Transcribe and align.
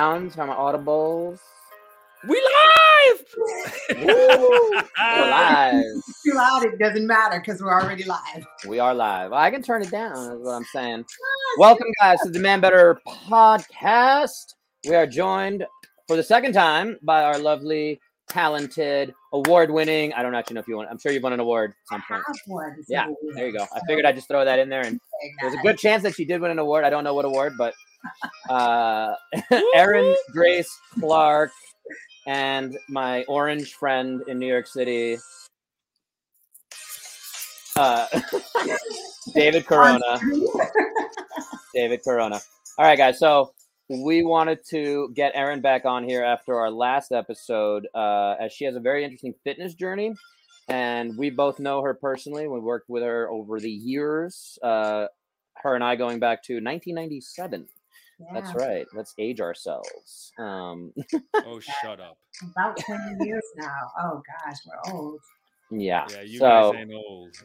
sounds 0.00 0.36
from 0.36 0.48
Audibles. 0.48 1.40
We 2.28 2.36
live. 2.36 3.24
We're 4.06 4.86
live. 4.96 5.82
Too 6.24 6.34
loud, 6.34 6.62
it 6.66 6.78
doesn't 6.78 7.04
matter 7.04 7.40
because 7.40 7.60
we're 7.60 7.72
already 7.72 8.04
live. 8.04 8.46
We 8.68 8.78
are 8.78 8.94
live. 8.94 9.32
I 9.32 9.50
can 9.50 9.60
turn 9.60 9.82
it 9.82 9.90
down. 9.90 10.36
Is 10.36 10.40
what 10.40 10.52
I'm 10.52 10.64
saying. 10.72 11.04
Welcome, 11.58 11.88
guys, 12.00 12.20
to 12.20 12.30
the 12.30 12.38
Man 12.38 12.60
Better 12.60 13.00
podcast. 13.08 14.54
We 14.88 14.94
are 14.94 15.06
joined 15.06 15.66
for 16.06 16.14
the 16.14 16.22
second 16.22 16.52
time 16.52 16.96
by 17.02 17.24
our 17.24 17.38
lovely, 17.40 18.00
talented, 18.28 19.12
award-winning. 19.32 20.12
I 20.12 20.22
don't 20.22 20.34
actually 20.36 20.54
know 20.54 20.60
if 20.60 20.68
you 20.68 20.76
want. 20.76 20.90
I'm 20.90 20.98
sure 20.98 21.10
you've 21.10 21.24
won 21.24 21.32
an 21.32 21.40
award 21.40 21.70
at 21.70 21.76
some 21.88 22.02
point. 22.08 22.22
Have 22.24 22.36
one, 22.46 22.76
Yeah, 22.88 23.08
There 23.34 23.48
you 23.48 23.52
go. 23.52 23.66
I 23.74 23.80
figured 23.88 24.06
I'd 24.06 24.14
just 24.14 24.28
throw 24.28 24.44
that 24.44 24.60
in 24.60 24.68
there, 24.68 24.82
and 24.82 25.00
there's 25.40 25.54
a 25.54 25.58
good 25.58 25.76
chance 25.76 26.04
that 26.04 26.14
she 26.14 26.24
did 26.24 26.40
win 26.40 26.52
an 26.52 26.60
award. 26.60 26.84
I 26.84 26.90
don't 26.90 27.02
know 27.02 27.14
what 27.14 27.24
award, 27.24 27.54
but 27.58 27.74
uh, 28.48 29.14
Erin 29.74 30.14
Grace 30.32 30.76
Clark 30.98 31.50
and 32.26 32.76
my 32.88 33.24
orange 33.24 33.74
friend 33.74 34.22
in 34.28 34.38
New 34.38 34.46
York 34.46 34.66
City, 34.66 35.16
uh, 37.76 38.06
David 39.34 39.66
Corona. 39.68 40.20
David 41.74 42.02
Corona. 42.04 42.40
All 42.76 42.84
right, 42.84 42.98
guys. 42.98 43.18
So 43.18 43.52
we 43.88 44.22
wanted 44.24 44.58
to 44.70 45.10
get 45.14 45.32
Erin 45.34 45.60
back 45.60 45.84
on 45.84 46.04
here 46.04 46.22
after 46.22 46.58
our 46.58 46.70
last 46.70 47.12
episode, 47.12 47.88
uh, 47.94 48.34
as 48.38 48.52
she 48.52 48.64
has 48.64 48.76
a 48.76 48.80
very 48.80 49.04
interesting 49.04 49.34
fitness 49.44 49.74
journey. 49.74 50.14
And 50.68 51.16
we 51.16 51.30
both 51.30 51.58
know 51.58 51.82
her 51.82 51.94
personally. 51.94 52.46
We 52.46 52.60
worked 52.60 52.90
with 52.90 53.02
her 53.02 53.30
over 53.30 53.58
the 53.58 53.70
years. 53.70 54.58
Uh, 54.62 55.06
her 55.62 55.74
and 55.74 55.82
I 55.82 55.96
going 55.96 56.18
back 56.18 56.42
to 56.44 56.54
1997. 56.54 57.66
That's 58.32 58.54
right. 58.54 58.86
Let's 58.94 59.14
age 59.18 59.40
ourselves. 59.40 60.32
Um, 60.38 60.92
Oh, 61.46 61.60
shut 61.60 62.00
up. 62.00 62.18
About 62.52 62.76
20 62.78 63.26
years 63.26 63.42
now. 63.56 63.76
Oh 64.00 64.22
gosh, 64.44 64.56
we're 64.66 64.92
old. 64.94 65.20
yeah. 65.70 66.06
Yeah, 66.10 66.22
you 66.22 66.38
so 66.38 66.72
guys 66.72 66.80
ain't 66.80 66.92
old. 66.92 67.36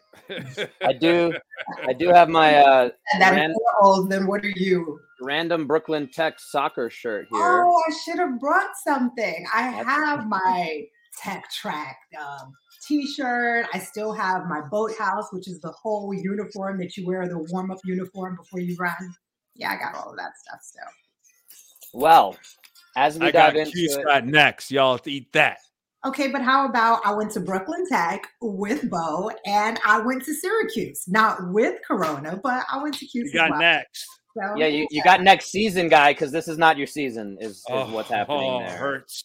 I 0.83 0.93
do, 0.93 1.33
I 1.87 1.93
do 1.93 2.09
have 2.09 2.29
my 2.29 2.55
uh, 2.57 2.89
And 3.13 3.21
that 3.21 3.31
Ran- 3.33 3.53
old, 3.81 4.09
then 4.11 4.25
what 4.27 4.43
are 4.43 4.49
you? 4.55 4.99
random 5.21 5.67
Brooklyn 5.67 6.09
Tech 6.11 6.39
soccer 6.39 6.89
shirt 6.89 7.27
here. 7.31 7.63
Oh, 7.65 7.81
I 7.87 7.93
should 8.03 8.19
have 8.19 8.39
brought 8.39 8.71
something. 8.85 9.45
I 9.53 9.71
That's- 9.71 9.85
have 9.85 10.27
my 10.27 10.81
tech 11.21 11.49
track 11.51 11.97
um, 12.19 12.51
t-shirt. 12.87 13.67
I 13.73 13.79
still 13.79 14.11
have 14.13 14.45
my 14.47 14.61
boathouse, 14.69 15.27
which 15.31 15.47
is 15.47 15.61
the 15.61 15.71
whole 15.71 16.13
uniform 16.13 16.77
that 16.79 16.97
you 16.97 17.05
wear, 17.07 17.27
the 17.27 17.37
warm-up 17.51 17.77
uniform 17.85 18.35
before 18.35 18.59
you 18.59 18.75
run. 18.79 19.15
Yeah, 19.55 19.71
I 19.71 19.77
got 19.77 19.95
all 19.95 20.11
of 20.11 20.17
that 20.17 20.37
stuff 20.37 20.59
still. 20.61 20.83
Well, 21.93 22.35
as 22.95 23.19
we 23.19 23.27
I 23.27 23.31
dive 23.31 23.53
got 23.53 23.67
into 23.67 23.71
Q 23.71 24.03
it, 24.07 24.25
next. 24.25 24.71
Y'all 24.71 24.93
have 24.93 25.01
to 25.03 25.11
eat 25.11 25.31
that. 25.33 25.57
Okay, 26.05 26.27
but 26.29 26.41
how 26.41 26.65
about 26.67 26.99
I 27.05 27.13
went 27.13 27.31
to 27.31 27.39
Brooklyn 27.39 27.87
Tech 27.87 28.27
with 28.41 28.89
Bo 28.89 29.31
and 29.45 29.79
I 29.85 29.99
went 29.99 30.25
to 30.25 30.33
Syracuse, 30.33 31.05
not 31.07 31.37
with 31.53 31.79
Corona, 31.87 32.39
but 32.43 32.65
I 32.69 32.81
went 32.83 32.95
to 32.95 33.05
Cuse. 33.05 33.31
You 33.31 33.39
got 33.39 33.51
well. 33.51 33.59
next. 33.59 34.05
So, 34.35 34.55
yeah, 34.57 34.67
you, 34.67 34.87
you 34.89 35.03
got 35.03 35.21
next 35.21 35.51
season, 35.51 35.87
guy, 35.87 36.11
because 36.11 36.31
this 36.31 36.47
is 36.47 36.57
not 36.57 36.77
your 36.77 36.87
season. 36.87 37.37
Is, 37.39 37.51
is 37.51 37.65
Oh, 37.69 37.89
what's 37.91 38.09
happening 38.09 38.51
oh, 38.51 38.59
there. 38.59 38.77
hurts. 38.77 39.23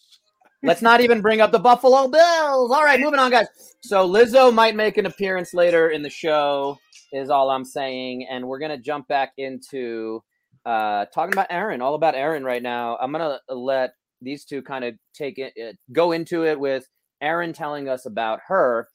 Let's 0.61 0.81
not 0.81 1.01
even 1.01 1.21
bring 1.21 1.41
up 1.41 1.51
the 1.51 1.59
Buffalo 1.59 2.07
Bills. 2.07 2.71
All 2.71 2.83
right, 2.83 2.99
moving 2.99 3.19
on, 3.19 3.31
guys. 3.31 3.47
So 3.81 4.07
Lizzo 4.07 4.53
might 4.53 4.75
make 4.75 4.97
an 4.97 5.05
appearance 5.05 5.53
later 5.53 5.89
in 5.89 6.01
the 6.03 6.09
show, 6.09 6.77
is 7.11 7.29
all 7.29 7.49
I'm 7.49 7.65
saying, 7.65 8.27
and 8.29 8.47
we're 8.47 8.59
gonna 8.59 8.77
jump 8.77 9.07
back 9.07 9.33
into 9.37 10.23
uh, 10.65 11.05
talking 11.13 11.33
about 11.33 11.47
Erin, 11.49 11.81
all 11.81 11.95
about 11.95 12.15
Erin 12.15 12.43
right 12.43 12.63
now. 12.63 12.97
I'm 12.97 13.11
gonna 13.11 13.39
let 13.49 13.91
these 14.21 14.45
two 14.45 14.61
kind 14.61 14.83
of 14.83 14.95
take 15.13 15.37
it, 15.37 15.53
it, 15.55 15.77
go 15.91 16.11
into 16.11 16.45
it 16.45 16.59
with 16.59 16.87
Erin 17.21 17.53
telling 17.53 17.87
us 17.87 18.05
about 18.05 18.39
her 18.47 18.87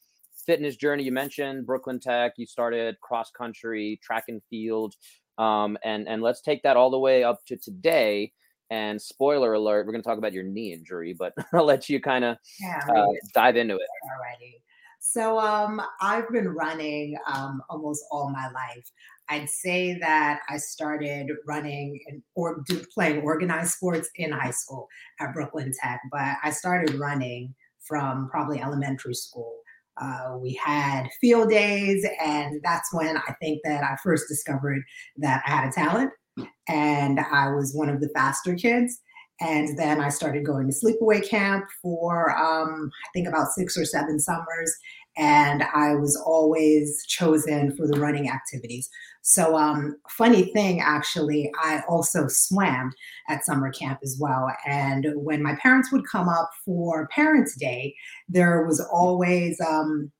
fitness 0.47 0.77
journey. 0.77 1.05
You 1.05 1.13
mentioned 1.13 1.67
Brooklyn 1.67 2.01
Tech. 2.01 2.35
You 2.37 2.47
started 2.47 3.01
cross 3.01 3.31
country, 3.31 4.01
track 4.03 4.25
and 4.29 4.43
field, 4.51 4.95
um, 5.39 5.77
and 5.85 6.09
and 6.09 6.23
let's 6.23 6.41
take 6.41 6.63
that 6.63 6.77
all 6.77 6.91
the 6.91 6.99
way 6.99 7.25
up 7.25 7.45
to 7.47 7.57
today. 7.57 8.33
And 8.71 9.01
spoiler 9.01 9.53
alert, 9.53 9.87
we're 9.87 9.93
going 9.93 10.03
to 10.03 10.09
talk 10.09 10.19
about 10.19 10.33
your 10.33 10.43
knee 10.43 10.73
injury, 10.73 11.15
but 11.17 11.35
I'll 11.53 11.67
let 11.67 11.89
you 11.89 12.01
kind 12.01 12.25
of 12.25 12.39
yeah, 12.59 12.81
uh, 12.89 13.07
dive 13.35 13.57
into 13.57 13.75
it. 13.75 13.87
already. 14.17 14.64
So 15.07 15.39
um, 15.39 15.83
I've 16.01 16.31
been 16.31 16.49
running 16.49 17.17
um, 17.31 17.63
almost 17.69 18.03
all 18.11 18.31
my 18.31 18.47
life. 18.47 18.91
I'd 19.29 19.51
say 19.51 19.99
that 19.99 20.41
I 20.49 20.57
started 20.57 21.31
running 21.47 22.01
and 22.07 22.23
or 22.35 22.65
playing 22.93 23.21
organized 23.21 23.73
sports 23.73 24.09
in 24.17 24.33
high 24.33 24.51
school 24.51 24.89
at 25.21 25.35
Brooklyn 25.35 25.73
Tech, 25.79 26.01
but 26.11 26.37
I 26.43 26.51
started 26.51 26.95
running 26.95 27.55
from 27.87 28.31
probably 28.31 28.61
elementary 28.61 29.15
school. 29.15 29.59
Uh, 30.01 30.39
we 30.41 30.55
had 30.55 31.07
field 31.21 31.51
days, 31.51 32.05
and 32.19 32.61
that's 32.65 32.93
when 32.95 33.19
I 33.19 33.35
think 33.43 33.61
that 33.65 33.85
I 33.85 33.97
first 34.03 34.25
discovered 34.27 34.83
that 35.19 35.43
I 35.47 35.51
had 35.51 35.69
a 35.69 35.73
talent, 35.73 36.13
and 36.67 37.21
I 37.21 37.51
was 37.51 37.75
one 37.75 37.91
of 37.91 38.01
the 38.01 38.09
faster 38.15 38.55
kids. 38.55 39.01
And 39.41 39.77
then 39.79 40.01
I 40.01 40.09
started 40.11 40.45
going 40.45 40.69
to 40.69 40.75
sleepaway 40.75 41.29
camp 41.29 41.65
for, 41.83 42.31
um, 42.37 42.91
I 42.93 43.09
think, 43.13 43.29
about 43.29 43.49
six 43.49 43.77
or 43.77 43.85
seven 43.85 44.21
summers. 44.21 44.75
And 45.17 45.63
I 45.75 45.95
was 45.95 46.17
always 46.17 47.05
chosen 47.07 47.77
for 47.77 47.87
the 47.87 48.01
running 48.01 48.29
activities. 48.29 48.89
So, 49.23 49.57
um, 49.57 49.97
funny 50.09 50.53
thing, 50.53 50.81
actually, 50.81 51.51
I 51.63 51.83
also 51.89 52.27
swam 52.29 52.93
at 53.29 53.45
summer 53.45 53.71
camp 53.73 54.01
as 54.03 54.19
well. 54.21 54.51
And 54.67 55.07
when 55.15 55.43
my 55.43 55.57
parents 55.63 55.91
would 55.93 56.07
come 56.11 56.29
up 56.29 56.51
for 56.65 57.09
Parents' 57.09 57.57
Day, 57.57 57.95
there 58.29 58.67
was 58.67 58.81
always 58.93 59.61
um, 59.61 60.11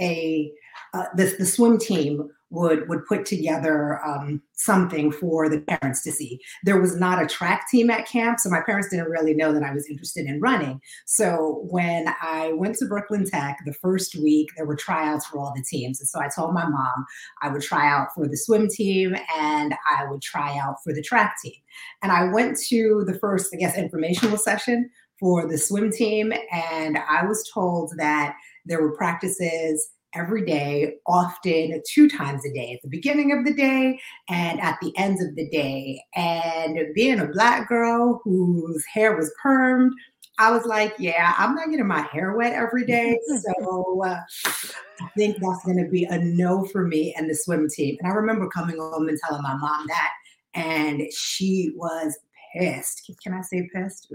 a 0.00 0.52
uh, 0.92 1.04
the, 1.14 1.34
the 1.38 1.46
swim 1.46 1.78
team 1.78 2.28
would 2.50 2.88
would 2.88 3.06
put 3.06 3.24
together 3.24 4.00
um, 4.04 4.42
something 4.54 5.12
for 5.12 5.48
the 5.48 5.60
parents 5.60 6.02
to 6.02 6.12
see. 6.12 6.40
There 6.64 6.80
was 6.80 6.96
not 6.96 7.22
a 7.22 7.26
track 7.26 7.66
team 7.70 7.90
at 7.90 8.06
camp, 8.06 8.40
so 8.40 8.50
my 8.50 8.60
parents 8.60 8.88
didn't 8.90 9.10
really 9.10 9.34
know 9.34 9.52
that 9.52 9.62
I 9.62 9.72
was 9.72 9.88
interested 9.88 10.26
in 10.26 10.40
running. 10.40 10.80
So 11.06 11.64
when 11.70 12.12
I 12.20 12.52
went 12.54 12.76
to 12.76 12.86
Brooklyn 12.86 13.24
Tech 13.24 13.58
the 13.64 13.72
first 13.72 14.16
week, 14.16 14.50
there 14.56 14.66
were 14.66 14.76
tryouts 14.76 15.26
for 15.26 15.38
all 15.38 15.52
the 15.54 15.64
teams, 15.68 16.00
and 16.00 16.08
so 16.08 16.20
I 16.20 16.28
told 16.34 16.52
my 16.52 16.68
mom 16.68 17.06
I 17.42 17.48
would 17.50 17.62
try 17.62 17.88
out 17.88 18.08
for 18.14 18.26
the 18.26 18.36
swim 18.36 18.68
team 18.68 19.16
and 19.38 19.74
I 19.88 20.06
would 20.10 20.22
try 20.22 20.58
out 20.58 20.76
for 20.82 20.92
the 20.92 21.02
track 21.02 21.36
team. 21.42 21.54
And 22.02 22.10
I 22.10 22.24
went 22.32 22.58
to 22.68 23.04
the 23.06 23.18
first, 23.18 23.54
I 23.54 23.58
guess, 23.58 23.78
informational 23.78 24.36
session 24.36 24.90
for 25.20 25.46
the 25.46 25.58
swim 25.58 25.92
team, 25.92 26.32
and 26.50 26.98
I 26.98 27.24
was 27.26 27.48
told 27.52 27.92
that 27.98 28.34
there 28.64 28.82
were 28.82 28.96
practices 28.96 29.90
every 30.14 30.44
day, 30.44 30.94
often 31.06 31.80
two 31.88 32.08
times 32.08 32.44
a 32.44 32.52
day, 32.52 32.72
at 32.74 32.82
the 32.82 32.88
beginning 32.88 33.32
of 33.32 33.44
the 33.44 33.54
day 33.54 33.98
and 34.28 34.60
at 34.60 34.78
the 34.80 34.96
end 34.96 35.18
of 35.20 35.34
the 35.36 35.48
day. 35.50 36.02
And 36.14 36.78
being 36.94 37.20
a 37.20 37.26
black 37.26 37.68
girl 37.68 38.20
whose 38.24 38.84
hair 38.92 39.16
was 39.16 39.32
permed, 39.44 39.90
I 40.38 40.50
was 40.50 40.64
like, 40.64 40.94
yeah, 40.98 41.34
I'm 41.36 41.54
not 41.54 41.70
getting 41.70 41.86
my 41.86 42.00
hair 42.00 42.34
wet 42.34 42.52
every 42.54 42.86
day. 42.86 43.18
So 43.60 44.02
uh, 44.04 44.20
I 44.46 45.08
think 45.16 45.36
that's 45.40 45.64
going 45.64 45.82
to 45.82 45.90
be 45.90 46.04
a 46.04 46.18
no 46.18 46.64
for 46.66 46.86
me 46.86 47.14
and 47.16 47.28
the 47.28 47.34
swim 47.34 47.68
team. 47.68 47.96
And 48.00 48.10
I 48.10 48.14
remember 48.14 48.48
coming 48.48 48.78
home 48.78 49.08
and 49.08 49.18
telling 49.18 49.42
my 49.42 49.54
mom 49.54 49.86
that, 49.88 50.12
and 50.54 51.02
she 51.12 51.72
was 51.76 52.18
pissed. 52.54 53.10
Can 53.22 53.34
I 53.34 53.42
say 53.42 53.68
pissed? 53.74 54.12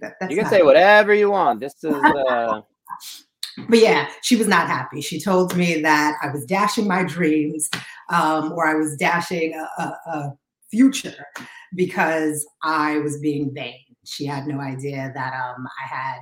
That- 0.00 0.14
You 0.30 0.36
can 0.36 0.46
say 0.46 0.62
whatever 0.62 1.14
you 1.14 1.30
want. 1.30 1.60
This 1.60 1.82
is 1.84 1.92
uh, 1.92 2.60
but 3.68 3.78
yeah, 3.78 4.08
she 4.22 4.36
was 4.36 4.46
not 4.46 4.68
happy. 4.68 5.00
She 5.00 5.20
told 5.20 5.56
me 5.56 5.80
that 5.80 6.16
I 6.22 6.30
was 6.30 6.44
dashing 6.44 6.86
my 6.86 7.04
dreams, 7.04 7.70
um, 8.10 8.52
or 8.52 8.66
I 8.66 8.74
was 8.74 8.96
dashing 8.96 9.54
a, 9.54 9.82
a, 9.82 9.98
a 10.10 10.38
future 10.70 11.26
because 11.74 12.46
I 12.62 12.98
was 12.98 13.18
being 13.20 13.52
vain. 13.54 13.80
She 14.04 14.24
had 14.26 14.46
no 14.46 14.60
idea 14.60 15.10
that 15.14 15.32
um, 15.34 15.66
I 15.66 15.88
had 15.88 16.18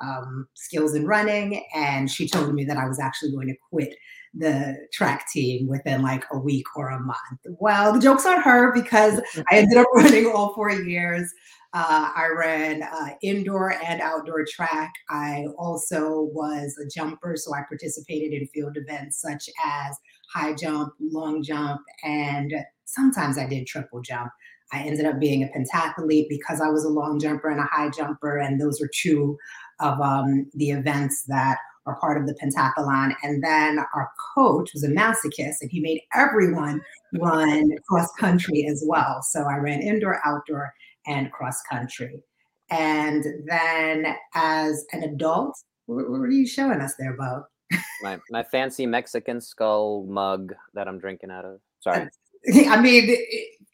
um, 0.00 0.48
skills 0.54 0.94
in 0.94 1.06
running, 1.06 1.64
and 1.74 2.10
she 2.10 2.28
told 2.28 2.54
me 2.54 2.64
that 2.64 2.76
I 2.76 2.88
was 2.88 2.98
actually 2.98 3.32
going 3.32 3.48
to 3.48 3.56
quit 3.70 3.94
the 4.34 4.76
track 4.92 5.26
team 5.32 5.66
within 5.66 6.02
like 6.02 6.24
a 6.32 6.38
week 6.38 6.66
or 6.76 6.88
a 6.88 7.00
month. 7.00 7.18
Well, 7.44 7.92
the 7.92 8.00
joke's 8.00 8.26
on 8.26 8.40
her 8.40 8.72
because 8.72 9.20
I 9.50 9.58
ended 9.58 9.78
up 9.78 9.86
running 9.94 10.26
all 10.26 10.54
four 10.54 10.70
years. 10.70 11.32
Uh, 11.72 12.10
I 12.16 12.28
ran 12.36 12.82
uh, 12.82 13.10
indoor 13.22 13.72
and 13.84 14.00
outdoor 14.00 14.44
track. 14.44 14.92
I 15.08 15.46
also 15.56 16.22
was 16.32 16.76
a 16.78 16.88
jumper, 16.88 17.36
so 17.36 17.54
I 17.54 17.62
participated 17.68 18.32
in 18.32 18.48
field 18.48 18.76
events 18.76 19.20
such 19.20 19.48
as 19.64 19.96
high 20.32 20.54
jump, 20.54 20.94
long 21.00 21.42
jump, 21.44 21.80
and 22.02 22.52
sometimes 22.86 23.38
I 23.38 23.46
did 23.46 23.68
triple 23.68 24.02
jump. 24.02 24.32
I 24.72 24.82
ended 24.82 25.06
up 25.06 25.20
being 25.20 25.42
a 25.42 25.48
pentathlete 25.48 26.28
because 26.28 26.60
I 26.60 26.68
was 26.68 26.84
a 26.84 26.88
long 26.88 27.18
jumper 27.20 27.48
and 27.48 27.60
a 27.60 27.68
high 27.70 27.90
jumper, 27.90 28.38
and 28.38 28.60
those 28.60 28.80
are 28.80 28.90
two 28.92 29.38
of 29.78 30.00
um, 30.00 30.46
the 30.54 30.70
events 30.70 31.24
that 31.28 31.58
are 31.86 31.98
part 31.98 32.20
of 32.20 32.26
the 32.26 32.34
pentathlon. 32.34 33.14
And 33.22 33.42
then 33.42 33.78
our 33.94 34.10
coach 34.34 34.70
was 34.74 34.84
a 34.84 34.88
masochist, 34.88 35.56
and 35.60 35.70
he 35.70 35.80
made 35.80 36.02
everyone 36.14 36.80
run 37.14 37.70
cross 37.88 38.10
country 38.18 38.66
as 38.66 38.84
well. 38.86 39.22
So 39.22 39.44
I 39.44 39.56
ran 39.56 39.80
indoor, 39.80 40.20
outdoor, 40.24 40.72
and 41.10 41.30
cross 41.32 41.60
country. 41.62 42.22
And 42.70 43.24
then 43.46 44.14
as 44.34 44.84
an 44.92 45.02
adult, 45.02 45.54
what, 45.86 46.08
what 46.08 46.20
are 46.20 46.30
you 46.30 46.46
showing 46.46 46.80
us 46.80 46.94
there, 46.98 47.14
Bo? 47.14 47.44
my 48.02 48.18
my 48.30 48.42
fancy 48.42 48.86
Mexican 48.86 49.40
skull 49.40 50.06
mug 50.08 50.54
that 50.74 50.88
I'm 50.88 50.98
drinking 50.98 51.30
out 51.30 51.44
of. 51.44 51.60
Sorry. 51.80 52.08
I 52.68 52.80
mean, 52.80 53.16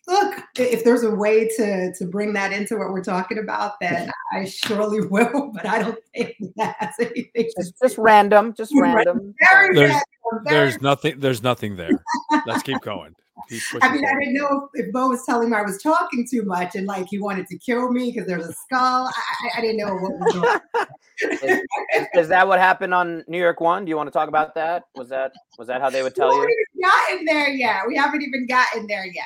look, 0.08 0.42
if 0.58 0.82
there's 0.82 1.02
a 1.02 1.14
way 1.14 1.48
to 1.56 1.92
to 1.92 2.04
bring 2.06 2.32
that 2.34 2.52
into 2.52 2.76
what 2.76 2.90
we're 2.90 3.04
talking 3.04 3.38
about, 3.38 3.74
then 3.80 4.10
I 4.32 4.44
surely 4.46 5.02
will. 5.02 5.52
But 5.54 5.66
I 5.66 5.82
don't 5.82 5.98
think 6.14 6.34
that 6.56 6.76
has 6.78 6.94
anything. 6.98 7.30
It's 7.34 7.72
just 7.80 7.98
random, 7.98 8.54
just 8.56 8.72
random. 8.74 9.34
Very 9.50 9.74
There's- 9.74 9.90
random. 9.90 10.44
very 10.44 10.56
There's 10.70 10.80
nothing. 10.80 11.20
There's 11.20 11.42
nothing 11.42 11.76
there. 11.76 12.02
Let's 12.46 12.62
keep 12.62 12.80
going. 12.80 13.14
Keep 13.48 13.62
I 13.82 13.92
mean, 13.92 14.04
I 14.04 14.14
didn't 14.18 14.34
know 14.34 14.68
if, 14.74 14.86
if 14.86 14.92
Bo 14.92 15.08
was 15.08 15.24
telling 15.24 15.50
me 15.50 15.56
I 15.56 15.62
was 15.62 15.80
talking 15.82 16.26
too 16.28 16.42
much 16.42 16.74
and 16.74 16.86
like 16.86 17.06
he 17.08 17.18
wanted 17.18 17.46
to 17.48 17.58
kill 17.58 17.92
me 17.92 18.10
because 18.10 18.26
there's 18.26 18.46
a 18.46 18.52
skull. 18.52 19.06
I, 19.06 19.10
I, 19.10 19.58
I 19.58 19.60
didn't 19.60 19.76
know 19.76 19.94
what 19.94 20.12
was 20.18 20.32
going 20.32 20.60
on. 20.74 20.86
Is, 21.18 21.42
is, 21.42 22.06
is 22.14 22.28
that 22.28 22.46
what 22.46 22.58
happened 22.58 22.92
on 22.92 23.24
New 23.26 23.38
York 23.38 23.58
One? 23.58 23.86
Do 23.86 23.88
you 23.88 23.96
want 23.96 24.06
to 24.06 24.10
talk 24.10 24.28
about 24.28 24.54
that? 24.54 24.82
Was 24.96 25.08
that 25.08 25.32
was 25.56 25.66
that 25.68 25.80
how 25.80 25.88
they 25.88 26.02
would 26.02 26.12
we 26.12 26.20
tell 26.20 26.30
haven't 26.30 26.50
you? 26.50 26.66
even 26.74 26.90
gotten 26.90 27.24
there 27.24 27.48
yet. 27.48 27.82
We 27.88 27.96
haven't 27.96 28.20
even 28.20 28.46
gotten 28.46 28.86
there 28.86 29.06
yet. 29.06 29.24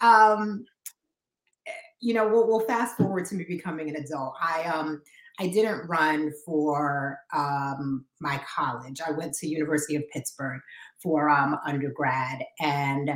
Um, 0.00 0.64
you 2.00 2.14
know, 2.14 2.26
we'll, 2.26 2.46
we'll 2.46 2.60
fast 2.60 2.96
forward 2.96 3.26
to 3.26 3.34
me 3.34 3.44
becoming 3.44 3.90
an 3.90 3.96
adult. 3.96 4.32
I 4.40 4.62
um 4.62 5.02
I 5.38 5.48
didn't 5.48 5.86
run 5.86 6.32
for 6.44 7.18
um, 7.34 8.06
my 8.20 8.40
college. 8.56 9.00
I 9.06 9.10
went 9.10 9.34
to 9.34 9.46
University 9.46 9.96
of 9.96 10.08
Pittsburgh 10.10 10.60
for 11.02 11.28
um, 11.28 11.58
undergrad, 11.66 12.42
and 12.60 13.10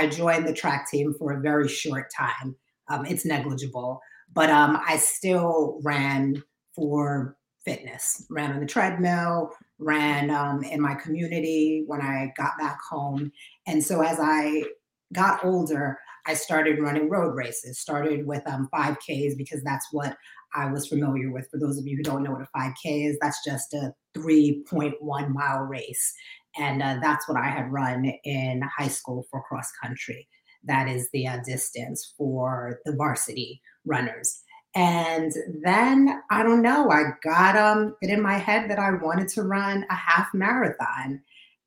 I 0.00 0.06
joined 0.06 0.48
the 0.48 0.54
track 0.54 0.88
team 0.90 1.14
for 1.18 1.32
a 1.32 1.40
very 1.40 1.68
short 1.68 2.10
time. 2.16 2.56
Um, 2.88 3.04
it's 3.04 3.26
negligible, 3.26 4.00
but 4.32 4.48
um, 4.48 4.80
I 4.88 4.96
still 4.96 5.78
ran 5.84 6.42
for 6.74 7.36
fitness. 7.66 8.24
Ran 8.30 8.52
on 8.52 8.60
the 8.60 8.66
treadmill, 8.66 9.50
ran 9.78 10.30
um, 10.30 10.62
in 10.62 10.80
my 10.80 10.94
community 10.94 11.84
when 11.86 12.00
I 12.00 12.32
got 12.34 12.52
back 12.58 12.78
home, 12.88 13.30
and 13.66 13.84
so 13.84 14.00
as 14.00 14.18
I 14.18 14.64
got 15.12 15.44
older, 15.44 15.98
I 16.26 16.32
started 16.32 16.80
running 16.80 17.10
road 17.10 17.34
races. 17.34 17.78
Started 17.78 18.26
with 18.26 18.42
um, 18.46 18.70
5Ks 18.72 19.36
because 19.36 19.62
that's 19.62 19.86
what 19.92 20.16
I 20.54 20.70
was 20.70 20.88
familiar 20.88 21.30
with. 21.30 21.48
For 21.50 21.58
those 21.58 21.78
of 21.78 21.86
you 21.86 21.98
who 21.98 22.02
don't 22.02 22.22
know 22.22 22.32
what 22.32 22.40
a 22.40 22.58
5K 22.58 23.10
is, 23.10 23.18
that's 23.20 23.44
just 23.44 23.74
a 23.74 23.92
3.1 24.16 24.94
mile 25.28 25.60
race. 25.60 26.14
And 26.56 26.82
uh, 26.82 26.98
that's 27.00 27.28
what 27.28 27.38
I 27.38 27.48
had 27.48 27.72
run 27.72 28.12
in 28.24 28.62
high 28.76 28.88
school 28.88 29.26
for 29.30 29.42
cross 29.42 29.70
country. 29.82 30.28
That 30.64 30.88
is 30.88 31.08
the 31.12 31.26
uh, 31.26 31.38
distance 31.44 32.14
for 32.18 32.80
the 32.84 32.94
varsity 32.94 33.62
runners. 33.84 34.42
And 34.74 35.32
then 35.62 36.22
I 36.30 36.42
don't 36.42 36.62
know, 36.62 36.90
I 36.90 37.02
got 37.24 37.56
um, 37.56 37.96
it 38.02 38.10
in 38.10 38.22
my 38.22 38.38
head 38.38 38.70
that 38.70 38.78
I 38.78 38.90
wanted 38.92 39.28
to 39.28 39.42
run 39.42 39.84
a 39.90 39.94
half 39.94 40.28
marathon. 40.32 41.20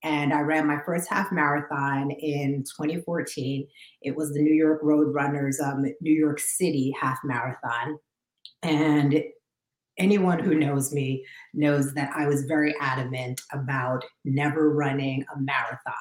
And 0.04 0.34
I 0.34 0.42
ran 0.42 0.68
my 0.68 0.80
first 0.86 1.10
half 1.10 1.32
marathon 1.32 2.12
in 2.12 2.64
2014. 2.64 3.68
It 4.02 4.16
was 4.16 4.34
the 4.34 4.42
New 4.42 4.54
York 4.54 4.80
Road 4.84 5.14
Runners 5.14 5.60
um, 5.62 5.84
New 6.02 6.14
York 6.14 6.40
City 6.40 6.94
half 7.00 7.20
marathon. 7.24 7.98
And 8.62 9.22
anyone 9.98 10.40
who 10.40 10.56
knows 10.56 10.94
me 10.94 11.26
knows 11.54 11.94
that 11.94 12.12
I 12.16 12.28
was 12.28 12.46
very 12.46 12.76
adamant 12.80 13.42
about 13.52 14.04
never 14.26 14.74
running 14.74 15.26
a 15.36 15.40
marathon. 15.40 15.94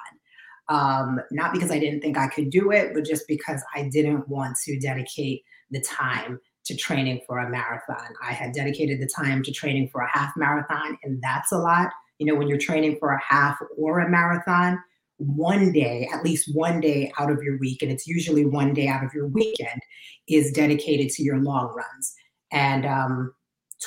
Um, 0.69 1.21
not 1.31 1.53
because 1.53 1.71
I 1.71 1.79
didn't 1.79 2.01
think 2.01 2.17
I 2.17 2.29
could 2.29 2.51
do 2.51 2.71
it, 2.71 2.95
but 2.95 3.05
just 3.05 3.27
because 3.29 3.63
I 3.75 3.89
didn't 3.93 4.29
want 4.29 4.57
to 4.65 4.79
dedicate 4.79 5.43
the 5.71 5.81
time 5.81 6.39
to 6.65 6.77
training 6.77 7.21
for 7.27 7.39
a 7.39 7.51
marathon. 7.51 8.15
I 8.23 8.33
had 8.33 8.53
dedicated 8.53 9.01
the 9.01 9.09
time 9.15 9.43
to 9.43 9.53
training 9.53 9.89
for 9.91 10.03
a 10.03 10.11
half 10.17 10.33
marathon, 10.37 10.97
and 11.03 11.21
that's 11.21 11.53
a 11.53 11.59
lot. 11.59 11.91
You 12.19 12.27
know, 12.27 12.37
when 12.37 12.47
you're 12.47 12.59
training 12.59 12.97
for 13.01 13.11
a 13.11 13.21
half 13.23 13.59
or 13.77 13.99
a 13.99 14.09
marathon, 14.09 14.79
one 15.17 15.73
day, 15.73 16.09
at 16.13 16.25
least 16.25 16.55
one 16.55 16.81
day 16.81 17.13
out 17.19 17.31
of 17.31 17.43
your 17.43 17.59
week, 17.59 17.83
and 17.83 17.91
it's 17.91 18.07
usually 18.07 18.47
one 18.47 18.73
day 18.75 18.87
out 18.87 19.05
of 19.05 19.13
your 19.13 19.27
weekend, 19.27 19.83
is 20.29 20.53
dedicated 20.53 21.11
to 21.11 21.23
your 21.23 21.39
long 21.39 21.75
runs. 21.75 22.15
And 22.53 22.87
um, 22.87 23.35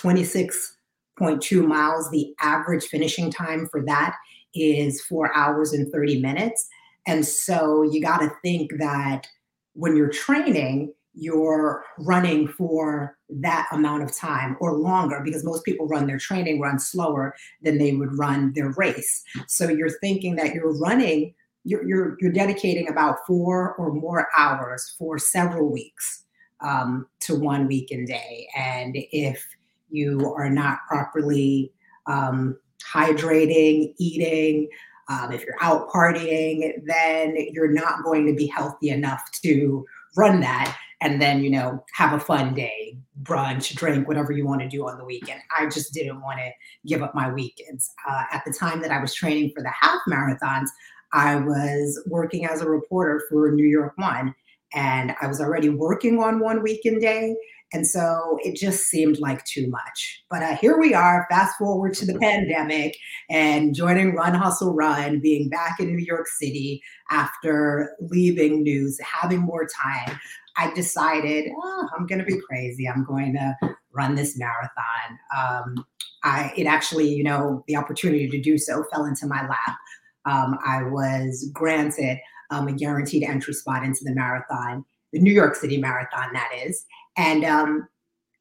26.2 0.01 1.67
miles, 1.67 2.09
the 2.11 2.33
average 2.41 2.85
finishing 2.85 3.31
time 3.31 3.67
for 3.71 3.83
that 3.85 4.15
is 4.53 5.01
four 5.01 5.35
hours 5.35 5.73
and 5.73 5.91
30 5.91 6.21
minutes. 6.21 6.67
And 7.07 7.25
so 7.25 7.83
you 7.83 8.01
got 8.01 8.19
to 8.19 8.31
think 8.41 8.71
that 8.79 9.27
when 9.73 9.95
you're 9.95 10.09
training, 10.09 10.93
you're 11.13 11.83
running 11.97 12.47
for 12.47 13.17
that 13.29 13.67
amount 13.71 14.03
of 14.03 14.15
time 14.15 14.57
or 14.59 14.77
longer 14.77 15.21
because 15.23 15.45
most 15.45 15.63
people 15.63 15.87
run 15.87 16.07
their 16.07 16.17
training 16.17 16.59
run 16.59 16.77
slower 16.77 17.33
than 17.61 17.77
they 17.77 17.93
would 17.93 18.17
run 18.17 18.51
their 18.53 18.71
race. 18.71 19.23
So 19.47 19.69
you're 19.69 19.97
thinking 20.01 20.35
that 20.35 20.53
you're 20.53 20.77
running, 20.77 21.33
you're, 21.63 21.87
you're, 21.87 22.17
you're 22.19 22.31
dedicating 22.31 22.89
about 22.89 23.19
four 23.25 23.75
or 23.75 23.93
more 23.93 24.27
hours 24.37 24.93
for 24.97 25.17
several 25.17 25.71
weeks 25.71 26.23
um, 26.61 27.07
to 27.21 27.35
one 27.35 27.67
weekend 27.67 28.07
day. 28.07 28.47
And 28.55 28.95
if 28.95 29.45
you 29.89 30.33
are 30.35 30.49
not 30.49 30.79
properly 30.87 31.71
um, 32.07 32.57
hydrating, 32.93 33.93
eating, 33.97 34.69
um, 35.09 35.31
if 35.31 35.43
you're 35.43 35.55
out 35.61 35.89
partying, 35.89 36.73
then 36.85 37.35
you're 37.51 37.71
not 37.71 38.03
going 38.03 38.25
to 38.25 38.33
be 38.33 38.47
healthy 38.47 38.89
enough 38.89 39.21
to 39.43 39.85
run 40.17 40.39
that 40.39 40.75
and 41.01 41.21
then, 41.21 41.43
you 41.43 41.49
know, 41.49 41.83
have 41.93 42.13
a 42.13 42.19
fun 42.19 42.53
day, 42.53 42.97
brunch, 43.21 43.75
drink, 43.75 44.07
whatever 44.07 44.31
you 44.31 44.45
want 44.45 44.61
to 44.61 44.67
do 44.67 44.87
on 44.87 44.97
the 44.97 45.05
weekend. 45.05 45.41
I 45.57 45.65
just 45.65 45.93
didn't 45.93 46.21
want 46.21 46.39
to 46.39 46.51
give 46.87 47.03
up 47.03 47.13
my 47.13 47.31
weekends. 47.31 47.91
Uh, 48.07 48.23
at 48.31 48.43
the 48.45 48.53
time 48.53 48.81
that 48.81 48.91
I 48.91 48.99
was 48.99 49.13
training 49.13 49.51
for 49.55 49.61
the 49.61 49.69
half 49.69 49.99
marathons, 50.09 50.67
I 51.13 51.35
was 51.35 52.01
working 52.07 52.45
as 52.45 52.61
a 52.61 52.69
reporter 52.69 53.23
for 53.29 53.51
New 53.51 53.67
York 53.67 53.93
One, 53.97 54.33
and 54.73 55.15
I 55.21 55.27
was 55.27 55.39
already 55.39 55.69
working 55.69 56.21
on 56.21 56.39
one 56.39 56.63
weekend 56.63 57.01
day. 57.01 57.35
And 57.73 57.85
so 57.85 58.37
it 58.43 58.55
just 58.55 58.85
seemed 58.85 59.19
like 59.19 59.43
too 59.45 59.67
much. 59.67 60.23
But 60.29 60.43
uh, 60.43 60.55
here 60.55 60.77
we 60.77 60.93
are, 60.93 61.27
fast 61.29 61.57
forward 61.57 61.93
to 61.95 62.05
the 62.05 62.17
pandemic 62.21 62.95
and 63.29 63.75
joining 63.75 64.15
Run 64.15 64.33
Hustle 64.33 64.73
Run, 64.73 65.19
being 65.19 65.49
back 65.49 65.79
in 65.79 65.87
New 65.87 66.03
York 66.03 66.27
City 66.27 66.81
after 67.11 67.95
leaving 67.99 68.63
news, 68.63 68.99
having 69.01 69.39
more 69.39 69.67
time. 69.67 70.19
I 70.57 70.73
decided 70.73 71.51
oh, 71.57 71.89
I'm 71.97 72.05
going 72.05 72.19
to 72.19 72.25
be 72.25 72.39
crazy. 72.47 72.87
I'm 72.87 73.03
going 73.03 73.33
to 73.33 73.75
run 73.91 74.15
this 74.15 74.37
marathon. 74.37 75.19
Um, 75.35 75.85
I, 76.23 76.53
it 76.55 76.65
actually, 76.65 77.09
you 77.09 77.23
know, 77.23 77.63
the 77.67 77.75
opportunity 77.75 78.29
to 78.29 78.41
do 78.41 78.57
so 78.57 78.85
fell 78.91 79.05
into 79.05 79.27
my 79.27 79.47
lap. 79.47 79.77
Um, 80.25 80.57
I 80.65 80.83
was 80.83 81.49
granted 81.53 82.19
um, 82.49 82.67
a 82.67 82.73
guaranteed 82.73 83.23
entry 83.23 83.53
spot 83.53 83.83
into 83.83 84.03
the 84.03 84.13
marathon, 84.13 84.85
the 85.13 85.19
New 85.19 85.31
York 85.33 85.55
City 85.55 85.77
Marathon, 85.77 86.33
that 86.33 86.51
is. 86.65 86.85
And 87.17 87.43
um, 87.45 87.87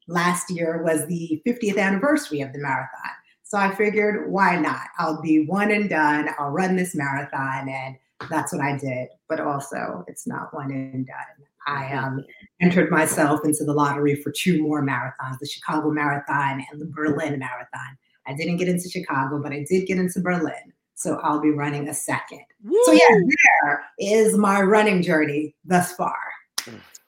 last 0.07 0.49
year 0.49 0.83
was 0.83 1.05
the 1.07 1.41
50th 1.45 1.77
anniversary 1.77 2.41
of 2.41 2.53
the 2.53 2.59
marathon. 2.59 3.11
So 3.43 3.57
I 3.57 3.73
figured, 3.75 4.31
why 4.31 4.57
not? 4.57 4.87
I'll 4.97 5.21
be 5.21 5.45
one 5.45 5.71
and 5.71 5.89
done. 5.89 6.29
I'll 6.39 6.49
run 6.49 6.75
this 6.75 6.95
marathon. 6.95 7.69
And 7.69 7.95
that's 8.29 8.51
what 8.51 8.61
I 8.61 8.77
did. 8.77 9.09
But 9.29 9.39
also, 9.39 10.03
it's 10.07 10.25
not 10.27 10.53
one 10.53 10.71
and 10.71 11.05
done. 11.05 11.47
I 11.67 11.93
um, 11.93 12.23
entered 12.61 12.91
myself 12.91 13.41
into 13.43 13.63
the 13.63 13.73
lottery 13.73 14.15
for 14.15 14.31
two 14.31 14.61
more 14.61 14.83
marathons 14.83 15.39
the 15.39 15.47
Chicago 15.47 15.89
Marathon 15.89 16.63
and 16.71 16.79
the 16.79 16.85
Berlin 16.85 17.39
Marathon. 17.39 17.97
I 18.27 18.33
didn't 18.33 18.57
get 18.57 18.67
into 18.67 18.89
Chicago, 18.89 19.41
but 19.41 19.51
I 19.51 19.65
did 19.69 19.87
get 19.87 19.97
into 19.97 20.19
Berlin. 20.19 20.73
So 20.95 21.19
I'll 21.23 21.41
be 21.41 21.51
running 21.51 21.89
a 21.89 21.93
second. 21.93 22.43
So, 22.85 22.91
yeah, 22.93 23.19
there 23.63 23.85
is 23.99 24.37
my 24.37 24.61
running 24.61 25.01
journey 25.01 25.55
thus 25.65 25.93
far. 25.93 26.17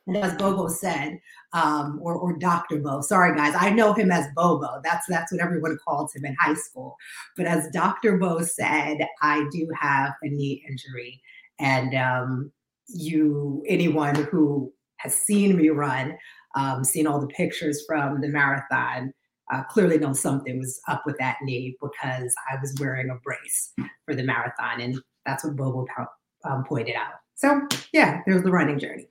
And 0.08 0.18
as 0.18 0.36
Bobo 0.36 0.68
said, 0.68 1.20
um, 1.54 2.00
or, 2.02 2.16
or 2.16 2.38
Dr. 2.38 2.80
Bo, 2.80 3.02
sorry 3.02 3.36
guys, 3.36 3.54
I 3.58 3.70
know 3.70 3.94
him 3.94 4.12
as 4.12 4.28
Bobo. 4.36 4.82
That's 4.84 5.06
that's 5.08 5.32
what 5.32 5.42
everyone 5.42 5.78
called 5.84 6.12
him 6.14 6.26
in 6.26 6.36
high 6.40 6.56
school. 6.56 6.98
But 7.36 7.46
as 7.46 7.70
Dr. 7.72 8.18
Bo 8.18 8.42
said, 8.42 8.98
I 9.22 9.48
do 9.52 9.68
have 9.80 10.14
a 10.22 10.30
knee 10.30 10.64
injury, 10.70 11.22
and 11.60 11.96
um, 11.96 12.52
you, 12.88 13.64
anyone 13.68 14.16
who 14.16 14.72
has 14.98 15.16
seen 15.16 15.56
me 15.56 15.70
run, 15.70 16.18
um, 16.56 16.84
seen 16.84 17.08
all 17.08 17.20
the 17.20 17.28
pictures 17.28 17.84
from 17.88 18.22
the 18.22 18.30
marathon, 18.30 19.14
uh, 19.54 19.64
clearly 19.64 19.98
knows 19.98 20.20
something 20.20 20.60
was 20.60 20.82
up 20.88 21.04
with 21.06 21.18
that 21.20 21.38
knee 21.44 21.78
because 21.82 22.34
I 22.52 22.60
was 22.60 22.76
wearing 22.80 23.10
a 23.10 23.16
brace 23.24 23.72
for 24.06 24.16
the 24.16 24.24
marathon, 24.24 24.82
and 24.82 25.00
that's 25.26 25.44
what 25.44 25.56
Bobo 25.56 25.86
um, 26.44 26.66
pointed 26.66 26.96
out. 26.96 27.14
So 27.36 27.62
yeah, 27.94 28.22
there's 28.26 28.44
the 28.44 28.52
running 28.52 28.80
journey. 28.80 29.08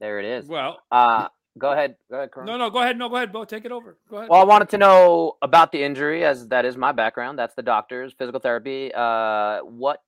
There 0.00 0.18
it 0.18 0.24
is. 0.26 0.46
Well, 0.48 0.78
Uh, 0.90 1.28
go 1.58 1.72
ahead. 1.72 1.96
Go 2.10 2.16
ahead, 2.18 2.32
Karan. 2.32 2.46
no, 2.46 2.56
no, 2.56 2.70
go 2.70 2.80
ahead. 2.80 2.98
No, 2.98 3.08
go 3.08 3.16
ahead, 3.16 3.32
Bo. 3.32 3.44
Take 3.44 3.64
it 3.64 3.72
over. 3.72 3.96
Go 4.10 4.18
ahead. 4.18 4.28
Well, 4.28 4.40
I 4.40 4.44
wanted 4.44 4.68
to 4.70 4.78
know 4.78 5.36
about 5.42 5.72
the 5.72 5.82
injury, 5.82 6.24
as 6.24 6.48
that 6.48 6.64
is 6.64 6.76
my 6.76 6.92
background. 6.92 7.38
That's 7.38 7.54
the 7.54 7.62
doctor's 7.62 8.12
physical 8.12 8.40
therapy. 8.40 8.92
Uh, 8.94 9.60
what? 9.60 10.02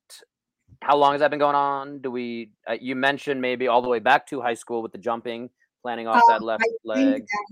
How 0.83 0.97
long 0.97 1.13
has 1.13 1.21
that 1.21 1.31
been 1.31 1.41
going 1.41 1.57
on? 1.57 2.01
Do 2.01 2.11
we? 2.11 2.53
Uh, 2.69 2.75
you 2.81 2.95
mentioned 2.95 3.41
maybe 3.41 3.67
all 3.67 3.83
the 3.83 3.89
way 3.89 3.99
back 3.99 4.27
to 4.29 4.41
high 4.41 4.55
school 4.55 4.83
with 4.83 4.93
the 4.93 4.99
jumping. 4.99 5.51
planning 5.83 6.07
off 6.07 6.17
um, 6.17 6.23
that 6.29 6.43
left 6.43 6.63
I 6.63 6.69
leg? 6.85 7.23
That, 7.23 7.45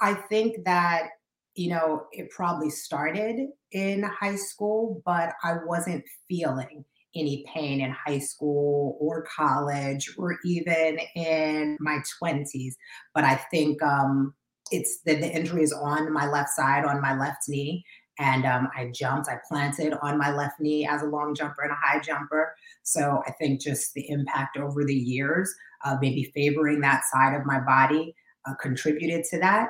I 0.00 0.14
think 0.14 0.64
that 0.64 1.08
you 1.54 1.70
know 1.70 2.06
it 2.12 2.30
probably 2.30 2.70
started 2.70 3.48
in 3.72 4.02
high 4.02 4.36
school, 4.36 5.02
but 5.04 5.34
I 5.44 5.58
wasn't 5.66 6.04
feeling 6.28 6.84
any 7.14 7.44
pain 7.52 7.80
in 7.80 7.94
high 8.06 8.18
school 8.18 8.96
or 9.00 9.24
college 9.24 10.10
or 10.16 10.38
even 10.44 10.98
in 11.14 11.76
my 11.80 11.98
20s. 12.22 12.74
But 13.14 13.24
I 13.24 13.36
think 13.50 13.82
um, 13.82 14.34
it's 14.70 15.00
the, 15.04 15.14
the 15.14 15.30
injury 15.30 15.62
is 15.62 15.72
on 15.72 16.12
my 16.12 16.26
left 16.26 16.50
side, 16.50 16.84
on 16.84 17.00
my 17.00 17.18
left 17.18 17.48
knee. 17.48 17.84
And 18.18 18.44
um, 18.44 18.68
I 18.76 18.90
jumped, 18.94 19.28
I 19.28 19.38
planted 19.48 19.94
on 20.02 20.18
my 20.18 20.34
left 20.34 20.60
knee 20.60 20.86
as 20.86 21.02
a 21.02 21.06
long 21.06 21.34
jumper 21.34 21.62
and 21.62 21.72
a 21.72 21.76
high 21.82 22.00
jumper. 22.00 22.54
So 22.82 23.22
I 23.26 23.32
think 23.32 23.60
just 23.60 23.94
the 23.94 24.08
impact 24.10 24.56
over 24.56 24.84
the 24.84 24.94
years 24.94 25.52
of 25.84 25.98
maybe 26.00 26.30
favoring 26.34 26.80
that 26.80 27.02
side 27.12 27.34
of 27.34 27.46
my 27.46 27.60
body 27.60 28.14
uh, 28.46 28.54
contributed 28.60 29.24
to 29.30 29.38
that. 29.40 29.68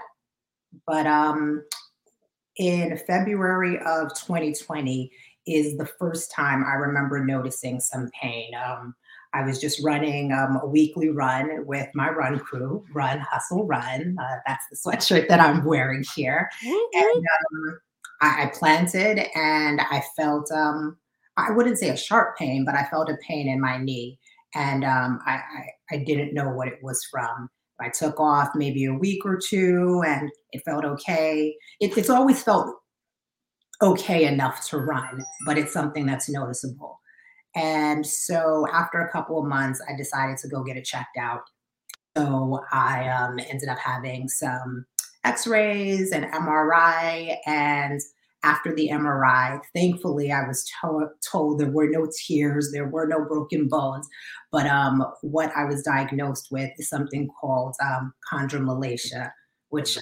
But 0.87 1.06
um, 1.06 1.64
in 2.56 2.99
February 3.06 3.78
of 3.78 4.14
2020, 4.14 5.11
is 5.46 5.76
the 5.76 5.87
first 5.99 6.30
time 6.30 6.64
I 6.64 6.75
remember 6.75 7.25
noticing 7.25 7.80
some 7.80 8.11
pain. 8.20 8.52
Um, 8.54 8.94
I 9.34 9.44
was 9.44 9.58
just 9.58 9.82
running 9.82 10.32
um, 10.32 10.61
a 10.62 10.66
weekly 10.66 11.08
run 11.08 11.66
with 11.66 11.88
my 11.94 12.11
run 12.11 12.38
crew, 12.38 12.84
Run, 12.94 13.18
Hustle, 13.18 13.66
Run. 13.66 14.16
Uh, 14.20 14.37
that's 14.46 14.64
the 14.70 14.76
sweatshirt 14.90 15.28
that 15.28 15.40
I'm 15.40 15.64
wearing 15.64 16.04
here. 16.14 16.50
Mm-hmm. 16.64 16.99
And 16.99 17.16
um, 17.16 17.80
I, 18.20 18.42
I, 18.44 18.52
planted 18.54 19.26
and 19.34 19.80
I 19.80 20.02
felt, 20.16 20.50
um, 20.52 20.99
I 21.37 21.50
wouldn't 21.50 21.78
say 21.78 21.88
a 21.88 21.96
sharp 21.96 22.37
pain, 22.37 22.64
but 22.64 22.75
I 22.75 22.84
felt 22.84 23.08
a 23.08 23.16
pain 23.26 23.49
in 23.49 23.61
my 23.61 23.78
knee. 23.78 24.18
And 24.54 24.84
um, 24.84 25.20
I, 25.26 25.37
I, 25.37 25.94
I 25.94 25.96
didn't 26.04 26.34
know 26.34 26.50
what 26.50 26.68
it 26.68 26.78
was 26.82 27.02
from. 27.11 27.49
I 27.80 27.88
took 27.88 28.20
off 28.20 28.50
maybe 28.54 28.84
a 28.84 28.94
week 28.94 29.25
or 29.25 29.38
two 29.38 30.02
and 30.06 30.30
it 30.52 30.62
felt 30.64 30.84
okay. 30.84 31.56
It, 31.80 31.96
it's 31.96 32.11
always 32.11 32.42
felt 32.42 32.81
okay 33.82 34.24
enough 34.24 34.66
to 34.68 34.78
run, 34.78 35.24
but 35.44 35.58
it's 35.58 35.72
something 35.72 36.06
that's 36.06 36.28
noticeable. 36.28 37.00
And 37.54 38.06
so 38.06 38.66
after 38.72 39.00
a 39.00 39.10
couple 39.10 39.38
of 39.38 39.46
months, 39.46 39.82
I 39.88 39.96
decided 39.96 40.38
to 40.38 40.48
go 40.48 40.62
get 40.62 40.76
it 40.76 40.84
checked 40.84 41.18
out. 41.18 41.42
So 42.16 42.60
I 42.72 43.08
um, 43.08 43.38
ended 43.50 43.68
up 43.68 43.78
having 43.78 44.28
some 44.28 44.86
x 45.24 45.46
rays 45.46 46.12
and 46.12 46.24
MRI. 46.26 47.36
And 47.46 48.00
after 48.44 48.74
the 48.74 48.88
MRI, 48.88 49.60
thankfully, 49.74 50.32
I 50.32 50.46
was 50.46 50.64
to- 50.64 51.10
told 51.30 51.60
there 51.60 51.70
were 51.70 51.88
no 51.88 52.08
tears, 52.26 52.70
there 52.72 52.88
were 52.88 53.06
no 53.06 53.24
broken 53.24 53.68
bones. 53.68 54.08
But 54.50 54.66
um, 54.66 55.04
what 55.22 55.52
I 55.56 55.64
was 55.64 55.82
diagnosed 55.82 56.48
with 56.50 56.70
is 56.78 56.88
something 56.88 57.28
called 57.40 57.74
um, 57.82 58.12
chondromalacia, 58.32 59.30
which 59.68 59.98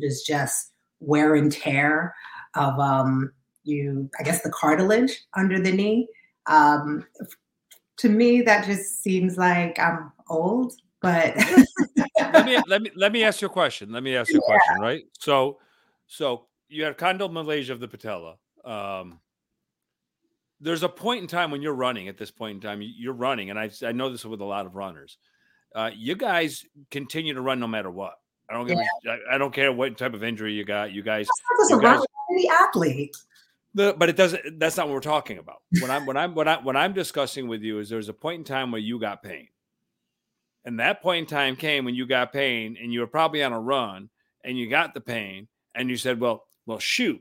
is 0.00 0.22
just 0.22 0.72
wear 1.00 1.34
and 1.34 1.52
tear 1.52 2.14
of 2.56 2.78
um, 2.78 3.32
you, 3.64 4.10
I 4.18 4.22
guess, 4.22 4.42
the 4.42 4.50
cartilage 4.50 5.24
under 5.34 5.60
the 5.60 5.72
knee. 5.72 6.08
Um, 6.46 7.04
to 7.98 8.08
me, 8.08 8.42
that 8.42 8.66
just 8.66 9.02
seems 9.02 9.36
like 9.36 9.78
I'm 9.78 10.12
old, 10.28 10.74
but 11.00 11.36
let 12.18 12.46
me 12.46 12.58
let 12.66 12.82
me 12.82 12.90
let 12.94 13.12
me 13.12 13.24
ask 13.24 13.40
you 13.40 13.46
a 13.46 13.50
question. 13.50 13.92
Let 13.92 14.02
me 14.02 14.16
ask 14.16 14.32
you 14.32 14.38
a 14.38 14.42
yeah. 14.42 14.54
question, 14.54 14.82
right? 14.82 15.04
So, 15.18 15.58
so 16.06 16.46
you 16.68 16.84
have 16.84 16.96
chondromalacia 16.96 17.70
of 17.70 17.80
the 17.80 17.88
patella. 17.88 18.36
Um, 18.64 19.20
there's 20.60 20.82
a 20.82 20.88
point 20.88 21.22
in 21.22 21.28
time 21.28 21.50
when 21.50 21.62
you're 21.62 21.74
running. 21.74 22.08
At 22.08 22.16
this 22.16 22.30
point 22.30 22.56
in 22.56 22.60
time, 22.60 22.80
you're 22.82 23.12
running, 23.12 23.50
and 23.50 23.58
I 23.58 23.70
I 23.82 23.92
know 23.92 24.10
this 24.10 24.24
with 24.24 24.40
a 24.40 24.44
lot 24.44 24.66
of 24.66 24.74
runners. 24.74 25.18
Uh, 25.74 25.90
you 25.94 26.14
guys 26.14 26.64
continue 26.90 27.34
to 27.34 27.40
run 27.40 27.60
no 27.60 27.66
matter 27.66 27.90
what. 27.90 28.14
I 28.48 28.54
don't 28.54 28.66
give 28.66 28.78
yeah. 29.04 29.16
I 29.30 29.38
don't 29.38 29.52
care 29.52 29.72
what 29.72 29.96
type 29.98 30.14
of 30.14 30.22
injury 30.22 30.52
you 30.52 30.64
got. 30.64 30.92
You 30.92 31.02
guys, 31.02 31.28
you 31.68 31.80
guys 31.80 32.00
the 32.36 32.48
athlete. 32.48 33.16
The, 33.74 33.94
but 33.96 34.08
it 34.08 34.16
doesn't. 34.16 34.58
That's 34.58 34.76
not 34.76 34.86
what 34.86 34.94
we're 34.94 35.00
talking 35.00 35.38
about. 35.38 35.58
When 35.80 35.90
I'm 35.90 36.06
when 36.06 36.16
I'm 36.16 36.34
when 36.34 36.48
I 36.48 36.56
when 36.62 36.76
I'm 36.76 36.92
discussing 36.92 37.48
with 37.48 37.62
you 37.62 37.78
is 37.78 37.88
there's 37.88 38.08
a 38.08 38.14
point 38.14 38.38
in 38.38 38.44
time 38.44 38.70
where 38.70 38.80
you 38.80 38.98
got 38.98 39.22
pain, 39.22 39.48
and 40.64 40.80
that 40.80 41.02
point 41.02 41.30
in 41.30 41.36
time 41.36 41.56
came 41.56 41.84
when 41.84 41.94
you 41.94 42.06
got 42.06 42.32
pain, 42.32 42.76
and 42.80 42.92
you 42.92 43.00
were 43.00 43.06
probably 43.06 43.42
on 43.42 43.52
a 43.52 43.60
run, 43.60 44.08
and 44.44 44.58
you 44.58 44.70
got 44.70 44.94
the 44.94 45.00
pain, 45.00 45.48
and 45.74 45.90
you 45.90 45.96
said, 45.96 46.20
"Well, 46.20 46.44
well, 46.64 46.78
shoot, 46.78 47.20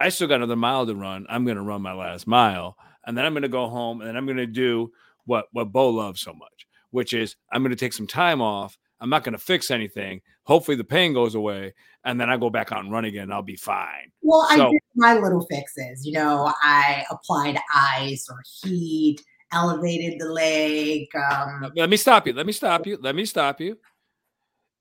I 0.00 0.10
still 0.10 0.28
got 0.28 0.36
another 0.36 0.56
mile 0.56 0.86
to 0.86 0.94
run. 0.94 1.26
I'm 1.28 1.44
going 1.44 1.56
to 1.56 1.62
run 1.62 1.82
my 1.82 1.94
last 1.94 2.26
mile, 2.26 2.76
and 3.06 3.16
then 3.16 3.24
I'm 3.24 3.32
going 3.32 3.42
to 3.42 3.48
go 3.48 3.68
home, 3.68 4.00
and 4.00 4.08
then 4.08 4.16
I'm 4.16 4.26
going 4.26 4.36
to 4.36 4.46
do 4.46 4.92
what 5.24 5.46
what 5.52 5.72
Bo 5.72 5.90
loves 5.90 6.20
so 6.20 6.32
much, 6.32 6.66
which 6.90 7.12
is 7.12 7.36
I'm 7.50 7.62
going 7.62 7.70
to 7.70 7.76
take 7.76 7.92
some 7.92 8.06
time 8.06 8.40
off. 8.40 8.76
I'm 9.00 9.10
not 9.10 9.24
going 9.24 9.32
to 9.32 9.38
fix 9.38 9.70
anything. 9.70 10.20
Hopefully, 10.44 10.76
the 10.76 10.84
pain 10.84 11.12
goes 11.12 11.34
away, 11.34 11.74
and 12.04 12.20
then 12.20 12.30
I 12.30 12.36
go 12.36 12.50
back 12.50 12.72
out 12.72 12.80
and 12.80 12.92
run 12.92 13.04
again. 13.04 13.30
I'll 13.30 13.42
be 13.42 13.56
fine. 13.56 14.10
Well, 14.22 14.48
so, 14.54 14.68
I 14.68 14.70
did 14.70 14.80
my 14.96 15.14
little 15.14 15.46
fixes. 15.46 16.06
You 16.06 16.14
know, 16.14 16.52
I 16.62 17.04
applied 17.10 17.58
ice 17.74 18.28
or 18.30 18.42
heat, 18.62 19.22
elevated 19.52 20.20
the 20.20 20.26
leg. 20.26 21.06
Um, 21.14 21.70
let 21.76 21.90
me 21.90 21.96
stop 21.96 22.26
you. 22.26 22.32
Let 22.32 22.46
me 22.46 22.52
stop 22.52 22.86
you. 22.86 22.98
Let 23.00 23.14
me 23.14 23.24
stop 23.24 23.60
you. 23.60 23.78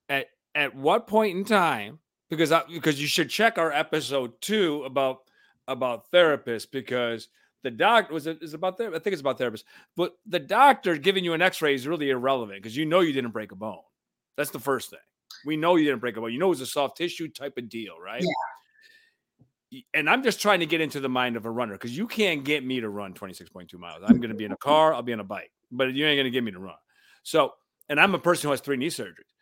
At 0.10 0.28
at 0.56 0.76
what 0.76 1.08
point 1.08 1.38
in 1.38 1.44
time? 1.44 2.00
Because 2.30 2.52
I, 2.52 2.64
because 2.70 3.00
you 3.00 3.08
should 3.08 3.30
check 3.30 3.58
our 3.58 3.72
episode 3.72 4.40
two 4.42 4.84
about 4.84 5.20
about 5.68 6.10
therapists 6.12 6.68
because 6.70 7.28
the 7.64 7.72
doctor 7.72 8.14
was 8.14 8.28
it 8.28 8.40
is 8.42 8.54
about 8.54 8.78
there. 8.78 8.90
I 8.96 9.00
think 9.00 9.14
it's 9.14 9.22
about 9.22 9.40
therapists, 9.40 9.64
but 9.96 10.14
the 10.26 10.40
doctor 10.40 10.98
giving 10.98 11.24
you 11.24 11.34
an 11.34 11.42
X-ray 11.42 11.74
is 11.74 11.88
really 11.88 12.10
irrelevant 12.10 12.62
because 12.62 12.78
you 12.78 12.86
know 12.86 13.02
you 13.02 13.14
didn't 13.14 13.32
break 13.32 13.52
a 13.52 13.56
bone. 13.56 13.80
That's 14.38 14.52
the 14.52 14.60
first 14.60 14.92
thing. 14.92 15.00
We 15.46 15.58
know 15.58 15.76
you 15.76 15.86
didn't 15.86 16.00
break 16.00 16.16
a 16.16 16.22
bone. 16.22 16.32
You 16.32 16.40
know 16.40 16.48
it 16.48 16.50
was 16.50 16.62
a 16.62 16.68
soft 16.68 16.98
tissue 16.98 17.28
type 17.28 17.58
of 17.58 17.68
deal, 17.68 18.00
right? 18.00 18.24
Yeah. 19.72 19.82
And 19.94 20.10
I'm 20.10 20.24
just 20.24 20.42
trying 20.42 20.62
to 20.62 20.66
get 20.66 20.80
into 20.80 21.02
the 21.02 21.10
mind 21.10 21.36
of 21.36 21.46
a 21.46 21.52
runner 21.52 21.74
because 21.74 21.98
you 21.98 22.08
can't 22.08 22.46
get 22.46 22.64
me 22.64 22.80
to 22.80 22.88
run 22.88 23.14
26.2 23.14 23.74
miles. 23.78 24.02
I'm 24.08 24.18
going 24.18 24.30
to 24.30 24.36
be 24.36 24.46
in 24.46 24.54
a 24.54 24.58
car, 24.58 24.94
I'll 24.94 25.02
be 25.02 25.12
on 25.12 25.20
a 25.20 25.26
bike, 25.26 25.52
but 25.72 25.94
you 25.94 26.06
ain't 26.06 26.18
going 26.18 26.26
to 26.26 26.32
get 26.32 26.44
me 26.44 26.52
to 26.52 26.60
run. 26.60 26.76
So, 27.24 27.54
and 27.90 28.00
I'm 28.00 28.16
a 28.16 28.20
person 28.20 28.48
who 28.48 28.52
has 28.52 28.62
three 28.62 28.78
knee 28.78 28.88
surgeries. 28.88 29.34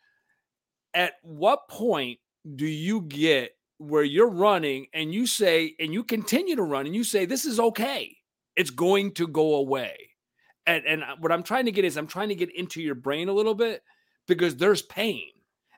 At 0.94 1.12
what 1.22 1.68
point 1.68 2.18
do 2.56 2.66
you 2.66 3.02
get 3.02 3.52
where 3.78 4.02
you're 4.02 4.30
running 4.30 4.86
and 4.92 5.14
you 5.14 5.26
say, 5.26 5.76
and 5.78 5.92
you 5.92 6.02
continue 6.02 6.56
to 6.56 6.62
run 6.62 6.86
and 6.86 6.94
you 6.94 7.04
say, 7.04 7.26
this 7.26 7.44
is 7.44 7.60
okay? 7.60 8.16
It's 8.56 8.70
going 8.70 9.12
to 9.14 9.28
go 9.28 9.56
away. 9.56 9.96
And, 10.66 10.84
and 10.86 11.04
uh, 11.04 11.16
what 11.20 11.30
I'm 11.30 11.44
trying 11.44 11.66
to 11.66 11.72
get 11.72 11.84
is 11.84 11.96
I'm 11.96 12.06
trying 12.08 12.30
to 12.30 12.34
get 12.34 12.54
into 12.54 12.82
your 12.82 12.96
brain 12.96 13.28
a 13.28 13.32
little 13.32 13.54
bit 13.54 13.82
because 14.26 14.56
there's 14.56 14.82
pain. 14.82 15.30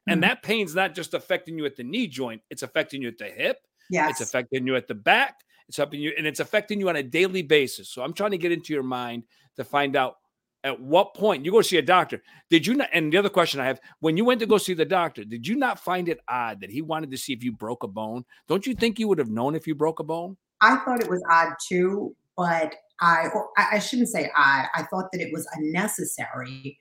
And 0.07 0.23
mm-hmm. 0.23 0.29
that 0.29 0.43
pain's 0.43 0.75
not 0.75 0.95
just 0.95 1.15
affecting 1.15 1.59
you 1.59 1.67
at 1.67 1.77
the 1.77 1.85
knee 1.85 2.07
joint, 2.07 2.43
it's 2.51 2.63
affecting 2.63 3.03
you 3.03 3.09
at 3.09 3.19
the 3.19 3.27
hip. 3.27 3.59
Yes. 3.91 4.13
It's 4.13 4.21
affecting 4.21 4.67
you 4.67 4.77
at 4.77 4.89
the 4.89 4.95
back. 4.95 5.37
It's 5.69 5.77
helping 5.77 6.01
you, 6.01 6.13
and 6.17 6.27
it's 6.27 6.41
affecting 6.41 6.81
you 6.81 6.89
on 6.89 6.97
a 6.97 7.03
daily 7.03 7.43
basis. 7.43 7.91
So 7.91 8.03
I'm 8.03 8.15
trying 8.15 8.31
to 8.31 8.39
get 8.39 8.53
into 8.53 8.73
your 8.73 8.83
mind 8.83 9.25
to 9.57 9.65
find 9.65 9.97
out 9.97 10.17
at 10.65 10.81
what 10.81 11.15
point 11.15 11.45
you 11.45 11.53
go 11.53 11.61
see 11.61 11.77
a 11.77 11.83
doctor. 11.83 12.23
Did 12.49 12.67
you 12.67 12.75
not? 12.75 12.89
And 12.93 13.13
the 13.13 13.19
other 13.19 13.29
question 13.29 13.61
I 13.61 13.67
have 13.67 13.81
when 14.01 14.17
you 14.17 14.25
went 14.25 14.41
to 14.41 14.47
go 14.47 14.57
see 14.57 14.73
the 14.73 14.87
doctor, 14.87 15.25
did 15.25 15.47
you 15.47 15.57
not 15.57 15.79
find 15.79 16.09
it 16.09 16.21
odd 16.27 16.63
that 16.63 16.71
he 16.71 16.81
wanted 16.81 17.11
to 17.11 17.19
see 17.19 17.35
if 17.35 17.45
you 17.45 17.53
broke 17.53 17.83
a 17.83 17.89
bone? 17.89 18.25
Don't 18.47 18.67
you 18.67 18.75
think 18.75 18.99
you 18.99 19.09
would 19.09 19.19
have 19.19 19.29
known 19.29 19.55
if 19.55 19.67
you 19.67 19.75
broke 19.75 20.01
a 20.01 20.05
bone? 20.05 20.39
I 20.63 20.77
thought 20.77 21.01
it 21.01 21.11
was 21.11 21.23
odd 21.31 21.53
too, 21.69 22.17
but 22.37 22.75
I, 23.01 23.29
I 23.57 23.79
shouldn't 23.79 24.09
say 24.09 24.31
odd. 24.37 24.67
I 24.75 24.85
thought 24.85 25.13
that 25.13 25.21
it 25.21 25.33
was 25.33 25.47
unnecessary, 25.55 26.79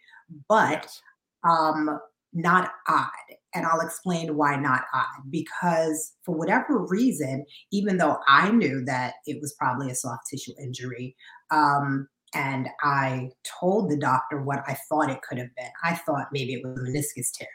but 0.47 0.83
yes 0.83 1.01
um, 1.43 1.99
not 2.33 2.71
odd. 2.87 3.09
And 3.53 3.65
I'll 3.65 3.81
explain 3.81 4.35
why 4.35 4.55
not 4.55 4.83
odd. 4.93 5.29
Because 5.29 6.13
for 6.23 6.35
whatever 6.35 6.85
reason, 6.85 7.45
even 7.71 7.97
though 7.97 8.17
I 8.27 8.51
knew 8.51 8.83
that 8.85 9.15
it 9.25 9.39
was 9.41 9.53
probably 9.53 9.89
a 9.89 9.95
soft 9.95 10.23
tissue 10.29 10.53
injury, 10.61 11.15
um, 11.49 12.07
and 12.33 12.67
I 12.81 13.31
told 13.59 13.89
the 13.89 13.97
doctor 13.97 14.41
what 14.41 14.59
I 14.67 14.77
thought 14.89 15.09
it 15.09 15.21
could 15.21 15.37
have 15.37 15.53
been. 15.55 15.71
I 15.83 15.95
thought 15.95 16.27
maybe 16.31 16.53
it 16.53 16.61
was 16.63 16.77
a 16.77 16.81
meniscus 16.81 17.31
tear, 17.31 17.47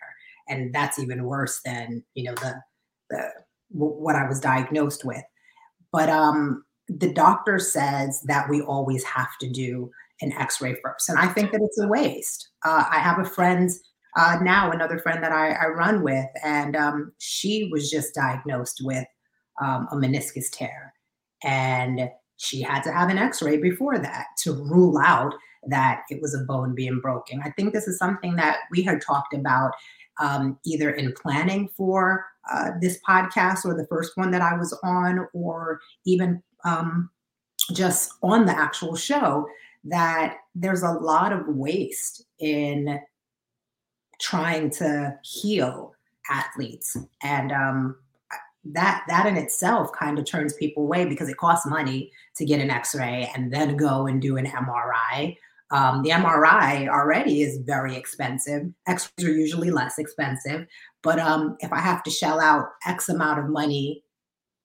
and 0.49 0.75
that's 0.75 0.99
even 0.99 1.25
worse 1.25 1.61
than 1.65 2.03
you 2.15 2.25
know 2.25 2.35
the 2.35 2.55
the 3.11 3.31
what 3.69 4.17
I 4.17 4.27
was 4.27 4.41
diagnosed 4.41 5.05
with. 5.05 5.23
But 5.93 6.09
um, 6.09 6.65
the 6.89 7.13
doctor 7.13 7.59
says 7.59 8.23
that 8.27 8.49
we 8.49 8.63
always 8.63 9.05
have 9.05 9.37
to 9.41 9.49
do 9.49 9.91
an 10.23 10.33
X-ray 10.33 10.77
first, 10.83 11.11
and 11.11 11.19
I 11.19 11.27
think 11.27 11.53
that 11.53 11.61
it's 11.63 11.79
a 11.79 11.87
waste. 11.87 12.49
Uh, 12.65 12.85
I 12.91 12.99
have 12.99 13.19
a 13.19 13.29
friend 13.29 13.71
uh, 14.19 14.39
now, 14.43 14.71
another 14.71 14.99
friend 14.99 15.23
that 15.23 15.33
I, 15.33 15.53
I 15.53 15.67
run 15.69 16.03
with, 16.03 16.27
and 16.43 16.77
um, 16.77 17.13
she 17.19 17.69
was 17.73 17.91
just 17.91 18.15
diagnosed 18.15 18.81
with 18.83 19.07
um, 19.63 19.89
a 19.93 19.97
meniscus 19.97 20.51
tear, 20.51 20.95
and 21.43 22.09
she 22.37 22.63
had 22.63 22.83
to 22.83 22.93
have 22.93 23.11
an 23.11 23.19
X-ray 23.19 23.59
before 23.59 23.99
that 23.99 24.27
to 24.39 24.53
rule 24.53 24.99
out 24.99 25.35
that 25.69 26.03
it 26.11 26.21
was 26.21 26.35
a 26.35 26.45
bone 26.45 26.75
being 26.75 27.01
broken. 27.01 27.41
I 27.45 27.51
think 27.51 27.73
this 27.73 27.87
is 27.87 27.99
something 27.99 28.35
that 28.37 28.59
we 28.71 28.83
had 28.83 29.01
talked 29.01 29.33
about 29.33 29.73
um, 30.21 30.59
either 30.67 30.91
in 30.91 31.13
planning 31.13 31.69
for 31.77 32.25
uh, 32.53 32.71
this 32.81 32.99
podcast 33.09 33.65
or 33.65 33.75
the 33.75 33.87
first 33.87 34.17
one 34.17 34.31
that 34.33 34.43
I 34.43 34.57
was 34.57 34.77
on, 34.83 35.27
or 35.33 35.81
even 36.05 36.43
um, 36.65 37.11
just 37.75 38.13
on 38.23 38.45
the 38.45 38.59
actual 38.59 38.97
show, 38.97 39.47
that 39.85 40.37
there's 40.55 40.83
a 40.83 40.93
lot 40.93 41.33
of 41.33 41.47
waste 41.49 42.25
in 42.39 43.01
trying 44.21 44.71
to 44.71 45.17
heal 45.23 45.95
athletes. 46.31 46.97
And 47.23 47.53
um, 47.53 47.97
that 48.65 49.05
that 49.09 49.27
in 49.27 49.37
itself 49.37 49.91
kind 49.93 50.19
of 50.19 50.25
turns 50.25 50.55
people 50.55 50.85
away 50.85 51.05
because 51.05 51.29
it 51.29 51.37
costs 51.37 51.67
money 51.67 52.13
to 52.37 52.45
get 52.45 52.61
an 52.61 52.71
X-ray 52.71 53.31
and 53.35 53.53
then 53.53 53.77
go 53.77 54.07
and 54.07 54.23
do 54.23 54.37
an 54.37 54.47
MRI. 54.47 55.37
Um, 55.73 56.03
the 56.03 56.11
MRI 56.11 56.87
already 56.89 57.43
is 57.43 57.59
very 57.59 57.97
expensive. 57.97 58.71
X-rays 58.87 59.27
are 59.27 59.33
usually 59.33 59.71
less 59.71 59.99
expensive, 59.99 60.67
but 61.03 61.19
um, 61.19 61.57
if 61.61 61.73
I 61.73 61.81
have 61.81 62.03
to 62.05 62.11
shell 62.11 62.41
out 62.41 62.69
X 62.87 63.09
amount 63.09 63.41
of 63.41 63.49
money 63.49 64.05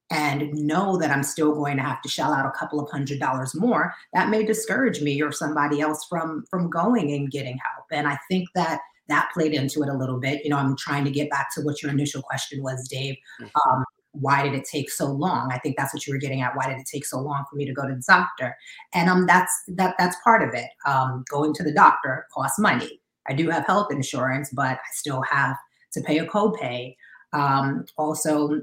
and 0.09 0.53
know 0.53 0.97
that 0.97 1.11
I'm 1.11 1.23
still 1.23 1.53
going 1.53 1.77
to 1.77 1.83
have 1.83 2.01
to 2.01 2.09
shell 2.09 2.33
out 2.33 2.45
a 2.45 2.57
couple 2.57 2.79
of 2.79 2.89
hundred 2.89 3.19
dollars 3.19 3.53
more, 3.53 3.93
that 4.13 4.29
may 4.29 4.43
discourage 4.43 5.01
me 5.01 5.21
or 5.21 5.31
somebody 5.31 5.81
else 5.81 6.05
from 6.09 6.45
from 6.49 6.69
going 6.69 7.11
and 7.11 7.31
getting 7.31 7.57
help. 7.57 7.85
And 7.91 8.07
I 8.07 8.17
think 8.29 8.47
that 8.55 8.79
that 9.09 9.29
played 9.33 9.53
into 9.53 9.83
it 9.83 9.89
a 9.89 9.93
little 9.93 10.19
bit. 10.19 10.43
You 10.43 10.49
know, 10.49 10.57
I'm 10.57 10.75
trying 10.77 11.05
to 11.05 11.11
get 11.11 11.29
back 11.29 11.53
to 11.55 11.61
what 11.61 11.81
your 11.81 11.91
initial 11.91 12.21
question 12.21 12.61
was, 12.61 12.87
Dave. 12.87 13.15
Mm-hmm. 13.41 13.69
Um, 13.69 13.85
why 14.11 14.43
did 14.43 14.53
it 14.53 14.65
take 14.65 14.89
so 14.89 15.05
long? 15.05 15.51
I 15.51 15.59
think 15.59 15.77
that's 15.77 15.93
what 15.93 16.07
you 16.07 16.13
were 16.13 16.19
getting 16.19 16.41
at. 16.41 16.55
Why 16.55 16.67
did 16.67 16.79
it 16.79 16.87
take 16.91 17.05
so 17.05 17.19
long 17.19 17.45
for 17.49 17.55
me 17.55 17.65
to 17.65 17.73
go 17.73 17.87
to 17.87 17.93
the 17.93 18.03
doctor? 18.07 18.55
And 18.93 19.09
um, 19.09 19.25
that's 19.27 19.51
that 19.69 19.95
that's 19.99 20.17
part 20.23 20.47
of 20.47 20.53
it. 20.53 20.69
Um, 20.85 21.23
going 21.29 21.53
to 21.55 21.63
the 21.63 21.73
doctor 21.73 22.25
costs 22.33 22.59
money. 22.59 23.01
I 23.29 23.33
do 23.33 23.49
have 23.49 23.65
health 23.65 23.91
insurance, 23.91 24.49
but 24.53 24.77
I 24.77 24.89
still 24.93 25.21
have 25.23 25.55
to 25.93 26.01
pay 26.01 26.19
a 26.19 26.25
copay. 26.25 26.95
Um, 27.33 27.85
also, 27.97 28.61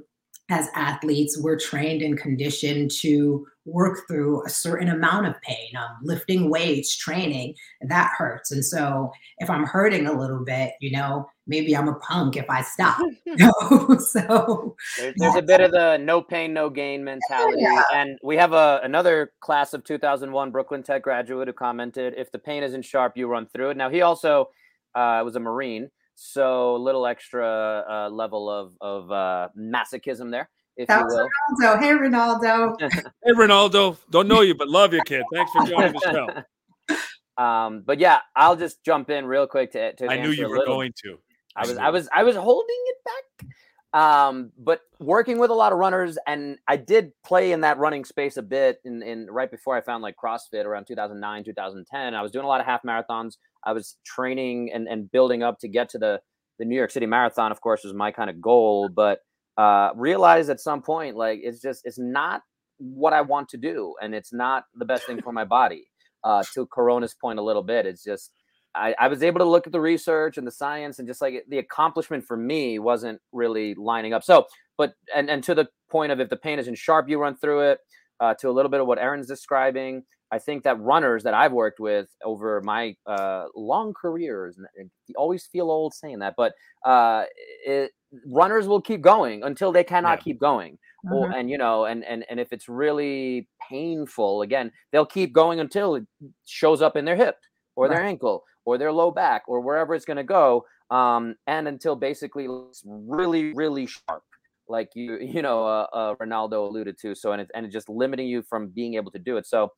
as 0.51 0.69
athletes, 0.75 1.39
we're 1.41 1.59
trained 1.59 2.03
and 2.03 2.19
conditioned 2.19 2.91
to 2.91 3.47
work 3.65 4.01
through 4.07 4.45
a 4.45 4.51
certain 4.51 4.91
amount 4.91 5.27
of 5.27 5.41
pain. 5.41 5.75
Um, 5.75 5.97
lifting 6.03 6.51
weights, 6.51 6.97
training, 6.97 7.55
that 7.81 8.13
hurts. 8.17 8.51
And 8.53 8.63
so 8.63 9.11
if 9.39 9.49
I'm 9.49 9.65
hurting 9.65 10.07
a 10.07 10.13
little 10.13 10.45
bit, 10.45 10.75
you 10.81 10.91
know, 10.91 11.27
maybe 11.47 11.75
I'm 11.75 11.89
a 11.89 11.95
punk 11.95 12.37
if 12.37 12.49
I 12.51 12.61
stop. 12.61 12.99
so 14.01 14.77
there's, 14.99 15.15
there's, 15.17 15.37
a 15.37 15.43
bit 15.43 15.63
of 15.63 15.71
the 15.71 15.97
no 15.97 16.21
pain, 16.21 16.53
no 16.53 16.69
gain 16.69 17.03
mentality. 17.05 17.63
Yeah. 17.63 17.83
And 17.95 18.19
we 18.23 18.37
have 18.37 18.53
a 18.53 18.81
another 18.83 19.33
class 19.41 19.73
of 19.73 19.83
2001 19.85 20.51
Brooklyn 20.51 20.83
Tech 20.83 21.03
graduate 21.03 21.49
who 21.49 21.55
commented, 21.55 22.15
if 22.19 22.31
the 22.33 22.39
pain 22.39 22.63
isn't 22.63 22.85
sharp, 22.85 23.17
you 23.17 23.29
run 23.29 23.47
through 23.47 23.71
it. 23.71 23.77
Now 23.79 23.89
he 23.89 24.03
also 24.03 24.51
uh, 24.95 25.23
was 25.25 25.37
a 25.37 25.41
Marine. 25.41 25.91
So 26.14 26.76
a 26.76 26.78
little 26.78 27.06
extra 27.06 27.85
uh, 27.88 28.09
level 28.11 28.49
of 28.49 28.76
of 28.80 29.11
uh, 29.11 29.49
masochism 29.59 30.30
there, 30.30 30.49
if 30.76 30.88
that 30.88 31.00
you 31.00 31.06
will. 31.06 31.28
Ronaldo. 31.61 31.80
Hey, 31.80 31.90
Ronaldo. 31.90 32.76
hey, 33.25 33.33
Ronaldo. 33.33 33.99
Don't 34.11 34.28
know 34.28 34.42
you, 34.42 34.54
but 34.54 34.68
love 34.68 34.94
you, 34.94 35.00
kid. 35.06 35.25
Thanks 35.33 35.50
for 35.52 35.64
joining 35.66 35.92
the 35.92 36.00
show. 36.00 36.97
Um, 37.37 37.83
but 37.85 37.99
yeah, 37.99 38.21
I'll 38.37 38.54
just 38.54 38.85
jump 38.85 39.11
in 39.11 39.26
real 39.26 39.49
quick 39.49 39.73
to. 39.73 39.92
to 39.94 40.06
I 40.09 40.23
knew 40.23 40.30
you 40.30 40.49
were 40.49 40.64
going 40.64 40.92
to. 41.02 41.18
I, 41.56 41.62
I 41.62 41.66
was, 41.66 41.78
I 41.78 41.90
was, 41.90 42.09
I 42.14 42.23
was 42.23 42.37
holding 42.37 42.76
it 42.87 42.97
back. 43.04 43.49
Um, 43.94 44.50
but 44.59 44.80
working 44.99 45.38
with 45.38 45.50
a 45.50 45.54
lot 45.54 45.73
of 45.73 45.78
runners, 45.78 46.18
and 46.26 46.59
I 46.66 46.76
did 46.76 47.12
play 47.25 47.52
in 47.52 47.61
that 47.61 47.78
running 47.78 48.04
space 48.04 48.37
a 48.37 48.42
bit 48.42 48.80
in, 48.85 49.02
in 49.02 49.26
right 49.30 49.49
before 49.49 49.76
I 49.76 49.80
found 49.80 50.02
like 50.02 50.16
CrossFit 50.16 50.64
around 50.64 50.87
2009, 50.87 51.44
2010. 51.44 52.14
I 52.14 52.21
was 52.21 52.33
doing 52.33 52.44
a 52.44 52.49
lot 52.49 52.61
of 52.61 52.66
half 52.66 52.83
marathons. 52.83 53.37
I 53.64 53.73
was 53.73 53.97
training 54.04 54.71
and, 54.73 54.87
and 54.88 55.11
building 55.11 55.42
up 55.42 55.59
to 55.61 55.68
get 55.68 55.88
to 55.90 55.99
the, 55.99 56.21
the 56.59 56.64
New 56.64 56.76
York 56.76 56.90
City 56.90 57.06
Marathon, 57.06 57.50
of 57.50 57.61
course, 57.61 57.83
was 57.85 57.94
my 57.94 58.11
kind 58.11 58.30
of 58.30 58.40
goal. 58.40 58.88
But 58.88 59.21
uh, 59.56 59.90
realized 59.97 60.50
at 60.50 60.61
some 60.61 60.83
point, 60.83 61.16
like 61.16 61.40
it's 61.42 61.61
just 61.61 61.83
it's 61.85 61.99
not 61.99 62.42
what 62.78 63.12
I 63.12 63.21
want 63.21 63.49
to 63.50 63.56
do, 63.56 63.94
and 64.02 64.14
it's 64.14 64.33
not 64.33 64.64
the 64.75 64.85
best 64.85 65.06
thing 65.06 65.21
for 65.23 65.33
my 65.33 65.44
body. 65.44 65.85
Uh, 66.23 66.42
to 66.54 66.66
Corona's 66.66 67.14
point, 67.14 67.38
a 67.38 67.42
little 67.42 67.62
bit, 67.62 67.85
it's 67.85 68.02
just 68.02 68.30
I, 68.75 68.94
I 68.99 69.09
was 69.09 69.23
able 69.23 69.38
to 69.38 69.44
look 69.44 69.66
at 69.66 69.73
the 69.73 69.80
research 69.80 70.37
and 70.37 70.47
the 70.47 70.50
science 70.50 70.99
and 70.99 71.06
just 71.06 71.21
like 71.21 71.44
the 71.49 71.59
accomplishment 71.59 72.25
for 72.25 72.37
me 72.37 72.78
wasn't 72.78 73.21
really 73.33 73.75
lining 73.75 74.12
up. 74.12 74.25
So, 74.25 74.47
but 74.76 74.94
and 75.14 75.30
and 75.30 75.44
to 75.44 75.54
the 75.54 75.68
point 75.90 76.12
of 76.12 76.21
if 76.21 76.28
the 76.28 76.37
pain 76.37 76.59
isn't 76.59 76.78
sharp, 76.78 77.09
you 77.09 77.18
run 77.18 77.37
through 77.37 77.71
it. 77.71 77.78
Uh, 78.21 78.32
to 78.32 78.49
a 78.49 78.52
little 78.52 78.71
bit 78.71 78.80
of 78.80 78.86
what 78.86 78.99
Erin's 78.99 79.26
describing, 79.26 80.04
I 80.34 80.38
think 80.38 80.64
that 80.64 80.80
runners 80.80 81.23
that 81.23 81.34
I've 81.34 81.52
worked 81.52 81.80
with 81.80 82.08
over 82.25 82.60
my 82.62 82.97
uh, 83.06 83.47
long 83.54 83.94
careers, 83.94 84.56
and 84.56 84.90
you 85.06 85.14
always 85.16 85.47
feel 85.47 85.70
old 85.70 85.94
saying 85.94 86.18
that, 86.20 86.34
but 86.36 86.52
uh, 86.84 87.25
it, 87.64 87.92
runners 88.26 88.66
will 88.66 88.80
keep 88.80 89.00
going 89.00 89.42
until 89.42 89.70
they 89.73 89.84
cannot 89.84 90.18
yeah. 90.18 90.25
keep 90.25 90.40
going. 90.40 90.78
Mm-hmm. 91.06 91.32
and 91.32 91.50
you 91.50 91.58
know, 91.58 91.84
and 91.84 92.02
and 92.04 92.25
and 92.30 92.40
if 92.40 92.52
it's 92.52 92.68
really 92.68 93.47
painful, 93.70 94.42
again, 94.42 94.73
they'll 94.90 95.04
keep 95.04 95.34
going 95.34 95.60
until 95.60 95.97
it 95.97 96.04
shows 96.47 96.80
up 96.80 96.97
in 96.97 97.04
their 97.04 97.16
hip 97.16 97.36
or 97.76 97.86
right. 97.86 97.94
their 97.94 98.04
ankle 98.04 98.44
or 98.64 98.78
their 98.78 98.92
low 98.92 99.10
back 99.10 99.42
or 99.47 99.60
wherever 99.60 99.94
it's 99.94 100.04
going 100.04 100.16
to 100.16 100.25
go 100.25 100.64
um, 100.90 101.34
and 101.47 101.68
until 101.68 101.97
basically 101.97 102.47
it's 102.47 102.82
really 102.86 103.52
really 103.54 103.86
sharp 103.86 104.23
like 104.68 104.90
you 104.94 105.18
you 105.20 105.42
know 105.42 105.66
uh, 105.66 105.86
uh, 105.92 106.14
ronaldo 106.16 106.66
alluded 106.68 106.99
to 106.99 107.14
so 107.14 107.32
and 107.32 107.42
it's 107.42 107.50
and 107.54 107.66
it's 107.66 107.73
just 107.73 107.88
limiting 107.88 108.26
you 108.26 108.42
from 108.42 108.68
being 108.68 108.94
able 108.94 109.10
to 109.10 109.18
do 109.18 109.36
it 109.36 109.47
so 109.47 109.70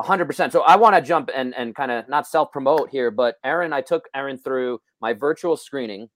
100% 0.00 0.52
so 0.52 0.62
i 0.62 0.76
want 0.76 0.94
to 0.94 1.02
jump 1.02 1.30
and 1.34 1.54
and 1.54 1.74
kind 1.74 1.90
of 1.90 2.08
not 2.08 2.26
self 2.26 2.50
promote 2.50 2.88
here 2.90 3.10
but 3.10 3.36
Erin, 3.44 3.72
i 3.72 3.80
took 3.80 4.04
Erin 4.14 4.38
through 4.38 4.80
my 5.00 5.12
virtual 5.12 5.56
screening 5.56 6.08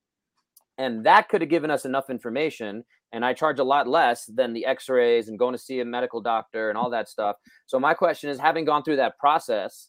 and 0.78 1.04
that 1.06 1.28
could 1.28 1.40
have 1.40 1.50
given 1.50 1.70
us 1.70 1.84
enough 1.84 2.10
information 2.10 2.84
and 3.12 3.24
i 3.24 3.32
charge 3.32 3.58
a 3.58 3.64
lot 3.64 3.86
less 3.86 4.26
than 4.26 4.52
the 4.52 4.66
x-rays 4.66 5.28
and 5.28 5.38
going 5.38 5.52
to 5.52 5.58
see 5.58 5.80
a 5.80 5.84
medical 5.84 6.20
doctor 6.20 6.68
and 6.68 6.76
all 6.76 6.90
that 6.90 7.08
stuff. 7.08 7.36
So 7.66 7.78
my 7.78 7.94
question 7.94 8.28
is 8.28 8.38
having 8.38 8.64
gone 8.64 8.82
through 8.82 8.96
that 8.96 9.18
process 9.18 9.88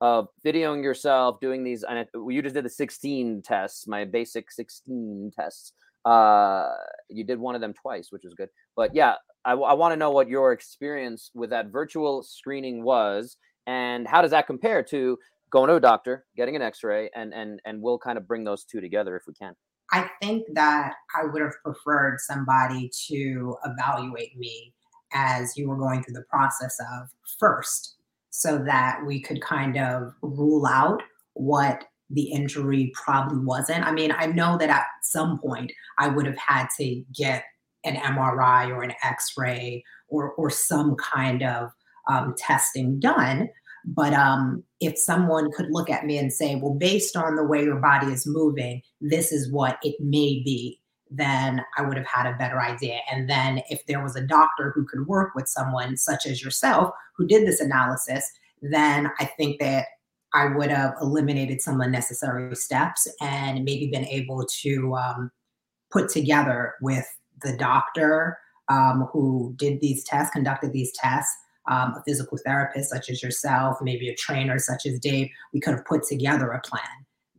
of 0.00 0.26
videoing 0.44 0.82
yourself 0.82 1.38
doing 1.40 1.62
these 1.62 1.84
and 1.84 2.06
you 2.28 2.42
just 2.42 2.54
did 2.54 2.64
the 2.64 2.70
16 2.70 3.42
tests 3.42 3.86
my 3.86 4.04
basic 4.04 4.50
16 4.50 5.32
tests. 5.34 5.72
Uh 6.04 6.68
you 7.08 7.24
did 7.24 7.38
one 7.38 7.54
of 7.54 7.60
them 7.60 7.72
twice 7.72 8.08
which 8.10 8.24
was 8.24 8.34
good. 8.34 8.48
But 8.76 8.94
yeah 8.94 9.14
i, 9.44 9.52
I 9.52 9.72
want 9.74 9.92
to 9.92 9.96
know 9.96 10.10
what 10.10 10.28
your 10.28 10.52
experience 10.52 11.30
with 11.34 11.50
that 11.50 11.68
virtual 11.68 12.22
screening 12.22 12.82
was 12.82 13.36
and 13.66 14.06
how 14.06 14.22
does 14.22 14.30
that 14.32 14.46
compare 14.46 14.82
to 14.84 15.18
going 15.50 15.68
to 15.68 15.76
a 15.76 15.80
doctor 15.80 16.24
getting 16.36 16.56
an 16.56 16.62
x-ray 16.62 17.10
and 17.14 17.32
and 17.32 17.60
and 17.64 17.80
we'll 17.80 17.98
kind 17.98 18.18
of 18.18 18.26
bring 18.26 18.44
those 18.44 18.64
two 18.64 18.80
together 18.80 19.16
if 19.16 19.22
we 19.26 19.34
can 19.34 19.54
i 19.92 20.08
think 20.22 20.44
that 20.54 20.94
i 21.16 21.24
would 21.24 21.42
have 21.42 21.54
preferred 21.62 22.18
somebody 22.20 22.90
to 23.08 23.56
evaluate 23.64 24.36
me 24.36 24.72
as 25.12 25.56
you 25.56 25.68
were 25.68 25.76
going 25.76 26.02
through 26.02 26.14
the 26.14 26.24
process 26.28 26.76
of 26.80 27.08
first 27.38 27.96
so 28.30 28.58
that 28.58 28.98
we 29.06 29.20
could 29.20 29.40
kind 29.40 29.78
of 29.78 30.12
rule 30.20 30.66
out 30.66 31.00
what 31.34 31.84
the 32.10 32.32
injury 32.32 32.92
probably 32.94 33.38
wasn't. 33.38 33.84
I 33.84 33.92
mean, 33.92 34.12
I 34.16 34.26
know 34.26 34.58
that 34.58 34.70
at 34.70 34.84
some 35.02 35.38
point 35.38 35.72
I 35.98 36.08
would 36.08 36.26
have 36.26 36.36
had 36.36 36.66
to 36.78 37.02
get 37.14 37.44
an 37.84 37.96
MRI 37.96 38.68
or 38.68 38.82
an 38.82 38.92
X-ray 39.02 39.84
or 40.08 40.32
or 40.32 40.50
some 40.50 40.96
kind 40.96 41.42
of 41.42 41.70
um, 42.08 42.34
testing 42.36 42.98
done. 43.00 43.48
But 43.86 44.14
um, 44.14 44.64
if 44.80 44.98
someone 44.98 45.50
could 45.52 45.70
look 45.70 45.90
at 45.90 46.06
me 46.06 46.18
and 46.18 46.32
say, 46.32 46.56
"Well, 46.56 46.74
based 46.74 47.16
on 47.16 47.36
the 47.36 47.44
way 47.44 47.62
your 47.62 47.80
body 47.80 48.08
is 48.08 48.26
moving, 48.26 48.82
this 49.00 49.32
is 49.32 49.52
what 49.52 49.78
it 49.82 49.96
may 50.00 50.42
be," 50.44 50.80
then 51.10 51.62
I 51.76 51.82
would 51.82 51.96
have 51.96 52.06
had 52.06 52.26
a 52.26 52.36
better 52.36 52.60
idea. 52.60 52.98
And 53.10 53.28
then 53.28 53.62
if 53.70 53.84
there 53.86 54.02
was 54.02 54.16
a 54.16 54.26
doctor 54.26 54.72
who 54.74 54.86
could 54.86 55.06
work 55.06 55.34
with 55.34 55.48
someone 55.48 55.96
such 55.96 56.26
as 56.26 56.42
yourself 56.42 56.90
who 57.16 57.26
did 57.26 57.46
this 57.46 57.60
analysis, 57.60 58.24
then 58.62 59.10
I 59.20 59.26
think 59.26 59.60
that 59.60 59.86
I 60.32 60.46
would 60.46 60.70
have 60.70 60.94
eliminated 61.00 61.62
some 61.62 61.80
unnecessary 61.80 62.54
steps 62.56 63.06
and 63.20 63.64
maybe 63.64 63.88
been 63.92 64.06
able 64.06 64.44
to 64.62 64.94
um, 64.96 65.30
put 65.92 66.08
together 66.08 66.74
with 66.82 67.06
the 67.42 67.56
doctor 67.56 68.38
um, 68.68 69.08
who 69.12 69.54
did 69.56 69.80
these 69.80 70.04
tests, 70.04 70.32
conducted 70.32 70.72
these 70.72 70.92
tests, 70.92 71.34
um, 71.68 71.94
a 71.96 72.02
physical 72.06 72.38
therapist 72.44 72.90
such 72.90 73.10
as 73.10 73.22
yourself, 73.22 73.78
maybe 73.80 74.08
a 74.08 74.14
trainer 74.16 74.58
such 74.58 74.86
as 74.86 74.98
Dave, 74.98 75.28
we 75.52 75.60
could 75.60 75.74
have 75.74 75.84
put 75.84 76.04
together 76.04 76.50
a 76.50 76.60
plan 76.60 76.82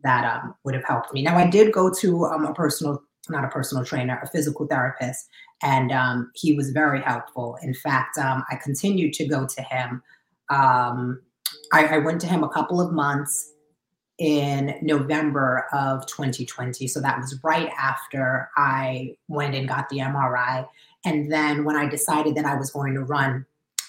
that 0.04 0.26
um, 0.26 0.56
would 0.64 0.76
have 0.76 0.84
helped 0.86 1.14
me. 1.14 1.22
Now, 1.22 1.38
I 1.38 1.48
did 1.48 1.74
go 1.74 1.92
to 2.00 2.26
um, 2.26 2.46
a 2.46 2.54
personal 2.54 3.02
not 3.28 3.44
a 3.44 3.48
personal 3.48 3.84
trainer, 3.84 4.20
a 4.22 4.28
physical 4.28 4.68
therapist, 4.68 5.30
and 5.64 5.92
um, 5.92 6.32
he 6.36 6.54
was 6.54 6.70
very 6.70 7.02
helpful. 7.02 7.58
In 7.64 7.74
fact, 7.74 8.20
um, 8.20 8.44
I 8.52 8.56
continued 8.56 9.14
to 9.14 9.28
go 9.28 9.48
to 9.48 9.62
him. 9.64 10.04
I, 11.74 11.88
I, 11.88 11.98
went 11.98 12.22
to 12.22 12.28
him 12.28 12.44
a 12.44 12.50
couple 12.50 12.80
of 12.80 12.94
months 12.94 13.52
in 14.18 14.78
November 14.82 15.66
of 15.74 16.06
2020. 16.08 16.88
So 16.88 17.02
that 17.02 17.18
was 17.18 17.38
right 17.44 17.70
after 17.78 18.50
I 18.56 19.16
went 19.28 19.56
and 19.56 19.68
got 19.68 19.90
the 19.90 20.00
MRI. 20.00 20.68
And 21.04 21.32
then 21.32 21.66
when 21.66 21.76
I 21.76 21.88
decided 21.88 22.36
that 22.36 22.46
I 22.46 22.56
was 22.56 22.72
going 22.72 22.94
to 22.94 23.02
run 23.02 23.46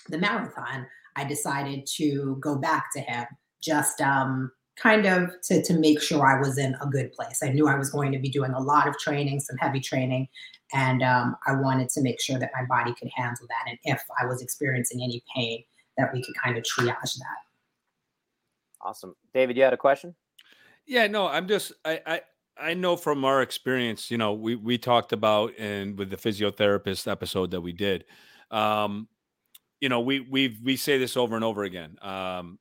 the 0.09 0.19
marathon, 0.19 0.87
I 1.17 1.25
decided 1.25 1.87
to 1.97 2.37
go 2.41 2.57
back 2.57 2.93
to 2.95 3.01
him 3.01 3.27
just 3.63 4.01
um, 4.01 4.51
kind 4.77 5.07
of 5.07 5.31
to, 5.45 5.63
to 5.63 5.79
make 5.79 6.01
sure 6.03 6.27
I 6.27 6.39
was 6.39 6.59
in 6.59 6.77
a 6.83 6.87
good 6.87 7.13
place. 7.13 7.43
I 7.43 7.49
knew 7.49 7.69
I 7.69 7.77
was 7.77 7.91
going 7.91 8.13
to 8.13 8.19
be 8.19 8.29
doing 8.29 8.53
a 8.53 8.61
lot 8.61 8.87
of 8.87 8.99
training, 8.99 9.41
some 9.41 9.57
heavy 9.57 9.81
training, 9.81 10.29
and 10.73 11.03
um, 11.03 11.37
I 11.47 11.55
wanted 11.55 11.89
to 11.91 12.03
make 12.03 12.21
sure 12.21 12.39
that 12.39 12.51
my 12.53 12.65
body 12.67 12.95
could 12.99 13.11
handle 13.15 13.47
that. 13.49 13.71
And 13.71 13.79
if 13.85 14.03
I 14.21 14.27
was 14.27 14.43
experiencing 14.43 15.03
any 15.03 15.23
pain, 15.35 15.65
that 15.97 16.13
we 16.13 16.23
could 16.23 16.35
kind 16.43 16.59
of 16.59 16.65
triage 16.65 17.17
that. 17.17 17.46
Awesome. 18.81 19.15
David, 19.35 19.57
you 19.57 19.63
had 19.63 19.73
a 19.73 19.79
question? 19.79 20.15
Yeah, 20.87 21.07
no, 21.07 21.27
I'm 21.27 21.49
just, 21.49 21.73
I, 21.85 22.01
I, 22.07 22.21
I 22.59 22.75
know 22.75 22.97
from 22.97 23.25
our 23.25 23.43
experience, 23.43 24.11
you 24.11 24.19
know, 24.19 24.33
we 24.33 24.57
we 24.57 24.79
talked 24.79 25.13
about 25.13 25.53
and 25.59 25.99
with 25.99 26.11
the 26.11 26.17
physiotherapist 26.17 27.11
episode 27.11 27.51
that 27.51 27.61
we 27.61 27.73
did, 27.73 28.05
um, 28.51 29.09
you 29.81 29.89
know, 29.89 30.01
we 30.01 30.21
we 30.21 30.59
we 30.65 30.77
say 30.77 30.97
this 30.97 31.17
over 31.17 31.35
and 31.35 31.45
over 31.45 31.65
again. 31.65 31.97
Um, 32.01 32.59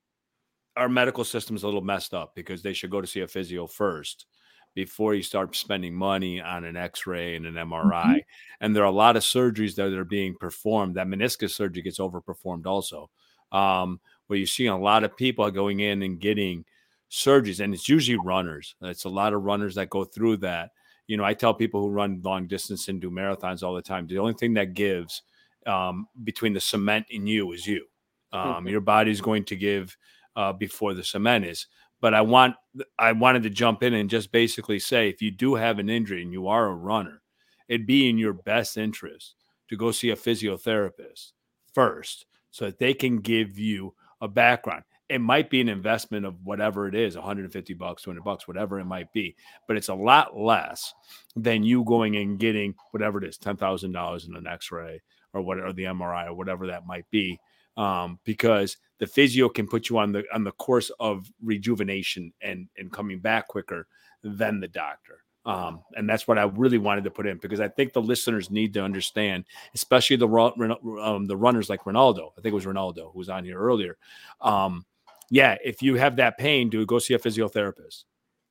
our 0.75 0.89
medical 0.89 1.23
system 1.23 1.55
is 1.55 1.63
a 1.63 1.67
little 1.67 1.81
messed 1.81 2.13
up 2.13 2.35
because 2.35 2.61
they 2.61 2.73
should 2.73 2.89
go 2.89 2.99
to 2.99 3.07
see 3.07 3.21
a 3.21 3.27
physio 3.27 3.67
first 3.67 4.25
before 4.73 5.15
you 5.15 5.23
start 5.23 5.55
spending 5.55 5.95
money 5.95 6.41
on 6.41 6.65
an 6.65 6.75
x-ray 6.75 7.35
and 7.37 7.45
an 7.45 7.53
mri 7.53 7.91
mm-hmm. 7.91 8.17
and 8.59 8.75
there 8.75 8.83
are 8.83 8.87
a 8.87 8.91
lot 8.91 9.15
of 9.15 9.23
surgeries 9.23 9.75
that 9.75 9.93
are 9.93 10.03
being 10.03 10.35
performed 10.37 10.95
that 10.95 11.07
meniscus 11.07 11.51
surgery 11.51 11.81
gets 11.81 11.99
overperformed 11.99 12.65
also 12.65 13.09
um, 13.53 14.01
where 14.27 14.39
you 14.39 14.45
see 14.45 14.67
a 14.67 14.75
lot 14.75 15.03
of 15.03 15.15
people 15.15 15.49
going 15.51 15.79
in 15.79 16.01
and 16.01 16.19
getting 16.19 16.65
surgeries, 17.11 17.63
and 17.63 17.73
it's 17.73 17.87
usually 17.87 18.17
runners. 18.17 18.75
It's 18.81 19.05
a 19.05 19.09
lot 19.09 19.33
of 19.33 19.43
runners 19.43 19.75
that 19.75 19.89
go 19.89 20.03
through 20.03 20.37
that. 20.37 20.71
You 21.07 21.17
know, 21.17 21.23
I 21.23 21.33
tell 21.33 21.53
people 21.53 21.81
who 21.81 21.89
run 21.89 22.21
long 22.23 22.47
distance 22.47 22.87
and 22.87 22.99
do 22.99 23.11
marathons 23.11 23.61
all 23.61 23.75
the 23.75 23.81
time. 23.81 24.07
The 24.07 24.17
only 24.17 24.33
thing 24.33 24.55
that 24.55 24.73
gives 24.73 25.21
um, 25.67 26.07
between 26.23 26.53
the 26.53 26.59
cement 26.59 27.05
and 27.11 27.29
you 27.29 27.51
is 27.51 27.67
you. 27.67 27.85
Um, 28.33 28.47
mm-hmm. 28.47 28.67
Your 28.69 28.81
body's 28.81 29.21
going 29.21 29.45
to 29.45 29.55
give 29.55 29.95
uh, 30.35 30.53
before 30.53 30.93
the 30.93 31.03
cement 31.03 31.45
is. 31.45 31.67
But 32.01 32.13
I 32.13 32.21
want 32.21 32.55
I 32.99 33.13
wanted 33.13 33.43
to 33.43 33.49
jump 33.49 33.81
in 33.81 33.93
and 33.93 34.09
just 34.09 34.31
basically 34.31 34.79
say, 34.79 35.09
if 35.09 35.21
you 35.21 35.31
do 35.31 35.55
have 35.55 35.79
an 35.79 35.89
injury 35.89 36.21
and 36.21 36.33
you 36.33 36.47
are 36.47 36.67
a 36.67 36.75
runner, 36.75 37.21
it'd 37.67 37.87
be 37.87 38.09
in 38.09 38.17
your 38.17 38.33
best 38.33 38.77
interest 38.77 39.35
to 39.69 39.77
go 39.77 39.91
see 39.91 40.09
a 40.09 40.15
physiotherapist 40.15 41.31
first, 41.73 42.25
so 42.51 42.65
that 42.65 42.79
they 42.79 42.93
can 42.93 43.19
give 43.19 43.57
you 43.57 43.93
a 44.21 44.27
background. 44.27 44.83
It 45.07 45.21
might 45.21 45.49
be 45.49 45.61
an 45.61 45.69
investment 45.69 46.25
of 46.25 46.35
whatever 46.43 46.87
it 46.87 46.95
is 46.95 47.15
150 47.15 47.73
bucks 47.75 48.03
200 48.03 48.23
bucks 48.23 48.47
whatever 48.47 48.79
it 48.79 48.85
might 48.85 49.13
be 49.13 49.35
but 49.67 49.77
it's 49.77 49.89
a 49.89 49.93
lot 49.93 50.35
less 50.35 50.93
than 51.35 51.61
you 51.61 51.83
going 51.83 52.15
and 52.15 52.39
getting 52.39 52.73
whatever 52.89 53.19
it 53.19 53.27
is 53.27 53.37
$10000 53.37 54.27
in 54.27 54.35
an 54.35 54.47
x-ray 54.47 54.99
or 55.33 55.41
whatever 55.41 55.73
the 55.73 55.83
mri 55.83 56.25
or 56.25 56.33
whatever 56.33 56.65
that 56.65 56.87
might 56.87 57.05
be 57.11 57.39
um, 57.77 58.19
because 58.23 58.77
the 58.99 59.05
physio 59.05 59.49
can 59.49 59.67
put 59.67 59.89
you 59.89 59.97
on 59.97 60.11
the 60.11 60.23
on 60.33 60.43
the 60.43 60.51
course 60.53 60.89
of 60.99 61.31
rejuvenation 61.43 62.33
and 62.41 62.67
and 62.77 62.91
coming 62.91 63.19
back 63.19 63.47
quicker 63.47 63.87
than 64.23 64.59
the 64.59 64.67
doctor 64.67 65.24
um, 65.45 65.83
and 65.95 66.09
that's 66.09 66.27
what 66.27 66.39
I 66.39 66.43
really 66.43 66.79
wanted 66.79 67.03
to 67.03 67.11
put 67.11 67.27
in 67.27 67.37
because 67.37 67.59
I 67.59 67.67
think 67.67 67.93
the 67.93 68.01
listeners 68.01 68.49
need 68.49 68.73
to 68.73 68.83
understand, 68.83 69.45
especially 69.75 70.15
the 70.15 70.27
um, 70.27 71.25
the 71.27 71.37
runners 71.37 71.69
like 71.69 71.83
Ronaldo. 71.83 72.31
I 72.37 72.41
think 72.41 72.51
it 72.51 72.55
was 72.55 72.65
Ronaldo 72.65 73.11
who 73.13 73.19
was 73.19 73.29
on 73.29 73.45
here 73.45 73.59
earlier. 73.59 73.97
Um, 74.41 74.85
yeah, 75.29 75.57
if 75.63 75.81
you 75.81 75.95
have 75.95 76.15
that 76.15 76.37
pain, 76.37 76.69
do 76.69 76.85
go 76.85 76.99
see 76.99 77.13
a 77.13 77.19
physiotherapist. 77.19 78.05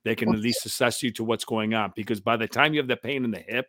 They 0.04 0.14
can 0.14 0.34
at 0.34 0.40
least 0.40 0.66
assess 0.66 1.02
you 1.02 1.10
to 1.12 1.24
what's 1.24 1.44
going 1.44 1.74
on 1.74 1.92
because 1.96 2.20
by 2.20 2.36
the 2.36 2.46
time 2.46 2.74
you 2.74 2.80
have 2.80 2.88
the 2.88 2.96
pain 2.96 3.24
in 3.24 3.30
the 3.30 3.38
hip 3.38 3.66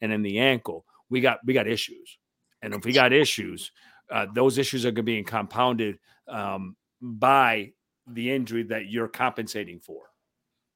and 0.00 0.12
in 0.12 0.22
the 0.22 0.38
ankle, 0.38 0.84
we 1.10 1.20
got 1.20 1.38
we 1.44 1.54
got 1.54 1.66
issues, 1.66 2.18
and 2.62 2.74
if 2.74 2.84
we 2.84 2.92
got 2.92 3.12
issues, 3.12 3.72
uh, 4.10 4.26
those 4.32 4.56
issues 4.58 4.84
are 4.84 4.90
going 4.90 4.96
to 4.96 5.02
be 5.02 5.22
compounded 5.24 5.98
um, 6.28 6.76
by 7.00 7.72
the 8.06 8.30
injury 8.30 8.62
that 8.64 8.86
you're 8.86 9.08
compensating 9.08 9.80
for. 9.80 10.07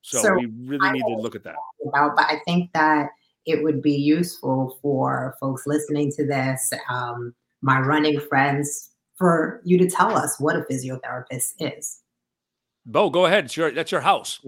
So, 0.03 0.21
so 0.21 0.35
we 0.35 0.47
really 0.47 0.89
I 0.89 0.93
need 0.93 1.03
to 1.03 1.17
look 1.17 1.35
at 1.35 1.45
that. 1.45 1.55
About, 1.87 2.17
but 2.17 2.27
I 2.27 2.41
think 2.45 2.71
that 2.75 3.11
it 3.47 3.63
would 3.63 3.83
be 3.83 3.95
useful 3.95 4.79
for 4.83 5.37
folks 5.41 5.67
listening 5.67 6.13
to 6.13 6.27
this, 6.27 6.73
um, 6.89 7.35
my 7.61 7.81
running 7.81 8.21
friends, 8.21 8.91
for 9.17 9.61
you 9.65 9.79
to 9.79 9.89
tell 9.89 10.17
us 10.17 10.39
what 10.39 10.57
a 10.57 10.61
physiotherapist 10.61 11.55
is. 11.61 12.01
Bo, 12.85 13.11
go 13.11 13.27
ahead. 13.27 13.45
It's 13.45 13.57
your 13.57 13.71
that's 13.71 13.93
your 13.93 14.01
house. 14.01 14.41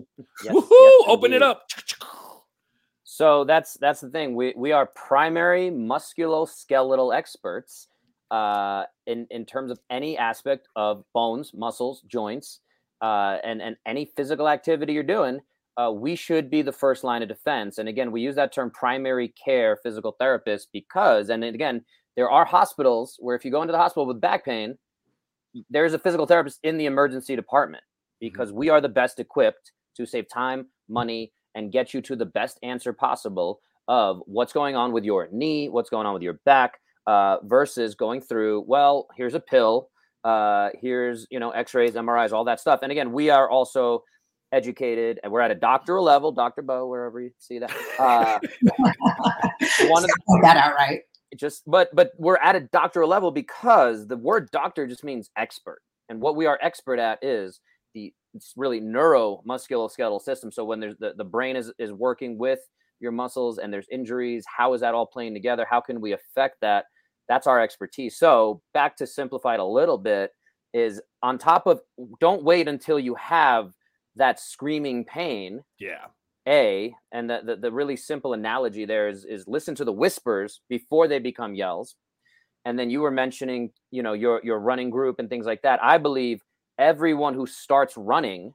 yes, 0.42 0.52
Woohoo! 0.52 0.68
Yes, 0.70 1.04
Open 1.06 1.32
it 1.32 1.42
up. 1.42 1.68
So 3.04 3.44
that's 3.44 3.74
that's 3.74 4.00
the 4.00 4.10
thing. 4.10 4.34
We 4.34 4.54
we 4.56 4.72
are 4.72 4.86
primary 4.86 5.70
musculoskeletal 5.70 7.14
experts 7.16 7.86
uh, 8.32 8.84
in 9.06 9.28
in 9.30 9.46
terms 9.46 9.70
of 9.70 9.78
any 9.88 10.18
aspect 10.18 10.66
of 10.74 11.04
bones, 11.12 11.52
muscles, 11.54 12.02
joints, 12.08 12.58
uh, 13.02 13.38
and 13.44 13.60
and 13.62 13.76
any 13.86 14.10
physical 14.16 14.48
activity 14.48 14.92
you're 14.92 15.02
doing. 15.02 15.40
Uh, 15.76 15.90
we 15.90 16.14
should 16.14 16.50
be 16.50 16.62
the 16.62 16.72
first 16.72 17.02
line 17.02 17.20
of 17.20 17.28
defense. 17.28 17.78
And 17.78 17.88
again, 17.88 18.12
we 18.12 18.20
use 18.20 18.36
that 18.36 18.52
term 18.52 18.70
primary 18.70 19.34
care 19.42 19.76
physical 19.82 20.14
therapist 20.20 20.68
because, 20.72 21.30
and 21.30 21.42
again, 21.42 21.84
there 22.16 22.30
are 22.30 22.44
hospitals 22.44 23.16
where 23.18 23.34
if 23.34 23.44
you 23.44 23.50
go 23.50 23.60
into 23.60 23.72
the 23.72 23.78
hospital 23.78 24.06
with 24.06 24.20
back 24.20 24.44
pain, 24.44 24.78
there's 25.70 25.94
a 25.94 25.98
physical 25.98 26.26
therapist 26.26 26.60
in 26.62 26.78
the 26.78 26.86
emergency 26.86 27.34
department 27.34 27.82
because 28.20 28.50
mm-hmm. 28.50 28.58
we 28.58 28.68
are 28.68 28.80
the 28.80 28.88
best 28.88 29.18
equipped 29.18 29.72
to 29.96 30.06
save 30.06 30.28
time, 30.28 30.66
money, 30.88 31.32
and 31.54 31.72
get 31.72 31.94
you 31.94 32.00
to 32.02 32.16
the 32.16 32.26
best 32.26 32.58
answer 32.62 32.92
possible 32.92 33.60
of 33.88 34.22
what's 34.26 34.52
going 34.52 34.76
on 34.76 34.92
with 34.92 35.04
your 35.04 35.28
knee, 35.30 35.68
what's 35.68 35.90
going 35.90 36.06
on 36.06 36.14
with 36.14 36.22
your 36.22 36.40
back, 36.44 36.78
uh, 37.06 37.38
versus 37.44 37.94
going 37.94 38.20
through, 38.20 38.64
well, 38.66 39.08
here's 39.16 39.34
a 39.34 39.40
pill, 39.40 39.90
uh, 40.24 40.70
here's, 40.80 41.26
you 41.30 41.38
know, 41.38 41.50
x-rays, 41.50 41.92
MRIs, 41.92 42.32
all 42.32 42.44
that 42.44 42.60
stuff. 42.60 42.80
And 42.82 42.90
again, 42.90 43.12
we 43.12 43.30
are 43.30 43.48
also 43.48 44.02
educated 44.52 45.20
and 45.22 45.32
we're 45.32 45.40
at 45.40 45.50
a 45.50 45.54
doctoral 45.54 46.04
level, 46.04 46.32
Dr. 46.32 46.62
Bo, 46.62 46.86
wherever 46.86 47.20
you 47.20 47.30
see 47.38 47.58
that. 47.58 47.70
Uh, 47.98 48.38
one 49.88 50.04
of 50.04 50.10
the, 50.10 50.38
that 50.42 50.56
out 50.56 50.74
right 50.74 51.00
just 51.36 51.62
but 51.66 51.88
but 51.94 52.12
we're 52.18 52.36
at 52.38 52.56
a 52.56 52.60
doctoral 52.60 53.08
level 53.08 53.30
because 53.30 54.06
the 54.06 54.16
word 54.16 54.50
doctor 54.50 54.86
just 54.86 55.04
means 55.04 55.30
expert 55.36 55.80
and 56.08 56.20
what 56.20 56.36
we 56.36 56.46
are 56.46 56.58
expert 56.62 56.98
at 56.98 57.18
is 57.22 57.60
the 57.94 58.12
it's 58.34 58.52
really 58.56 58.80
neuromusculoskeletal 58.80 60.20
system 60.20 60.50
so 60.50 60.64
when 60.64 60.80
there's 60.80 60.96
the, 60.98 61.14
the 61.16 61.24
brain 61.24 61.56
is 61.56 61.72
is 61.78 61.92
working 61.92 62.38
with 62.38 62.60
your 63.00 63.12
muscles 63.12 63.58
and 63.58 63.72
there's 63.72 63.86
injuries 63.90 64.44
how 64.56 64.74
is 64.74 64.80
that 64.80 64.94
all 64.94 65.06
playing 65.06 65.34
together 65.34 65.66
how 65.68 65.80
can 65.80 66.00
we 66.00 66.12
affect 66.12 66.56
that 66.60 66.86
that's 67.28 67.46
our 67.46 67.60
expertise 67.60 68.16
so 68.18 68.60
back 68.72 68.96
to 68.96 69.06
simplified 69.06 69.60
a 69.60 69.64
little 69.64 69.98
bit 69.98 70.30
is 70.72 71.00
on 71.22 71.38
top 71.38 71.66
of 71.66 71.80
don't 72.20 72.42
wait 72.42 72.68
until 72.68 72.98
you 72.98 73.14
have 73.14 73.72
that 74.16 74.40
screaming 74.40 75.04
pain 75.04 75.62
yeah 75.78 76.06
a, 76.46 76.94
and 77.12 77.28
the, 77.28 77.40
the, 77.44 77.56
the, 77.56 77.72
really 77.72 77.96
simple 77.96 78.34
analogy 78.34 78.84
there 78.84 79.08
is, 79.08 79.24
is 79.24 79.48
listen 79.48 79.74
to 79.76 79.84
the 79.84 79.92
whispers 79.92 80.60
before 80.68 81.08
they 81.08 81.18
become 81.18 81.54
yells. 81.54 81.96
And 82.66 82.78
then 82.78 82.90
you 82.90 83.00
were 83.00 83.10
mentioning, 83.10 83.70
you 83.90 84.02
know, 84.02 84.12
your, 84.12 84.40
your 84.44 84.58
running 84.58 84.90
group 84.90 85.18
and 85.18 85.28
things 85.28 85.46
like 85.46 85.62
that. 85.62 85.82
I 85.82 85.98
believe 85.98 86.42
everyone 86.78 87.34
who 87.34 87.46
starts 87.46 87.96
running 87.96 88.54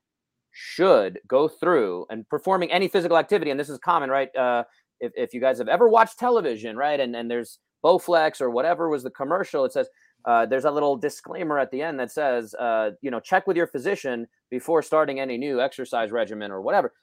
should 0.52 1.20
go 1.28 1.48
through 1.48 2.06
and 2.10 2.28
performing 2.30 2.72
any 2.72 2.88
physical 2.88 3.18
activity. 3.18 3.52
And 3.52 3.60
this 3.60 3.70
is 3.70 3.78
common, 3.80 4.10
right? 4.10 4.36
Uh, 4.36 4.64
if, 5.00 5.12
if 5.16 5.34
you 5.34 5.42
guys 5.42 5.58
have 5.60 5.68
ever 5.68 5.88
watched 5.88 6.18
television, 6.20 6.76
right? 6.76 7.00
And, 7.00 7.16
and 7.16 7.30
there's 7.30 7.60
Bowflex 7.84 8.42
or 8.42 8.50
whatever 8.50 8.90
was 8.90 9.04
the 9.04 9.10
commercial, 9.10 9.66
it 9.66 9.74
says, 9.74 9.88
uh, 10.26 10.46
there's 10.46 10.66
a 10.66 10.72
little 10.72 10.98
disclaimer 10.98 11.58
at 11.60 11.72
the 11.72 11.82
end 11.82 12.00
that 12.00 12.12
says, 12.12 12.54
uh, 12.56 12.92
you 13.02 13.10
know, 13.10 13.20
check 13.20 13.48
with 13.48 13.56
your 13.56 13.68
physician 13.68 14.28
before 14.50 14.82
starting 14.82 15.20
any 15.20 15.38
new 15.38 15.62
exercise 15.62 16.12
regimen 16.12 16.52
or 16.52 16.62
whatever. 16.62 16.94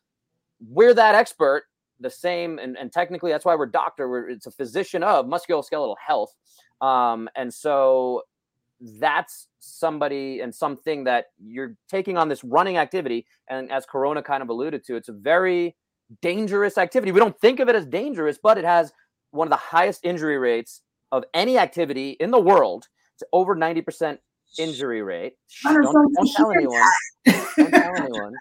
We're 0.69 0.95
that 0.95 1.15
expert 1.15 1.65
the 2.01 2.11
same 2.11 2.59
and, 2.59 2.77
and 2.77 2.93
technically 2.93 3.31
that's 3.31 3.45
why 3.45 3.55
we're 3.55 3.67
doctor 3.67 4.09
we're, 4.09 4.29
it's 4.29 4.47
a 4.47 4.51
physician 4.51 5.03
of 5.03 5.27
musculoskeletal 5.27 5.97
health. 6.05 6.35
Um, 6.81 7.29
and 7.37 7.53
so 7.53 8.23
that's 8.81 9.49
somebody 9.61 10.41
and 10.41 10.55
something 10.55 11.05
that 11.05 11.27
you're 11.43 11.75
taking 11.89 12.19
on 12.19 12.29
this 12.29 12.45
running 12.45 12.77
activity 12.77 13.27
and 13.49 13.73
as 13.73 13.87
corona 13.87 14.23
kind 14.23 14.43
of 14.43 14.51
alluded 14.51 14.85
to 14.85 14.97
it's 14.97 15.09
a 15.09 15.13
very 15.13 15.75
dangerous 16.21 16.77
activity. 16.77 17.13
We 17.13 17.19
don't 17.19 17.39
think 17.41 17.61
of 17.61 17.69
it 17.71 17.75
as 17.75 17.87
dangerous 17.87 18.39
but 18.43 18.59
it 18.59 18.65
has 18.65 18.93
one 19.31 19.47
of 19.47 19.51
the 19.51 19.57
highest 19.57 20.05
injury 20.05 20.39
rates 20.39 20.83
of 21.13 21.25
any 21.35 21.59
activity 21.59 22.17
in 22.21 22.31
the 22.31 22.41
world 22.41 22.89
it's 23.17 23.23
over 23.33 23.57
90% 23.57 24.19
injury 24.59 25.03
rate. 25.03 25.35
Don't, 25.63 25.83
don't 25.83 26.33
tell 26.33 26.53
anyone. 26.53 26.83
Don't 27.57 27.71
tell 27.71 27.97
anyone. 27.97 28.35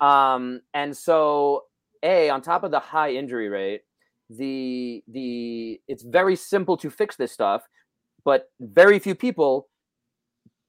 Um, 0.00 0.60
and 0.72 0.96
so, 0.96 1.64
a 2.02 2.30
on 2.30 2.40
top 2.40 2.64
of 2.64 2.70
the 2.70 2.78
high 2.78 3.12
injury 3.12 3.48
rate, 3.48 3.82
the 4.30 5.02
the 5.08 5.80
it's 5.86 6.02
very 6.02 6.36
simple 6.36 6.76
to 6.78 6.90
fix 6.90 7.16
this 7.16 7.32
stuff, 7.32 7.66
but 8.24 8.50
very 8.60 8.98
few 8.98 9.14
people 9.14 9.68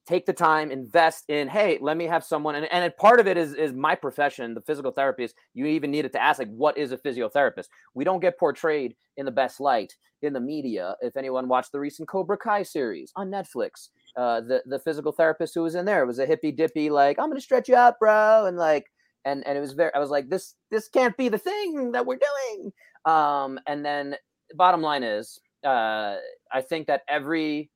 take 0.08 0.26
the 0.26 0.34
time 0.34 0.72
invest 0.72 1.26
in 1.28 1.48
hey 1.50 1.78
let 1.82 1.98
me 1.98 2.06
have 2.06 2.24
someone 2.24 2.56
and, 2.56 2.66
and 2.72 2.96
part 2.98 3.20
of 3.20 3.28
it 3.28 3.38
is 3.38 3.54
is 3.54 3.74
my 3.74 3.94
profession 3.94 4.54
the 4.54 4.62
physical 4.62 4.92
therapist 4.92 5.36
you 5.54 5.66
even 5.66 5.92
needed 5.92 6.14
to 6.14 6.22
ask 6.22 6.40
like 6.40 6.50
what 6.50 6.78
is 6.78 6.92
a 6.92 6.98
physiotherapist? 6.98 7.66
We 7.94 8.04
don't 8.04 8.22
get 8.22 8.40
portrayed 8.40 8.96
in 9.18 9.26
the 9.26 9.32
best 9.32 9.60
light 9.60 9.96
in 10.22 10.34
the 10.34 10.40
media. 10.40 10.96
If 11.02 11.18
anyone 11.18 11.48
watched 11.48 11.72
the 11.72 11.80
recent 11.80 12.08
cobra 12.08 12.38
kai 12.38 12.64
series 12.64 13.12
on 13.16 13.30
netflix 13.30 13.90
uh, 14.16 14.42
the 14.42 14.64
the 14.66 14.80
physical 14.80 15.12
therapist 15.12 15.54
who 15.54 15.64
was 15.64 15.76
in 15.76 15.86
there 15.86 16.06
was 16.06 16.20
a 16.20 16.26
hippy 16.26 16.52
dippy 16.52 16.90
like 16.90 17.20
i'm 17.20 17.30
gonna 17.30 17.42
stretch 17.42 17.68
you 17.68 17.76
out 17.76 18.00
bro 18.00 18.46
and 18.46 18.58
like 18.58 18.86
and 19.26 19.46
and 19.46 19.58
it 19.58 19.62
was 19.62 19.74
very 19.74 19.94
i 19.94 20.00
was 20.00 20.10
like 20.10 20.30
this 20.30 20.56
this 20.72 20.88
can't 20.88 21.18
be 21.18 21.30
the 21.30 21.38
thing 21.38 21.92
that 21.92 22.06
we're 22.06 22.18
doing. 22.18 22.72
Um 23.06 23.60
and 23.68 23.86
then 23.86 24.16
bottom 24.56 24.82
line 24.82 25.04
is 25.04 25.40
uh 25.66 26.16
i 26.52 26.62
think 26.62 26.88
that 26.88 27.02
every 27.10 27.70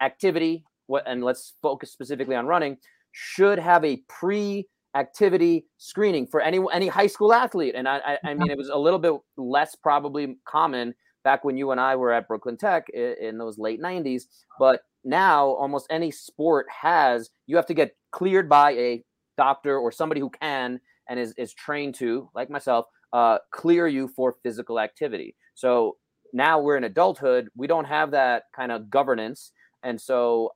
activity 0.00 0.64
what 0.90 1.04
and 1.06 1.22
let's 1.22 1.54
focus 1.62 1.92
specifically 1.92 2.34
on 2.34 2.46
running 2.46 2.76
should 3.12 3.58
have 3.58 3.84
a 3.84 4.02
pre 4.08 4.66
activity 4.96 5.66
screening 5.78 6.26
for 6.26 6.40
any 6.40 6.60
any 6.72 6.88
high 6.88 7.06
school 7.06 7.32
athlete. 7.32 7.74
And 7.76 7.88
I, 7.88 7.98
I, 7.98 8.30
I 8.30 8.34
mean, 8.34 8.50
it 8.50 8.58
was 8.58 8.68
a 8.68 8.76
little 8.76 8.98
bit 8.98 9.14
less 9.36 9.74
probably 9.76 10.36
common 10.46 10.94
back 11.22 11.44
when 11.44 11.56
you 11.56 11.70
and 11.70 11.80
I 11.80 11.96
were 11.96 12.12
at 12.12 12.26
Brooklyn 12.26 12.56
Tech 12.56 12.88
in, 12.92 13.14
in 13.20 13.38
those 13.38 13.56
late 13.56 13.80
'90s, 13.80 14.24
but 14.58 14.80
now 15.04 15.46
almost 15.46 15.86
any 15.90 16.10
sport 16.10 16.66
has 16.68 17.30
you 17.46 17.56
have 17.56 17.66
to 17.66 17.74
get 17.74 17.96
cleared 18.10 18.48
by 18.48 18.72
a 18.72 19.02
doctor 19.38 19.78
or 19.78 19.90
somebody 19.92 20.20
who 20.20 20.30
can 20.30 20.80
and 21.08 21.18
is, 21.18 21.32
is 21.38 21.54
trained 21.54 21.94
to 21.94 22.28
like 22.34 22.50
myself 22.50 22.86
uh, 23.12 23.38
clear 23.52 23.86
you 23.86 24.08
for 24.08 24.36
physical 24.42 24.78
activity. 24.78 25.34
So 25.54 25.96
now 26.32 26.60
we're 26.60 26.76
in 26.76 26.84
adulthood. 26.84 27.48
We 27.56 27.66
don't 27.66 27.86
have 27.86 28.10
that 28.10 28.44
kind 28.54 28.70
of 28.70 28.90
governance. 28.90 29.52
And 29.82 30.00
so 30.00 30.50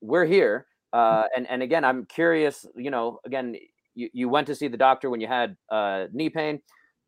we're 0.00 0.24
here 0.24 0.66
uh, 0.92 1.24
and 1.36 1.48
and 1.48 1.62
again 1.62 1.84
i'm 1.84 2.04
curious 2.06 2.66
you 2.76 2.90
know 2.90 3.20
again 3.24 3.56
you, 3.94 4.08
you 4.12 4.28
went 4.28 4.46
to 4.46 4.54
see 4.54 4.68
the 4.68 4.76
doctor 4.76 5.10
when 5.10 5.20
you 5.20 5.26
had 5.26 5.56
uh, 5.70 6.06
knee 6.12 6.30
pain. 6.30 6.60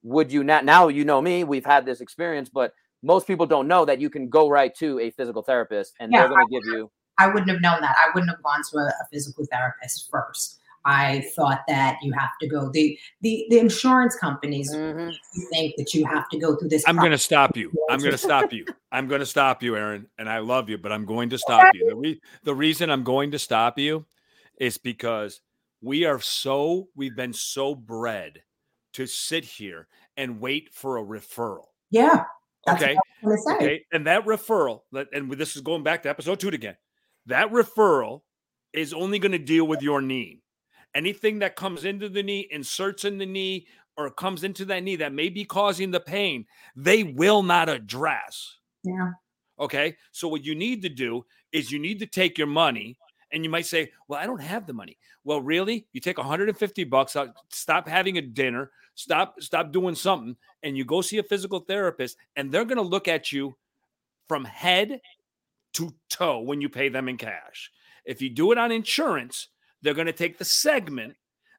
Would 0.03 0.33
you 0.33 0.43
not 0.43 0.65
now 0.65 0.89
you 0.89 1.05
know 1.05 1.21
me 1.21 1.45
we've 1.45 1.65
had 1.65 1.85
this 1.85 2.01
experience 2.01 2.49
but 2.49 2.73
most 3.03 3.27
people 3.27 3.47
don't 3.47 3.69
know 3.69 3.85
that 3.85 4.01
you 4.01 4.11
can 4.11 4.29
go 4.29 4.49
right 4.49 4.75
to 4.77 4.99
a 4.99 5.11
physical 5.11 5.43
therapist 5.43 5.95
and 6.01 6.11
yeah, 6.11 6.21
they're 6.21 6.29
going 6.31 6.47
to 6.47 6.53
give 6.53 6.65
you 6.65 6.91
i 7.19 7.27
wouldn't 7.27 7.51
have 7.51 7.61
known 7.61 7.81
that. 7.83 7.95
I 7.99 8.09
wouldn't 8.15 8.31
have 8.31 8.43
gone 8.43 8.63
to 8.71 8.79
a, 8.79 8.87
a 8.87 9.07
physical 9.13 9.45
therapist 9.51 10.09
first 10.11 10.60
I 10.85 11.27
thought 11.37 11.61
that 11.69 11.99
you 12.03 12.13
have 12.13 12.31
to 12.41 12.49
go 12.49 12.71
the 12.71 12.99
the, 13.21 13.47
the 13.51 13.59
insurance 13.59 14.17
companies 14.17 14.73
mm-hmm. 14.75 15.11
think 15.53 15.75
that 15.77 15.93
you 15.95 16.07
have 16.07 16.29
to 16.31 16.39
go 16.39 16.57
through 16.57 16.71
this. 16.71 16.85
I'm 16.87 16.97
going 16.97 17.11
to 17.11 17.19
stop 17.19 17.57
you. 17.57 17.73
I'm 17.91 17.99
going 17.99 18.11
to 18.13 18.19
stop 18.19 18.53
you. 18.53 18.65
I'm 18.93 19.07
going 19.07 19.21
to 19.21 19.27
stop 19.27 19.63
you, 19.63 19.77
Erin. 19.77 20.07
And 20.19 20.29
I 20.29 20.39
love 20.39 20.69
you, 20.69 20.79
but 20.79 20.93
I'm 20.93 21.05
going 21.05 21.31
to 21.31 21.39
stop 21.39 21.69
you. 21.75 21.89
The, 21.89 21.97
re- 21.97 22.21
the 22.45 22.55
reason 22.55 22.91
I'm 22.91 23.05
going 23.05 23.31
to 23.33 23.39
stop 23.39 23.79
you 23.79 24.07
is 24.59 24.79
because 24.79 25.41
we 25.83 26.05
are 26.05 26.21
so 26.21 26.89
we've 26.95 27.17
been 27.17 27.33
so 27.33 27.75
bred 27.75 28.43
to 28.95 29.07
sit 29.07 29.45
here 29.45 29.89
and 30.17 30.41
wait 30.41 30.71
for 30.73 30.99
a 30.99 31.03
referral. 31.03 31.67
Yeah. 31.91 32.25
okay. 32.69 32.97
Okay. 33.25 33.85
And 33.93 34.07
that 34.07 34.25
referral, 34.25 34.81
and 35.13 35.31
this 35.33 35.57
is 35.57 35.63
going 35.63 35.83
back 35.83 36.03
to 36.03 36.11
episode 36.11 36.41
two 36.41 36.49
again. 36.49 36.77
That 37.27 37.51
referral 37.51 38.23
is 38.73 38.93
only 38.93 39.19
going 39.19 39.33
to 39.33 39.39
deal 39.39 39.67
with 39.67 39.83
your 39.83 40.01
knee. 40.01 40.43
Anything 40.95 41.39
that 41.41 41.57
comes 41.57 41.85
into 41.85 42.09
the 42.09 42.23
knee, 42.23 42.49
inserts 42.51 43.05
in 43.05 43.19
the 43.19 43.27
knee, 43.27 43.67
or 43.97 44.11
comes 44.11 44.45
into 44.45 44.65
that 44.67 44.83
knee 44.83 44.97
that 44.97 45.13
may 45.13 45.29
be 45.29 45.45
causing 45.45 45.91
the 45.91 46.01
pain, 46.01 46.47
they 46.75 47.03
will 47.03 47.43
not 47.43 47.69
address. 47.69 48.59
Yeah. 48.85 49.11
Okay. 49.59 49.97
So 50.13 50.27
what 50.27 50.45
you 50.45 50.55
need 50.55 50.83
to 50.83 50.89
do 50.89 51.25
is 51.53 51.71
you 51.71 51.79
need 51.79 51.99
to 51.99 52.07
take 52.07 52.39
your 52.39 52.47
money 52.47 52.97
and 53.33 53.45
you 53.45 53.51
might 53.51 53.67
say, 53.67 53.93
"Well, 54.09 54.19
I 54.19 54.27
don't 54.27 54.41
have 54.41 54.67
the 54.67 54.73
money." 54.73 54.97
Well, 55.23 55.41
really? 55.41 55.87
You 55.93 56.01
take 56.01 56.19
150 56.19 56.85
bucks 56.85 57.15
out, 57.15 57.35
stop 57.51 57.87
having 57.87 58.17
a 58.17 58.23
dinner, 58.23 58.73
stop 58.95 59.41
stop 59.41 59.73
doing 59.73 59.95
something 59.95 60.37
and 60.63 60.77
you 60.77 60.85
go 60.85 61.01
see 61.01 61.19
a 61.19 61.23
physical 61.23 61.61
therapist 61.61 62.17
and 62.37 62.51
they're 62.51 62.65
going 62.65 62.77
to 62.77 62.83
look 62.83 63.09
at 63.09 63.33
you 63.33 63.57
from 64.29 64.45
head 64.45 65.01
to 65.75 65.95
toe 66.09 66.41
when 66.41 66.61
you 66.61 66.69
pay 66.69 66.89
them 66.89 67.09
in 67.09 67.17
cash. 67.17 67.71
If 68.05 68.21
you 68.23 68.31
do 68.31 68.53
it 68.53 68.59
on 68.59 68.73
insurance, 68.73 69.49
they're 69.83 69.95
going 69.95 70.07
to 70.07 70.13
take 70.13 70.39
the 70.39 70.45
segment. 70.45 71.15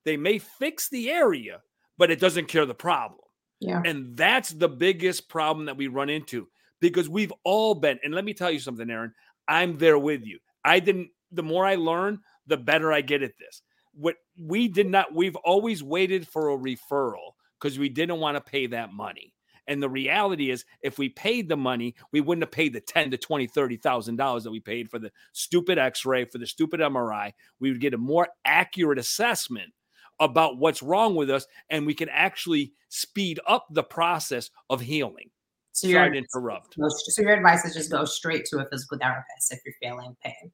They 0.06 0.18
may 0.18 0.40
fix 0.40 0.90
the 0.90 1.10
area, 1.10 1.62
but 1.98 2.12
it 2.12 2.20
doesn't 2.20 2.48
cure 2.48 2.66
the 2.66 2.74
problem. 2.74 3.20
Yeah. 3.60 3.82
And 3.86 4.18
that's 4.18 4.50
the 4.50 4.70
biggest 4.70 5.30
problem 5.30 5.66
that 5.68 5.78
we 5.78 5.88
run 5.88 6.10
into 6.10 6.48
because 6.80 7.08
we've 7.08 7.34
all 7.44 7.76
been, 7.76 8.00
and 8.04 8.14
let 8.14 8.26
me 8.26 8.34
tell 8.34 8.52
you 8.52 8.60
something, 8.60 8.90
Erin, 8.90 9.14
I'm 9.48 9.78
there 9.78 10.00
with 10.00 10.26
you. 10.26 10.40
I 10.66 10.80
didn't, 10.80 11.10
the 11.32 11.44
more 11.44 11.66
I 11.66 11.76
learn, 11.76 12.20
the 12.48 12.58
better 12.58 12.92
I 12.92 13.02
get 13.02 13.22
at 13.22 13.38
this. 13.38 13.62
What 13.94 14.16
we 14.40 14.68
did 14.68 14.90
not, 14.90 15.14
we've 15.14 15.36
always 15.36 15.84
waited 15.84 16.28
for 16.28 16.50
a 16.50 16.58
referral 16.58 17.34
because 17.60 17.78
we 17.78 17.90
didn't 17.90 18.20
want 18.20 18.36
to 18.36 18.42
pay 18.42 18.68
that 18.68 18.94
money. 18.94 19.34
And 19.72 19.82
the 19.82 19.90
reality 19.90 20.52
is, 20.52 20.66
if 20.82 21.00
we 21.00 21.08
paid 21.08 21.48
the 21.48 21.56
money, 21.56 21.96
we 22.12 22.20
wouldn't 22.20 22.44
have 22.44 22.52
paid 22.52 22.74
the 22.74 22.82
ten 22.82 23.10
to 23.12 23.18
twenty, 23.18 23.48
thirty 23.48 23.78
thousand 23.78 24.18
dollars 24.18 24.44
that 24.44 24.52
we 24.52 24.60
paid 24.60 24.90
for 24.90 25.00
the 25.00 25.14
stupid 25.32 25.78
X-ray, 25.78 26.26
for 26.26 26.40
the 26.40 26.46
stupid 26.46 26.82
MRI. 26.82 27.32
We 27.62 27.72
would 27.72 27.80
get 27.80 27.94
a 27.94 27.98
more 27.98 28.28
accurate 28.44 29.00
assessment 29.00 29.72
about 30.20 30.58
what's 30.58 30.84
wrong 30.84 31.16
with 31.16 31.30
us, 31.30 31.48
and 31.70 31.86
we 31.86 31.94
can 31.94 32.10
actually 32.10 32.74
speed 32.90 33.40
up 33.48 33.66
the 33.72 33.82
process 33.82 34.50
of 34.70 34.82
healing. 34.82 35.30
So 35.72 35.90
Sorry 35.90 36.12
to 36.12 36.18
interrupt. 36.18 36.76
So 36.76 37.22
your 37.22 37.36
advice 37.36 37.64
is 37.64 37.74
just 37.74 37.90
go 37.90 38.04
straight 38.04 38.44
to 38.48 38.58
a 38.58 38.66
physical 38.70 38.98
therapist 38.98 39.54
if 39.54 39.62
you're 39.66 39.74
feeling 39.82 40.18
pain. 40.22 40.52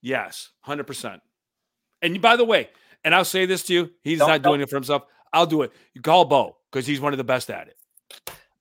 Yes, 0.00 0.48
hundred 0.62 0.86
percent. 0.86 1.20
And 2.00 2.22
by 2.22 2.36
the 2.36 2.46
way, 2.46 2.70
and 3.04 3.14
I'll 3.14 3.26
say 3.26 3.44
this 3.44 3.62
to 3.64 3.74
you, 3.74 3.90
he's 4.02 4.20
don't, 4.20 4.28
not 4.28 4.42
doing 4.42 4.62
it 4.62 4.70
for 4.70 4.76
himself. 4.76 5.02
I'll 5.34 5.44
do 5.44 5.60
it. 5.60 5.72
You 5.92 6.00
call 6.00 6.24
Bo 6.24 6.56
because 6.72 6.86
he's 6.86 6.98
one 6.98 7.12
of 7.12 7.18
the 7.18 7.24
best 7.24 7.50
at 7.50 7.68
it. 7.68 7.74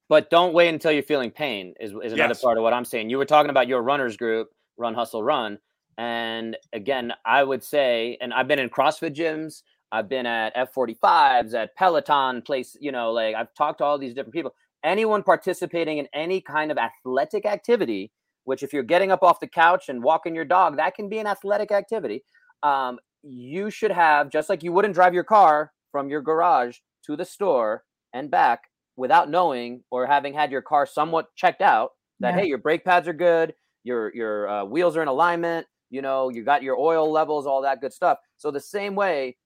But 0.10 0.30
don't 0.30 0.54
wait 0.54 0.70
until 0.70 0.92
you're 0.92 1.04
feeling 1.04 1.32
pain, 1.32 1.74
is, 1.80 1.92
is 1.92 2.14
another 2.14 2.30
yes. 2.30 2.42
part 2.42 2.58
of 2.58 2.64
what 2.64 2.74
I'm 2.74 2.86
saying. 2.86 3.10
You 3.10 3.18
were 3.18 3.26
talking 3.26 3.50
about 3.50 3.68
your 3.68 3.82
runners 3.82 4.16
group, 4.16 4.50
Run, 4.78 4.94
Hustle, 4.94 5.22
Run. 5.22 5.60
And 5.98 6.56
again, 6.74 7.14
I 7.26 7.44
would 7.44 7.64
say, 7.64 8.18
and 8.22 8.34
I've 8.34 8.48
been 8.48 8.60
in 8.60 8.70
CrossFit 8.70 9.16
gyms, 9.16 9.64
I've 9.92 10.08
been 10.08 10.26
at 10.26 10.56
F45s, 10.56 11.54
at 11.54 11.76
Peloton 11.76 12.42
place, 12.42 12.78
you 12.80 12.92
know, 12.92 13.12
like 13.12 13.36
I've 13.36 13.54
talked 13.54 13.80
to 13.80 13.84
all 13.84 13.98
these 13.98 14.14
different 14.14 14.34
people. 14.34 14.54
Anyone 14.84 15.24
participating 15.24 15.98
in 15.98 16.08
any 16.14 16.40
kind 16.40 16.72
of 16.72 16.78
athletic 16.78 17.46
activity, 17.46 18.12
which 18.44 18.64
if 18.64 18.72
you're 18.72 18.84
getting 18.84 19.12
up 19.12 19.24
off 19.24 19.40
the 19.40 19.48
couch 19.48 19.90
and 19.90 20.04
walking 20.04 20.36
your 20.36 20.46
dog, 20.46 20.78
that 20.78 20.96
can 20.96 21.10
be 21.10 21.20
an 21.20 21.28
athletic 21.28 21.72
activity. 21.72 22.24
Um, 22.64 23.00
you 23.24 23.70
should 23.70 23.92
have, 23.92 24.30
just 24.30 24.50
like 24.50 24.64
you 24.64 24.72
wouldn't 24.72 24.94
drive 24.94 25.14
your 25.14 25.24
car 25.24 25.74
from 25.92 26.10
your 26.10 26.22
garage 26.22 26.78
to 27.06 27.16
the 27.16 27.26
store 27.26 27.84
and 28.14 28.30
back 28.30 28.70
without 28.98 29.30
knowing 29.30 29.82
or 29.92 30.06
having 30.06 30.34
had 30.34 30.52
your 30.52 30.62
car 30.62 30.86
somewhat 30.86 31.28
checked 31.36 31.62
out 31.62 31.92
that 32.20 32.36
yeah. 32.36 32.42
hey 32.42 32.48
your 32.48 32.58
brake 32.58 32.84
pads 32.84 33.08
are 33.08 33.14
good 33.14 33.54
your 33.84 34.14
your 34.14 34.50
uh, 34.50 34.66
wheels 34.66 34.98
are 34.98 35.02
in 35.02 35.08
alignment 35.08 35.66
you 35.90 36.02
know 36.02 36.30
you 36.30 36.44
got 36.44 36.64
your 36.64 36.78
oil 36.78 37.10
levels 37.10 37.48
all 37.48 37.62
that 37.62 37.80
good 37.80 37.94
stuff. 37.94 38.18
So 38.38 38.52
the 38.52 38.60
same 38.60 38.96
way 38.96 39.38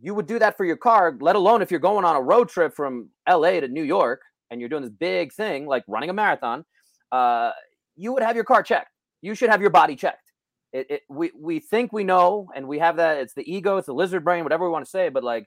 you 0.00 0.14
would 0.14 0.26
do 0.26 0.38
that 0.38 0.56
for 0.56 0.64
your 0.64 0.76
car 0.76 1.16
let 1.20 1.36
alone 1.36 1.62
if 1.62 1.70
you're 1.70 1.80
going 1.80 2.04
on 2.04 2.16
a 2.16 2.20
road 2.20 2.48
trip 2.48 2.74
from 2.74 3.08
la 3.28 3.50
to 3.50 3.68
new 3.68 3.82
york 3.82 4.20
and 4.50 4.60
you're 4.60 4.68
doing 4.68 4.82
this 4.82 4.90
big 4.90 5.32
thing 5.32 5.66
like 5.66 5.84
running 5.86 6.10
a 6.10 6.12
marathon 6.12 6.64
uh, 7.12 7.50
you 7.94 8.12
would 8.12 8.22
have 8.22 8.34
your 8.34 8.44
car 8.44 8.62
checked. 8.62 8.88
You 9.20 9.34
should 9.34 9.50
have 9.50 9.60
your 9.60 9.70
body 9.70 9.94
checked. 9.94 10.32
It, 10.72 10.86
it, 10.90 11.02
we, 11.10 11.30
we 11.38 11.60
think 11.60 11.92
we 11.92 12.02
know 12.02 12.48
and 12.56 12.66
we 12.66 12.78
have 12.78 12.96
that 12.96 13.18
it's 13.18 13.34
the 13.34 13.44
ego 13.52 13.76
it's 13.76 13.86
the 13.86 13.92
lizard 13.92 14.24
brain 14.24 14.42
whatever 14.42 14.64
we 14.64 14.70
want 14.70 14.86
to 14.86 14.90
say 14.90 15.10
but 15.10 15.22
like 15.22 15.46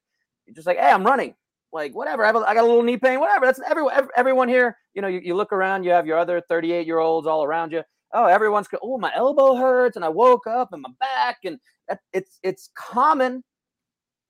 just 0.55 0.67
like 0.67 0.77
hey 0.77 0.91
i'm 0.91 1.03
running 1.03 1.33
like 1.71 1.93
whatever. 1.93 2.23
I, 2.23 2.27
have 2.27 2.35
a, 2.35 2.39
I 2.39 2.53
got 2.53 2.63
a 2.63 2.67
little 2.67 2.83
knee 2.83 2.97
pain, 2.97 3.19
whatever. 3.19 3.45
That's 3.45 3.59
everyone. 3.67 4.07
Everyone 4.15 4.47
here, 4.47 4.77
you 4.93 5.01
know, 5.01 5.07
you, 5.07 5.21
you 5.23 5.35
look 5.35 5.51
around, 5.51 5.83
you 5.83 5.91
have 5.91 6.07
your 6.07 6.17
other 6.17 6.41
38 6.47 6.85
year 6.87 6.99
olds 6.99 7.27
all 7.27 7.43
around 7.43 7.71
you. 7.71 7.83
Oh, 8.13 8.25
everyone's 8.25 8.67
oh, 8.81 8.97
my 8.97 9.11
elbow 9.13 9.55
hurts, 9.55 9.95
and 9.95 10.05
I 10.05 10.09
woke 10.09 10.47
up, 10.47 10.69
and 10.71 10.81
my 10.81 10.89
back, 10.99 11.39
and 11.43 11.59
that, 11.87 11.99
it's 12.13 12.39
it's 12.43 12.69
common, 12.75 13.43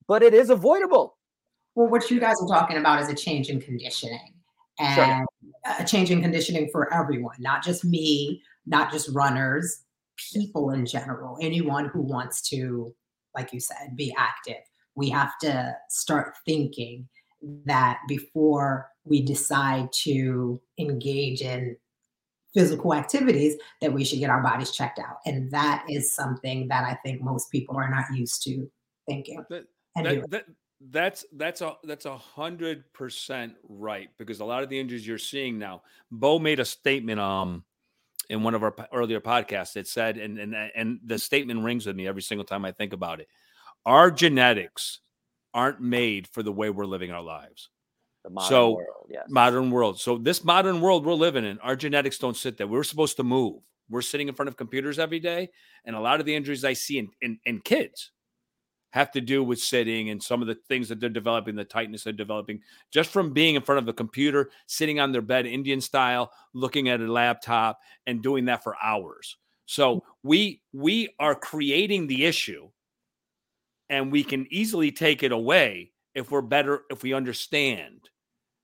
but 0.07 0.23
it 0.23 0.33
is 0.33 0.49
avoidable. 0.49 1.17
Well, 1.75 1.87
what 1.87 2.09
you 2.09 2.19
guys 2.19 2.35
are 2.41 2.47
talking 2.47 2.77
about 2.77 3.01
is 3.01 3.09
a 3.09 3.15
change 3.15 3.49
in 3.49 3.61
conditioning, 3.61 4.33
and 4.79 5.25
sure. 5.43 5.75
a 5.79 5.85
change 5.85 6.09
in 6.09 6.21
conditioning 6.21 6.69
for 6.71 6.91
everyone, 6.93 7.35
not 7.39 7.63
just 7.63 7.85
me, 7.85 8.41
not 8.65 8.91
just 8.91 9.09
runners, 9.13 9.83
people 10.33 10.71
in 10.71 10.85
general, 10.85 11.37
anyone 11.41 11.85
who 11.85 12.01
wants 12.01 12.41
to, 12.49 12.93
like 13.35 13.53
you 13.53 13.59
said, 13.59 13.95
be 13.95 14.13
active. 14.17 14.63
We 14.95 15.09
have 15.09 15.37
to 15.41 15.75
start 15.89 16.35
thinking 16.45 17.07
that 17.65 17.99
before 18.07 18.89
we 19.03 19.21
decide 19.21 19.89
to 20.03 20.59
engage 20.79 21.41
in 21.41 21.75
physical 22.53 22.93
activities 22.93 23.55
that 23.81 23.91
we 23.91 24.05
should 24.05 24.19
get 24.19 24.29
our 24.29 24.41
bodies 24.41 24.71
checked 24.71 24.97
out. 24.97 25.17
And 25.25 25.51
that 25.51 25.85
is 25.89 26.15
something 26.15 26.67
that 26.69 26.85
i 26.85 26.93
think 27.05 27.21
most 27.21 27.51
people 27.51 27.75
are 27.75 27.89
not 27.89 28.05
used 28.13 28.43
to 28.43 28.69
thinking 29.07 29.43
that, 29.49 29.65
that, 29.95 30.29
that, 30.29 30.45
that's 30.91 31.25
that's 31.33 31.61
a 31.61 31.75
that's 31.83 32.05
a 32.05 32.17
hundred 32.17 32.91
percent 32.93 33.53
right 33.67 34.09
because 34.17 34.39
a 34.39 34.45
lot 34.45 34.63
of 34.63 34.69
the 34.69 34.79
injuries 34.79 35.05
you're 35.05 35.17
seeing 35.17 35.57
now 35.57 35.81
bo 36.11 36.39
made 36.39 36.59
a 36.59 36.65
statement 36.65 37.19
um 37.19 37.63
in 38.29 38.43
one 38.43 38.55
of 38.55 38.63
our 38.63 38.75
earlier 38.93 39.21
podcasts 39.21 39.77
it 39.77 39.87
said 39.87 40.17
and 40.17 40.39
and 40.39 40.55
and 40.75 40.99
the 41.05 41.17
statement 41.17 41.63
rings 41.63 41.85
with 41.85 41.95
me 41.95 42.07
every 42.07 42.21
single 42.21 42.45
time 42.45 42.65
i 42.65 42.71
think 42.71 42.93
about 42.93 43.19
it. 43.19 43.27
Our 43.85 44.09
genetics 44.09 45.01
aren't 45.55 45.79
made 45.81 46.27
for 46.27 46.43
the 46.43 46.51
way 46.51 46.69
we're 46.69 46.85
living 46.85 47.11
our 47.11 47.23
lives. 47.23 47.69
so 48.47 48.71
world, 48.71 49.07
yes. 49.09 49.23
modern 49.29 49.71
world. 49.71 49.99
So 49.99 50.17
this 50.17 50.43
modern 50.43 50.81
world 50.81 51.05
we're 51.05 51.13
living 51.13 51.45
in, 51.45 51.57
our 51.59 51.75
genetics 51.75 52.19
don't 52.19 52.37
sit 52.37 52.57
there. 52.57 52.67
We're 52.67 52.83
supposed 52.83 53.17
to 53.17 53.23
move. 53.23 53.63
We're 53.89 54.01
sitting 54.01 54.27
in 54.27 54.35
front 54.35 54.49
of 54.49 54.57
computers 54.57 54.99
every 54.99 55.19
day, 55.19 55.49
and 55.85 55.95
a 55.95 55.99
lot 55.99 56.19
of 56.19 56.25
the 56.25 56.35
injuries 56.35 56.65
I 56.65 56.73
see 56.73 56.99
in, 56.99 57.09
in, 57.21 57.39
in 57.45 57.61
kids 57.61 58.11
have 58.91 59.11
to 59.11 59.21
do 59.21 59.43
with 59.43 59.59
sitting 59.59 60.09
and 60.09 60.21
some 60.21 60.41
of 60.41 60.47
the 60.47 60.55
things 60.67 60.89
that 60.89 60.99
they're 60.99 61.09
developing, 61.09 61.55
the 61.55 61.65
tightness 61.65 62.03
they're 62.03 62.13
developing, 62.13 62.61
just 62.91 63.09
from 63.11 63.33
being 63.33 63.55
in 63.55 63.61
front 63.61 63.79
of 63.79 63.85
the 63.85 63.93
computer, 63.93 64.49
sitting 64.67 64.99
on 64.99 65.11
their 65.11 65.21
bed, 65.21 65.45
Indian 65.45 65.81
style, 65.81 66.31
looking 66.53 66.89
at 66.89 67.01
a 67.01 67.11
laptop, 67.11 67.79
and 68.07 68.23
doing 68.23 68.45
that 68.45 68.63
for 68.63 68.75
hours. 68.81 69.37
So 69.65 70.03
we 70.23 70.61
we 70.73 71.09
are 71.19 71.35
creating 71.35 72.07
the 72.07 72.25
issue 72.25 72.69
and 73.89 74.11
we 74.11 74.23
can 74.23 74.47
easily 74.49 74.91
take 74.91 75.23
it 75.23 75.31
away 75.31 75.91
if 76.13 76.31
we're 76.31 76.41
better 76.41 76.81
if 76.89 77.03
we 77.03 77.13
understand. 77.13 78.09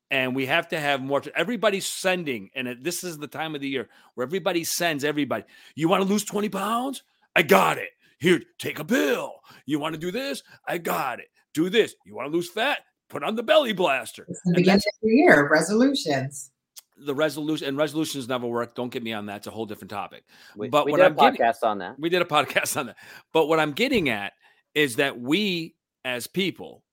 And 0.09 0.35
we 0.35 0.45
have 0.47 0.67
to 0.69 0.79
have 0.79 1.01
more 1.01 1.21
everybody's 1.35 1.87
sending 1.87 2.49
and 2.53 2.77
this 2.81 3.03
is 3.03 3.17
the 3.17 3.27
time 3.27 3.55
of 3.55 3.61
the 3.61 3.69
year 3.69 3.87
where 4.15 4.27
everybody 4.27 4.65
sends 4.65 5.05
everybody 5.05 5.45
you 5.75 5.87
want 5.87 6.03
to 6.03 6.09
lose 6.09 6.25
20 6.25 6.49
pounds? 6.49 7.03
I 7.35 7.43
got 7.43 7.77
it. 7.77 7.89
Here 8.19 8.41
take 8.59 8.79
a 8.79 8.85
pill. 8.85 9.35
You 9.65 9.79
want 9.79 9.93
to 9.93 9.99
do 9.99 10.11
this? 10.11 10.43
I 10.67 10.79
got 10.79 11.19
it. 11.19 11.27
Do 11.53 11.69
this. 11.69 11.95
You 12.05 12.15
want 12.15 12.27
to 12.29 12.35
lose 12.35 12.49
fat? 12.49 12.79
Put 13.09 13.23
on 13.23 13.35
the 13.35 13.43
belly 13.43 13.73
blaster. 13.73 14.25
It's 14.27 14.41
the 14.45 14.53
beginning 14.53 14.77
of 14.77 14.99
the 15.01 15.09
year. 15.09 15.49
Resolutions. 15.49 16.51
The 16.97 17.15
resolution 17.15 17.67
and 17.67 17.77
resolutions 17.77 18.27
never 18.27 18.47
work. 18.47 18.75
Don't 18.75 18.91
get 18.91 19.03
me 19.03 19.13
on 19.13 19.25
that. 19.25 19.37
It's 19.37 19.47
a 19.47 19.51
whole 19.51 19.65
different 19.65 19.89
topic. 19.91 20.23
We, 20.55 20.69
but 20.69 20.85
we 20.85 20.91
what 20.91 20.97
did 20.97 21.05
i'm 21.07 21.13
a 21.13 21.15
getting, 21.15 21.41
podcast 21.41 21.63
on 21.63 21.77
that. 21.79 21.99
we 21.99 22.09
did 22.09 22.21
a 22.21 22.25
podcast 22.37 22.77
on 22.77 22.87
that. 22.87 22.97
But 23.33 23.47
what 23.47 23.59
i'm 23.59 23.71
getting 23.71 24.09
at 24.09 24.33
is 24.75 24.95
that 24.97 25.19
we 25.19 25.75
as 26.05 26.27
people 26.27 26.83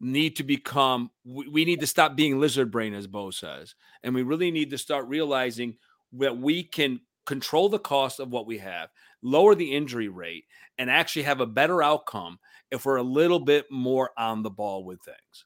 need 0.00 0.36
to 0.36 0.42
become 0.42 1.10
we 1.24 1.64
need 1.64 1.80
to 1.80 1.86
stop 1.86 2.14
being 2.14 2.38
lizard 2.38 2.70
brain 2.70 2.94
as 2.94 3.06
bo 3.06 3.30
says. 3.30 3.74
And 4.02 4.14
we 4.14 4.22
really 4.22 4.50
need 4.50 4.70
to 4.70 4.78
start 4.78 5.06
realizing 5.08 5.76
that 6.14 6.36
we 6.36 6.62
can 6.62 7.00
control 7.26 7.68
the 7.68 7.78
cost 7.78 8.20
of 8.20 8.30
what 8.30 8.46
we 8.46 8.58
have 8.58 8.90
lower 9.22 9.54
the 9.54 9.74
injury 9.74 10.08
rate 10.08 10.44
and 10.78 10.90
actually 10.90 11.22
have 11.22 11.40
a 11.40 11.46
better 11.46 11.82
outcome 11.82 12.38
if 12.70 12.84
we're 12.84 12.96
a 12.96 13.02
little 13.02 13.40
bit 13.40 13.64
more 13.70 14.10
on 14.18 14.42
the 14.42 14.50
ball 14.50 14.84
with 14.84 15.00
things. 15.02 15.44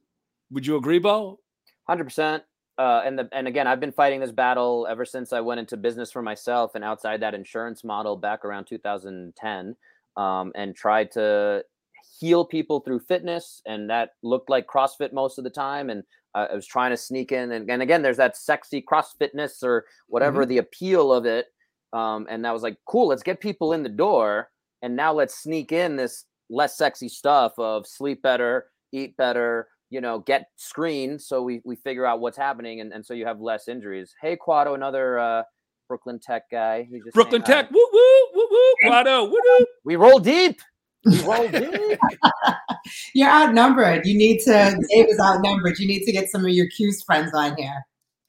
Would 0.50 0.66
you 0.66 0.76
agree 0.76 0.98
bo? 0.98 1.38
Hundred 1.86 2.04
percent. 2.04 2.42
Uh, 2.76 3.02
and 3.04 3.18
the 3.18 3.28
and 3.32 3.48
again, 3.48 3.66
I've 3.66 3.80
been 3.80 3.92
fighting 3.92 4.20
this 4.20 4.30
battle 4.30 4.86
ever 4.88 5.04
since 5.04 5.32
I 5.32 5.40
went 5.40 5.58
into 5.58 5.76
business 5.76 6.12
for 6.12 6.22
myself 6.22 6.74
and 6.74 6.84
outside 6.84 7.20
that 7.20 7.34
insurance 7.34 7.82
model 7.82 8.16
back 8.16 8.44
around 8.44 8.66
2010, 8.66 9.76
um, 10.18 10.52
and 10.54 10.76
tried 10.76 11.10
to 11.12 11.64
heal 12.20 12.44
people 12.44 12.80
through 12.80 13.00
fitness, 13.00 13.62
and 13.64 13.88
that 13.88 14.10
looked 14.22 14.50
like 14.50 14.66
CrossFit 14.66 15.12
most 15.14 15.38
of 15.38 15.44
the 15.44 15.50
time. 15.50 15.88
And 15.88 16.02
uh, 16.34 16.48
I 16.50 16.54
was 16.54 16.66
trying 16.66 16.90
to 16.90 16.96
sneak 16.96 17.32
in, 17.32 17.52
and, 17.52 17.70
and 17.70 17.80
again, 17.80 18.02
there's 18.02 18.18
that 18.18 18.36
sexy 18.36 18.82
CrossFitness 18.82 19.62
or 19.62 19.86
whatever 20.08 20.44
the 20.44 20.58
appeal 20.58 21.12
of 21.12 21.24
it. 21.24 21.46
Um, 21.94 22.26
and 22.28 22.44
that 22.44 22.52
was 22.52 22.62
like, 22.62 22.76
cool, 22.84 23.08
let's 23.08 23.22
get 23.22 23.40
people 23.40 23.72
in 23.72 23.82
the 23.82 23.88
door, 23.88 24.50
and 24.82 24.94
now 24.94 25.14
let's 25.14 25.42
sneak 25.42 25.72
in 25.72 25.96
this 25.96 26.26
less 26.50 26.76
sexy 26.76 27.08
stuff 27.08 27.52
of 27.58 27.86
sleep 27.86 28.20
better, 28.22 28.66
eat 28.92 29.16
better, 29.16 29.68
you 29.90 30.00
know, 30.00 30.18
get 30.20 30.48
screened 30.56 31.20
so 31.20 31.42
we 31.42 31.60
we 31.64 31.76
figure 31.76 32.06
out 32.06 32.20
what's 32.20 32.36
happening 32.36 32.80
and, 32.80 32.92
and 32.92 33.04
so 33.04 33.14
you 33.14 33.26
have 33.26 33.40
less 33.40 33.68
injuries. 33.68 34.14
Hey 34.20 34.36
Quado, 34.36 34.74
another 34.74 35.18
uh 35.18 35.42
Brooklyn 35.88 36.18
Tech 36.18 36.42
guy. 36.50 36.86
He 36.90 37.00
just 37.00 37.14
brooklyn 37.14 37.44
saying, 37.44 37.64
tech 37.64 37.70
woo 37.70 37.86
woo 37.92 38.28
woo 38.50 38.56
woo 38.56 38.90
Quado, 38.90 39.30
woo 39.30 39.40
woo 39.42 39.66
we 39.84 39.96
roll 39.96 40.18
deep. 40.18 40.60
We 41.04 41.20
roll 41.22 41.48
deep. 41.48 41.98
You're 43.14 43.30
outnumbered. 43.30 44.04
You 44.06 44.16
need 44.16 44.40
to. 44.40 44.76
Dave 44.90 45.06
is 45.08 45.20
outnumbered. 45.20 45.78
You 45.78 45.86
need 45.86 46.04
to 46.04 46.12
get 46.12 46.28
some 46.28 46.44
of 46.44 46.50
your 46.50 46.66
Q's 46.76 47.02
friends 47.02 47.32
on 47.34 47.56
here. 47.56 47.84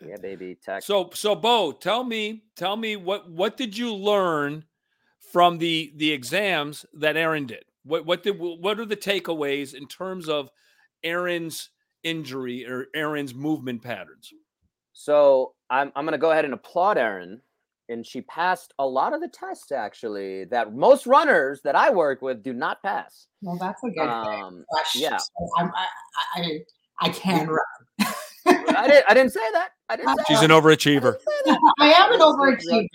yeah, 0.06 0.16
baby. 0.22 0.58
Tech. 0.64 0.84
So 0.84 1.10
so 1.14 1.36
Bo, 1.36 1.72
tell 1.72 2.04
me, 2.04 2.44
tell 2.56 2.78
me 2.78 2.96
what 2.96 3.30
what 3.30 3.58
did 3.58 3.78
you 3.78 3.94
learn 3.94 4.66
from 5.32 5.58
the 5.58 5.94
the 5.98 6.12
exams 6.12 6.86
that 6.94 7.18
Erin 7.18 7.48
did? 7.48 7.64
What 7.84 8.06
what 8.06 8.24
did 8.24 8.40
what 8.40 8.80
are 8.80 8.86
the 8.86 8.98
takeaways 8.98 9.74
in 9.74 9.88
terms 9.88 10.30
of 10.30 10.50
Erin's 11.04 11.70
injury 12.04 12.66
or 12.66 12.88
Erin's 12.96 13.34
movement 13.34 13.82
patterns? 13.84 14.32
So 14.94 15.54
I'm 15.70 15.92
I'm 15.96 16.06
gonna 16.06 16.18
go 16.18 16.32
ahead 16.32 16.46
and 16.46 16.54
applaud 16.54 16.98
Erin. 16.98 17.42
And 17.90 18.06
she 18.06 18.22
passed 18.22 18.74
a 18.80 18.86
lot 18.86 19.14
of 19.14 19.22
the 19.22 19.28
tests 19.28 19.72
actually 19.72 20.46
that 20.46 20.74
most 20.76 21.08
runners 21.08 21.62
that 21.64 21.76
I 21.76 21.90
work 21.90 22.22
with 22.22 22.44
do 22.44 22.54
not 22.54 22.82
pass. 22.84 23.28
Well, 23.42 23.58
that's 23.60 23.84
a 23.84 23.88
good 23.88 23.96
thing. 23.96 24.08
Um, 24.08 24.66
Gosh, 24.76 24.96
yeah. 24.96 25.18
so 25.18 25.50
I'm, 25.58 25.72
I, 25.76 25.88
I, 26.36 26.42
I, 26.42 26.60
I 27.02 27.10
can 27.10 27.48
run. 27.50 28.14
I 28.48 28.88
didn't 28.88 29.06
I 29.10 29.14
didn't 29.14 29.34
say 29.34 29.52
that. 29.54 29.70
I 29.90 29.96
didn't 29.96 30.18
say 30.18 30.24
She's 30.28 30.42
that. 30.42 30.52
an 30.52 30.62
overachiever. 30.62 31.18
I 31.80 31.92
am 31.94 32.14
an 32.14 32.20
overachiever. 32.20 32.88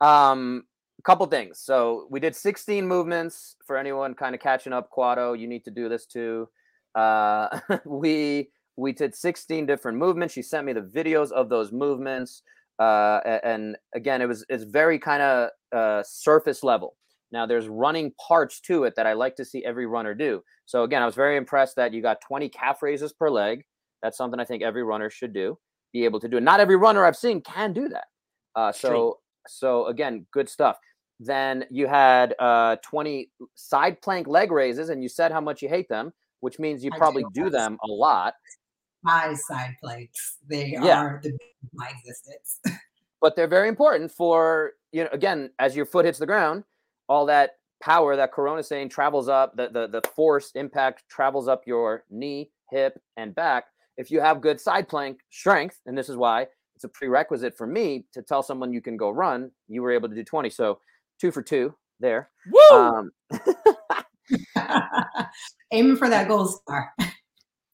Um, 0.00 0.64
a 0.98 1.02
couple 1.02 1.26
things. 1.26 1.60
So 1.60 2.06
we 2.10 2.20
did 2.20 2.34
16 2.34 2.86
movements 2.86 3.56
for 3.66 3.76
anyone 3.76 4.14
kind 4.14 4.34
of 4.34 4.40
catching 4.40 4.72
up. 4.72 4.90
Quado, 4.90 5.38
you 5.38 5.46
need 5.46 5.64
to 5.64 5.70
do 5.70 5.88
this 5.88 6.06
too. 6.06 6.48
Uh, 6.94 7.60
we 7.84 8.50
we 8.76 8.92
did 8.92 9.14
16 9.14 9.66
different 9.66 9.98
movements. 9.98 10.34
She 10.34 10.42
sent 10.42 10.66
me 10.66 10.72
the 10.72 10.80
videos 10.82 11.30
of 11.32 11.48
those 11.48 11.72
movements. 11.72 12.42
Uh, 12.80 13.20
and 13.44 13.76
again, 13.94 14.22
it 14.22 14.26
was 14.26 14.44
it's 14.48 14.64
very 14.64 14.98
kind 14.98 15.22
of 15.22 15.50
uh, 15.76 16.02
surface 16.02 16.64
level. 16.64 16.96
Now 17.30 17.46
there's 17.46 17.68
running 17.68 18.12
parts 18.26 18.60
to 18.62 18.84
it 18.84 18.94
that 18.96 19.06
I 19.06 19.12
like 19.12 19.36
to 19.36 19.44
see 19.44 19.64
every 19.64 19.86
runner 19.86 20.14
do. 20.14 20.42
So 20.66 20.82
again, 20.84 21.02
I 21.02 21.06
was 21.06 21.14
very 21.14 21.36
impressed 21.36 21.76
that 21.76 21.92
you 21.92 22.00
got 22.02 22.20
20 22.26 22.48
calf 22.48 22.82
raises 22.82 23.12
per 23.12 23.28
leg. 23.28 23.64
That's 24.02 24.16
something 24.16 24.40
I 24.40 24.44
think 24.44 24.62
every 24.62 24.82
runner 24.82 25.10
should 25.10 25.32
do. 25.34 25.58
Be 25.92 26.04
able 26.04 26.20
to 26.20 26.28
do. 26.28 26.40
Not 26.40 26.58
every 26.60 26.76
runner 26.76 27.04
I've 27.04 27.16
seen 27.16 27.40
can 27.42 27.72
do 27.72 27.88
that. 27.88 28.06
Uh, 28.56 28.72
True. 28.72 28.80
so 28.90 29.18
so 29.46 29.86
again, 29.86 30.26
good 30.32 30.48
stuff. 30.48 30.78
Then 31.20 31.66
you 31.70 31.86
had 31.86 32.34
uh, 32.38 32.76
20 32.82 33.30
side 33.54 34.00
plank 34.00 34.26
leg 34.26 34.50
raises, 34.50 34.88
and 34.88 35.02
you 35.02 35.08
said 35.10 35.30
how 35.32 35.40
much 35.40 35.60
you 35.60 35.68
hate 35.68 35.88
them, 35.90 36.12
which 36.40 36.58
means 36.58 36.82
you 36.82 36.90
I 36.94 36.96
probably 36.96 37.24
do. 37.34 37.44
do 37.44 37.50
them 37.50 37.76
a 37.84 37.88
lot. 37.88 38.34
My 39.02 39.34
side 39.34 39.76
planks. 39.82 40.38
They 40.48 40.68
Yeah. 40.72 40.98
are 40.98 41.20
the 41.22 41.36
my 41.74 41.90
existence. 41.90 42.58
But 43.20 43.36
they're 43.36 43.48
very 43.48 43.68
important 43.68 44.12
for 44.12 44.72
you 44.92 45.04
know. 45.04 45.10
Again, 45.12 45.50
as 45.58 45.76
your 45.76 45.86
foot 45.86 46.04
hits 46.04 46.18
the 46.18 46.26
ground, 46.26 46.64
all 47.08 47.26
that 47.26 47.52
power 47.82 48.16
that 48.16 48.32
Corona 48.32 48.60
is 48.60 48.68
saying 48.68 48.88
travels 48.88 49.28
up. 49.28 49.56
The 49.56 49.68
the 49.68 49.86
the 49.86 50.08
force 50.14 50.52
impact 50.54 51.04
travels 51.08 51.48
up 51.48 51.62
your 51.66 52.04
knee, 52.10 52.50
hip, 52.70 52.98
and 53.16 53.34
back. 53.34 53.64
If 53.96 54.10
you 54.10 54.20
have 54.20 54.40
good 54.40 54.60
side 54.60 54.88
plank 54.88 55.18
strength, 55.30 55.78
and 55.86 55.96
this 55.96 56.08
is 56.08 56.16
why 56.16 56.46
it's 56.74 56.84
a 56.84 56.88
prerequisite 56.88 57.56
for 57.58 57.66
me 57.66 58.06
to 58.14 58.22
tell 58.22 58.42
someone 58.42 58.72
you 58.72 58.80
can 58.80 58.96
go 58.96 59.10
run. 59.10 59.50
You 59.68 59.82
were 59.82 59.92
able 59.92 60.08
to 60.08 60.14
do 60.14 60.24
20, 60.24 60.48
so 60.48 60.78
two 61.20 61.30
for 61.30 61.42
two 61.42 61.74
there. 62.00 62.30
Woo! 62.50 62.78
Um, 62.78 63.10
Aiming 65.72 65.96
for 65.96 66.08
that 66.08 66.26
gold 66.26 66.54
star. 66.54 66.92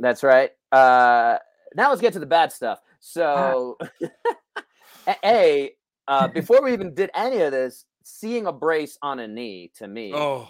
That's 0.00 0.22
right. 0.22 0.50
Uh, 0.72 1.38
now 1.74 1.90
let's 1.90 2.00
get 2.00 2.12
to 2.14 2.18
the 2.18 2.26
bad 2.26 2.52
stuff. 2.52 2.80
So, 3.00 3.78
a- 5.24 5.72
uh, 6.08 6.28
before 6.28 6.62
we 6.62 6.72
even 6.72 6.94
did 6.94 7.10
any 7.14 7.40
of 7.40 7.52
this, 7.52 7.84
seeing 8.02 8.46
a 8.46 8.52
brace 8.52 8.98
on 9.02 9.18
a 9.18 9.26
knee 9.26 9.72
to 9.76 9.88
me, 9.88 10.12
oh, 10.14 10.48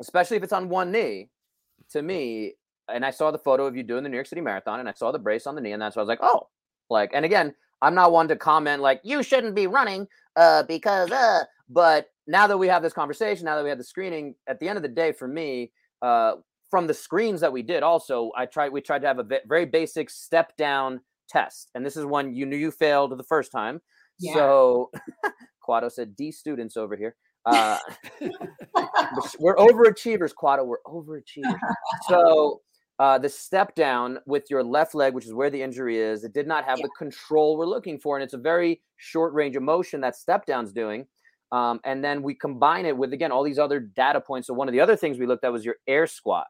especially 0.00 0.36
if 0.36 0.42
it's 0.42 0.52
on 0.52 0.68
one 0.68 0.92
knee, 0.92 1.28
to 1.90 2.02
me, 2.02 2.54
and 2.88 3.04
I 3.04 3.10
saw 3.10 3.30
the 3.30 3.38
photo 3.38 3.66
of 3.66 3.76
you 3.76 3.82
doing 3.82 4.02
the 4.02 4.08
New 4.08 4.16
York 4.16 4.26
City 4.26 4.40
Marathon, 4.40 4.80
and 4.80 4.88
I 4.88 4.92
saw 4.92 5.10
the 5.12 5.18
brace 5.18 5.46
on 5.46 5.54
the 5.54 5.60
knee, 5.60 5.72
and 5.72 5.82
that's 5.82 5.96
why 5.96 6.00
I 6.00 6.04
was 6.04 6.08
like, 6.08 6.20
oh, 6.22 6.48
like, 6.90 7.10
and 7.14 7.24
again, 7.24 7.54
I'm 7.82 7.94
not 7.94 8.12
one 8.12 8.28
to 8.28 8.36
comment 8.36 8.82
like 8.82 9.00
you 9.04 9.22
shouldn't 9.22 9.54
be 9.54 9.66
running, 9.66 10.06
uh, 10.36 10.62
because 10.64 11.10
uh, 11.10 11.44
but 11.68 12.10
now 12.26 12.46
that 12.46 12.56
we 12.56 12.68
have 12.68 12.82
this 12.82 12.92
conversation, 12.92 13.44
now 13.44 13.56
that 13.56 13.62
we 13.62 13.68
have 13.68 13.78
the 13.78 13.84
screening, 13.84 14.34
at 14.46 14.60
the 14.60 14.68
end 14.68 14.76
of 14.76 14.82
the 14.82 14.88
day, 14.88 15.12
for 15.12 15.28
me, 15.28 15.72
uh, 16.02 16.34
from 16.70 16.86
the 16.86 16.94
screens 16.94 17.40
that 17.40 17.52
we 17.52 17.62
did, 17.62 17.82
also, 17.82 18.30
I 18.36 18.46
tried, 18.46 18.70
we 18.72 18.80
tried 18.80 19.02
to 19.02 19.06
have 19.06 19.18
a 19.18 19.26
very 19.46 19.66
basic 19.66 20.10
step 20.10 20.56
down 20.56 21.00
test, 21.28 21.70
and 21.74 21.84
this 21.84 21.96
is 21.96 22.04
one 22.04 22.34
you 22.34 22.46
knew 22.46 22.56
you 22.56 22.70
failed 22.70 23.16
the 23.16 23.24
first 23.24 23.52
time, 23.52 23.80
Yeah. 24.18 24.34
so. 24.34 24.90
Quado 25.66 25.90
said 25.90 26.14
D 26.14 26.30
students 26.30 26.76
over 26.76 26.94
here. 26.96 27.16
Uh, 27.44 27.78
we're 29.38 29.56
overachievers, 29.56 30.32
Quado. 30.32 30.64
We're 30.66 30.78
overachievers. 30.86 31.58
so 32.08 32.60
uh, 32.98 33.18
the 33.18 33.28
step 33.28 33.74
down 33.74 34.18
with 34.26 34.44
your 34.48 34.62
left 34.62 34.94
leg, 34.94 35.12
which 35.14 35.26
is 35.26 35.34
where 35.34 35.50
the 35.50 35.60
injury 35.60 35.98
is, 35.98 36.24
it 36.24 36.32
did 36.32 36.46
not 36.46 36.64
have 36.64 36.78
the 36.78 36.88
control 36.98 37.56
we're 37.56 37.66
looking 37.66 37.98
for, 37.98 38.16
and 38.16 38.22
it's 38.24 38.34
a 38.34 38.38
very 38.38 38.80
short 38.96 39.34
range 39.34 39.56
of 39.56 39.62
motion 39.62 40.00
that 40.00 40.16
step 40.16 40.46
down's 40.46 40.72
doing. 40.72 41.06
Um, 41.52 41.80
and 41.84 42.02
then 42.02 42.22
we 42.22 42.34
combine 42.34 42.86
it 42.86 42.96
with 42.96 43.12
again 43.12 43.30
all 43.30 43.44
these 43.44 43.58
other 43.58 43.78
data 43.80 44.20
points. 44.20 44.48
So 44.48 44.54
one 44.54 44.68
of 44.68 44.72
the 44.72 44.80
other 44.80 44.96
things 44.96 45.18
we 45.18 45.26
looked 45.26 45.44
at 45.44 45.52
was 45.52 45.64
your 45.64 45.76
air 45.86 46.06
squat. 46.06 46.46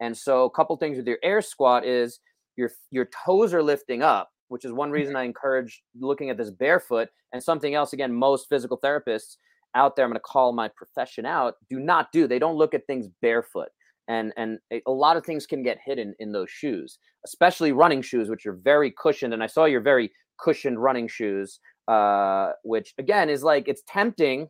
And 0.00 0.16
so 0.16 0.44
a 0.44 0.50
couple 0.50 0.76
things 0.76 0.96
with 0.96 1.06
your 1.06 1.18
air 1.22 1.40
squat 1.42 1.84
is 1.86 2.18
your 2.56 2.70
your 2.90 3.08
toes 3.24 3.54
are 3.54 3.62
lifting 3.62 4.02
up, 4.02 4.30
which 4.48 4.64
is 4.64 4.72
one 4.72 4.90
reason 4.90 5.16
I 5.16 5.24
encourage 5.24 5.82
looking 5.98 6.30
at 6.30 6.36
this 6.36 6.50
barefoot. 6.50 7.08
And 7.32 7.42
something 7.42 7.74
else, 7.74 7.92
again, 7.92 8.12
most 8.12 8.48
physical 8.48 8.78
therapists 8.78 9.36
out 9.74 9.96
there, 9.96 10.04
I'm 10.04 10.10
going 10.10 10.16
to 10.16 10.20
call 10.20 10.52
my 10.52 10.68
profession 10.76 11.24
out, 11.24 11.54
do 11.70 11.80
not 11.80 12.12
do. 12.12 12.26
They 12.26 12.38
don't 12.38 12.56
look 12.56 12.74
at 12.74 12.86
things 12.86 13.08
barefoot. 13.20 13.68
And 14.08 14.32
and 14.36 14.58
a, 14.72 14.90
lot 14.90 15.16
of 15.16 15.24
things 15.24 15.46
can 15.46 15.62
get 15.62 15.78
hidden 15.84 16.14
in 16.18 16.32
those 16.32 16.50
shoes, 16.50 16.98
especially 17.24 17.72
running 17.72 18.02
shoes, 18.02 18.28
which 18.28 18.46
are 18.46 18.52
very 18.52 18.90
cushioned. 18.90 19.32
And 19.32 19.42
I 19.42 19.46
saw 19.46 19.64
your 19.64 19.80
very 19.80 20.10
cushioned 20.42 20.82
running 20.82 21.08
shoes, 21.08 21.60
uh, 21.88 22.50
which 22.64 22.94
again 22.98 23.30
is 23.30 23.42
like 23.42 23.68
it's 23.68 23.82
tempting 23.86 24.48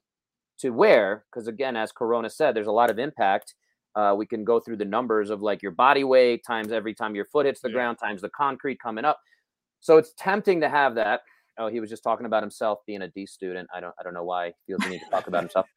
to 0.60 0.70
wear 0.70 1.24
because 1.30 1.48
again, 1.48 1.76
as 1.76 1.92
Corona 1.92 2.30
said, 2.30 2.56
there's 2.56 2.66
a 2.66 2.72
lot 2.72 2.90
of 2.90 2.98
impact. 2.98 3.54
Uh, 3.94 4.14
we 4.16 4.24
can 4.26 4.44
go 4.44 4.58
through 4.58 4.76
the 4.76 4.84
numbers 4.84 5.28
of 5.30 5.42
like 5.42 5.62
your 5.62 5.72
body 5.72 6.04
weight 6.04 6.42
times 6.46 6.72
every 6.72 6.94
time 6.94 7.14
your 7.14 7.26
foot 7.26 7.46
hits 7.46 7.60
the 7.60 7.68
Yeah. 7.68 7.74
ground 7.74 7.98
times 7.98 8.22
the 8.22 8.30
concrete 8.30 8.78
coming 8.80 9.04
up. 9.04 9.18
So 9.80 9.98
it's 9.98 10.12
tempting 10.16 10.60
to 10.60 10.68
have 10.68 10.94
that. 10.94 11.20
Oh, 11.58 11.68
he 11.68 11.80
was 11.80 11.90
just 11.90 12.02
talking 12.02 12.24
about 12.24 12.42
himself 12.42 12.78
being 12.86 13.02
a 13.02 13.08
D 13.08 13.26
student. 13.26 13.68
I 13.74 13.80
don't 13.80 13.94
I 14.00 14.02
don't 14.02 14.14
know 14.14 14.24
why 14.24 14.46
he 14.48 14.52
feels 14.66 14.80
the 14.82 14.88
need 14.90 15.00
to 15.00 15.10
talk 15.10 15.26
about 15.26 15.42
himself. 15.42 15.66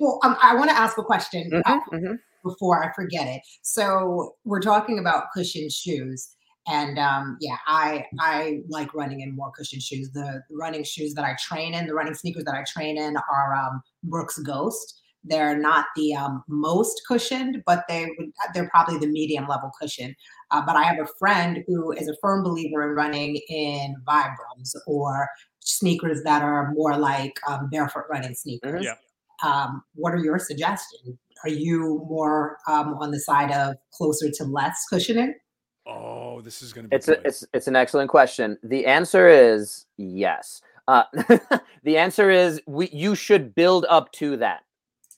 Well, 0.00 0.18
um, 0.24 0.36
I 0.42 0.54
want 0.54 0.70
to 0.70 0.76
ask 0.76 0.96
a 0.98 1.02
question. 1.02 1.50
Mhm, 1.50 1.80
mhm. 1.92 2.18
before 2.42 2.82
I 2.82 2.90
forget 2.94 3.26
it. 3.26 3.42
So 3.62 4.34
we're 4.44 4.60
talking 4.60 4.98
about 4.98 5.24
cushion 5.34 5.68
shoes. 5.68 6.36
And 6.66 6.98
um, 6.98 7.36
yeah, 7.40 7.56
I 7.66 8.06
I 8.20 8.60
like 8.68 8.94
running 8.94 9.20
in 9.20 9.34
more 9.36 9.50
cushion 9.50 9.80
shoes. 9.80 10.10
The 10.12 10.42
running 10.50 10.84
shoes 10.84 11.14
that 11.14 11.24
I 11.24 11.36
train 11.40 11.74
in, 11.74 11.86
the 11.86 11.94
running 11.94 12.14
sneakers 12.14 12.44
that 12.44 12.54
I 12.54 12.64
train 12.66 12.96
in 12.96 13.16
are 13.16 13.54
um, 13.54 13.82
Brooks 14.04 14.38
Ghost. 14.38 14.99
They're 15.24 15.58
not 15.58 15.86
the 15.96 16.14
um, 16.14 16.42
most 16.48 17.02
cushioned, 17.06 17.62
but 17.66 17.84
they 17.88 18.08
would, 18.18 18.32
they're 18.54 18.70
probably 18.70 18.98
the 18.98 19.06
medium 19.06 19.46
level 19.46 19.70
cushion. 19.80 20.14
Uh, 20.50 20.62
but 20.64 20.76
I 20.76 20.82
have 20.84 20.98
a 20.98 21.06
friend 21.18 21.62
who 21.66 21.92
is 21.92 22.08
a 22.08 22.16
firm 22.22 22.42
believer 22.42 22.88
in 22.88 22.96
running 22.96 23.36
in 23.48 23.96
Vibrams 24.08 24.74
or 24.86 25.28
sneakers 25.60 26.22
that 26.24 26.42
are 26.42 26.72
more 26.72 26.96
like 26.96 27.38
um, 27.48 27.68
barefoot 27.70 28.04
running 28.10 28.34
sneakers. 28.34 28.84
Yeah. 28.84 28.94
Um, 29.42 29.82
what 29.94 30.12
are 30.14 30.18
your 30.18 30.38
suggestions? 30.38 31.18
Are 31.44 31.50
you 31.50 32.04
more 32.08 32.58
um, 32.68 32.94
on 32.94 33.10
the 33.10 33.20
side 33.20 33.50
of 33.50 33.76
closer 33.92 34.30
to 34.30 34.44
less 34.44 34.84
cushioning? 34.90 35.34
Oh, 35.86 36.40
this 36.42 36.62
is 36.62 36.72
going 36.72 36.84
to 36.84 36.88
be. 36.88 36.96
It's 36.96 37.08
a, 37.08 37.26
it's 37.26 37.44
it's 37.54 37.66
an 37.66 37.76
excellent 37.76 38.10
question. 38.10 38.58
The 38.62 38.86
answer 38.86 39.28
is 39.28 39.86
yes. 39.96 40.60
Uh, 40.88 41.04
the 41.82 41.96
answer 41.96 42.30
is 42.30 42.60
we 42.66 42.88
you 42.90 43.14
should 43.14 43.54
build 43.54 43.86
up 43.88 44.12
to 44.12 44.36
that 44.38 44.62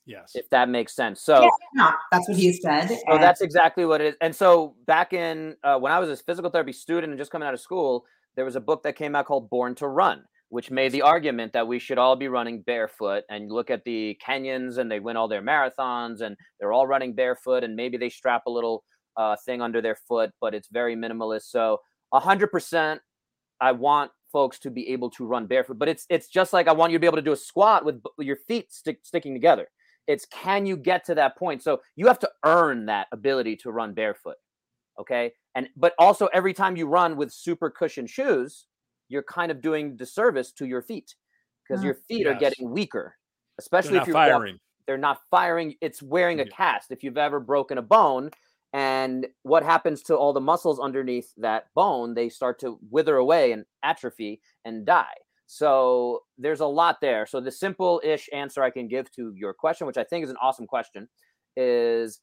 yes. 0.07 0.33
if 0.35 0.49
that 0.51 0.69
makes 0.69 0.95
sense. 0.95 1.23
So 1.23 1.49
Yeah, 1.77 1.93
that's 2.11 2.29
what 2.29 2.37
he 2.37 2.53
said. 2.53 2.89
So 2.89 2.97
and- 3.09 3.23
that's 3.23 3.41
exactly 3.41 3.85
what 3.87 4.01
it 4.01 4.09
is. 4.09 4.15
And 4.21 4.35
so 4.35 4.75
back 4.87 5.13
in 5.13 5.57
uh, 5.65 5.79
when 5.79 5.93
I 5.93 5.99
was 5.99 6.11
a 6.11 6.17
physical 6.17 6.51
therapy 6.51 6.73
student 6.73 7.11
and 7.11 7.19
just 7.19 7.31
coming 7.31 7.47
out 7.47 7.55
of 7.55 7.61
school, 7.61 8.05
there 8.37 8.45
was 8.45 8.57
a 8.57 8.61
book 8.61 8.83
that 8.85 8.97
came 8.97 9.15
out 9.15 9.27
called 9.27 9.51
Born 9.51 9.75
to 9.77 9.89
Run, 9.89 10.25
which 10.49 10.71
made 10.71 10.93
the 10.93 11.03
argument 11.03 11.53
that 11.53 11.67
we 11.67 11.79
should 11.79 11.99
all 11.99 12.17
be 12.17 12.29
running 12.29 12.63
barefoot. 12.63 13.25
And 13.29 13.51
look 13.51 13.71
at 13.71 13.85
the 13.85 14.19
Kenyans 14.27 14.79
and 14.79 14.91
they 14.91 15.01
win 15.01 15.17
all 15.17 15.29
their 15.29 15.43
marathons 15.43 16.21
and 16.21 16.37
they're 16.59 16.73
all 16.73 16.87
running 16.87 17.15
barefoot 17.15 17.65
and 17.65 17.77
maybe 17.77 17.97
they 17.97 18.11
strap 18.11 18.43
a 18.47 18.51
little 18.51 18.85
uh, 19.17 19.37
thing 19.45 19.61
under 19.61 19.81
their 19.81 19.97
foot, 20.09 20.31
but 20.41 20.55
it's 20.55 20.69
very 20.69 20.97
minimalist. 20.97 21.51
So 21.51 21.81
a 22.13 22.21
hundred 22.21 22.51
percent, 22.51 23.01
I 23.61 23.73
want 23.73 24.11
folks 24.33 24.59
to 24.61 24.71
be 24.71 24.89
able 24.89 25.11
to 25.11 25.27
run 25.27 25.47
barefoot, 25.47 25.79
but 25.79 25.89
it's 25.89 26.07
it's 26.09 26.29
just 26.29 26.53
like 26.53 26.69
I 26.69 26.73
want 26.73 26.93
you 26.93 26.99
to 26.99 27.01
be 27.01 27.07
able 27.07 27.19
to 27.19 27.23
do 27.23 27.33
a 27.33 27.37
squat 27.37 27.85
with, 27.85 28.03
with 28.17 28.27
your 28.27 28.39
feet 28.49 28.73
stick, 28.73 29.01
sticking 29.03 29.35
together. 29.35 29.69
It's 30.07 30.27
can 30.27 30.67
you 30.67 30.77
get 30.77 31.05
to 31.07 31.15
that 31.15 31.37
point? 31.37 31.63
So 31.63 31.81
you 31.97 32.07
have 32.07 32.19
to 32.21 32.31
earn 32.45 32.87
that 32.87 33.07
ability 33.13 33.57
to 33.57 33.71
run 33.71 33.95
barefoot. 33.95 34.37
Okay. 34.99 35.33
And 35.55 35.69
but 35.77 35.95
also 35.99 36.27
every 36.35 36.53
time 36.53 36.77
you 36.77 36.87
run 36.87 37.17
with 37.17 37.33
super 37.33 37.71
cushion 37.71 38.07
shoes, 38.07 38.67
you're 39.09 39.23
kind 39.23 39.51
of 39.51 39.61
doing 39.61 39.97
disservice 39.97 40.53
to 40.53 40.67
your 40.67 40.83
feet 40.83 41.15
because 41.63 41.83
Mm. 41.83 41.85
your 41.87 41.95
feet 42.09 42.27
are 42.27 42.35
getting 42.35 42.71
weaker, 42.71 43.17
They're 43.57 43.63
especially 43.63 43.95
not 43.95 44.03
if 44.03 44.09
you're 44.09 44.15
walk- 44.15 44.31
firing. 44.31 44.59
they're 44.87 44.99
not 44.99 45.21
firing. 45.31 45.77
It's 45.81 46.03
wearing 46.03 46.41
a 46.41 46.45
Yeah. 46.45 46.51
cast. 46.51 46.91
If 46.91 47.03
you've 47.05 47.19
ever 47.19 47.39
broken 47.41 47.79
a 47.79 47.83
bone, 47.83 48.31
and 48.75 49.27
what 49.43 49.63
happens 49.63 50.03
to 50.05 50.17
all 50.17 50.33
the 50.33 50.41
muscles 50.41 50.81
underneath 50.81 51.33
that 51.37 51.73
bone, 51.75 52.15
they 52.15 52.29
start 52.31 52.59
to 52.61 52.79
wither 52.91 53.17
away 53.17 53.53
and 53.53 53.67
atrophy 53.83 54.41
and 54.65 54.85
die. 54.87 55.15
So 55.55 56.21
there's 56.39 56.61
a 56.61 56.67
lot 56.67 57.03
there. 57.03 57.27
So 57.27 57.39
the 57.39 57.51
simple-ish 57.51 58.31
answer 58.33 58.63
I 58.63 58.71
can 58.71 58.89
give 58.89 59.13
to 59.13 59.35
your 59.37 59.53
question, 59.53 59.87
which 59.87 59.99
I 59.99 60.05
think 60.05 60.25
is 60.25 60.31
an 60.31 60.39
awesome 60.41 60.67
question, 60.67 61.11
is 61.59 62.21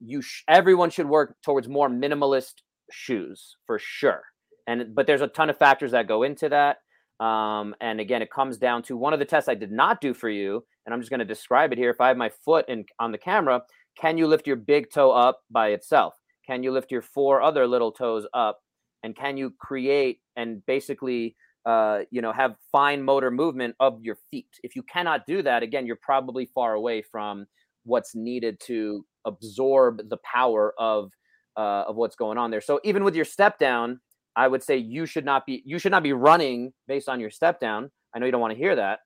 you 0.00 0.20
sh- 0.20 0.42
everyone 0.48 0.90
should 0.90 1.08
work 1.08 1.36
towards 1.42 1.66
more 1.66 1.88
minimalist 1.88 2.56
shoes 2.92 3.56
for 3.66 3.78
sure. 3.78 4.20
And 4.66 4.94
but 4.94 5.06
there's 5.06 5.22
a 5.22 5.28
ton 5.28 5.48
of 5.48 5.56
factors 5.56 5.92
that 5.92 6.08
go 6.08 6.24
into 6.24 6.50
that. 6.50 6.76
Um, 7.24 7.74
and 7.80 8.00
again, 8.00 8.20
it 8.20 8.30
comes 8.30 8.58
down 8.58 8.82
to 8.82 8.98
one 8.98 9.14
of 9.14 9.18
the 9.18 9.24
tests 9.24 9.48
I 9.48 9.54
did 9.54 9.72
not 9.72 10.02
do 10.02 10.12
for 10.12 10.28
you, 10.28 10.62
and 10.84 10.92
I'm 10.92 11.00
just 11.00 11.08
going 11.08 11.20
to 11.20 11.24
describe 11.24 11.72
it 11.72 11.78
here. 11.78 11.88
If 11.88 12.02
I 12.02 12.08
have 12.08 12.18
my 12.18 12.30
foot 12.44 12.66
in 12.68 12.84
on 13.00 13.12
the 13.12 13.18
camera, 13.18 13.62
can 13.98 14.18
you 14.18 14.26
lift 14.26 14.46
your 14.46 14.56
big 14.56 14.90
toe 14.92 15.10
up 15.10 15.40
by 15.50 15.68
itself? 15.68 16.16
Can 16.46 16.62
you 16.62 16.70
lift 16.70 16.92
your 16.92 17.00
four 17.00 17.40
other 17.40 17.66
little 17.66 17.92
toes 17.92 18.26
up? 18.34 18.58
And 19.02 19.16
can 19.16 19.38
you 19.38 19.54
create 19.58 20.20
and 20.36 20.64
basically, 20.66 21.34
uh, 21.68 22.04
you 22.10 22.22
know, 22.22 22.32
have 22.32 22.56
fine 22.72 23.02
motor 23.02 23.30
movement 23.30 23.76
of 23.78 24.02
your 24.02 24.16
feet? 24.30 24.48
If 24.62 24.74
you 24.74 24.82
cannot 24.82 25.26
do 25.26 25.42
that, 25.42 25.62
again, 25.62 25.86
you're 25.86 25.96
probably 25.96 26.46
far 26.54 26.72
away 26.72 27.02
from 27.02 27.46
what's 27.84 28.14
needed 28.14 28.58
to 28.60 29.04
absorb 29.26 30.08
the 30.08 30.16
power 30.18 30.72
of 30.78 31.10
uh, 31.58 31.84
of 31.86 31.96
what's 31.96 32.16
going 32.16 32.38
on 32.38 32.50
there. 32.50 32.62
So 32.62 32.80
even 32.84 33.04
with 33.04 33.14
your 33.14 33.26
step 33.26 33.58
down, 33.58 34.00
I 34.34 34.48
would 34.48 34.62
say 34.62 34.78
you 34.78 35.04
should 35.04 35.26
not 35.26 35.44
be 35.44 35.62
you 35.66 35.78
should 35.78 35.92
not 35.92 36.02
be 36.02 36.14
running 36.14 36.72
based 36.86 37.06
on 37.06 37.20
your 37.20 37.30
step 37.30 37.60
down. 37.60 37.90
I 38.14 38.18
know 38.18 38.24
you 38.24 38.32
don't 38.32 38.40
want 38.40 38.54
to 38.54 38.58
hear 38.58 38.74
that 38.74 39.00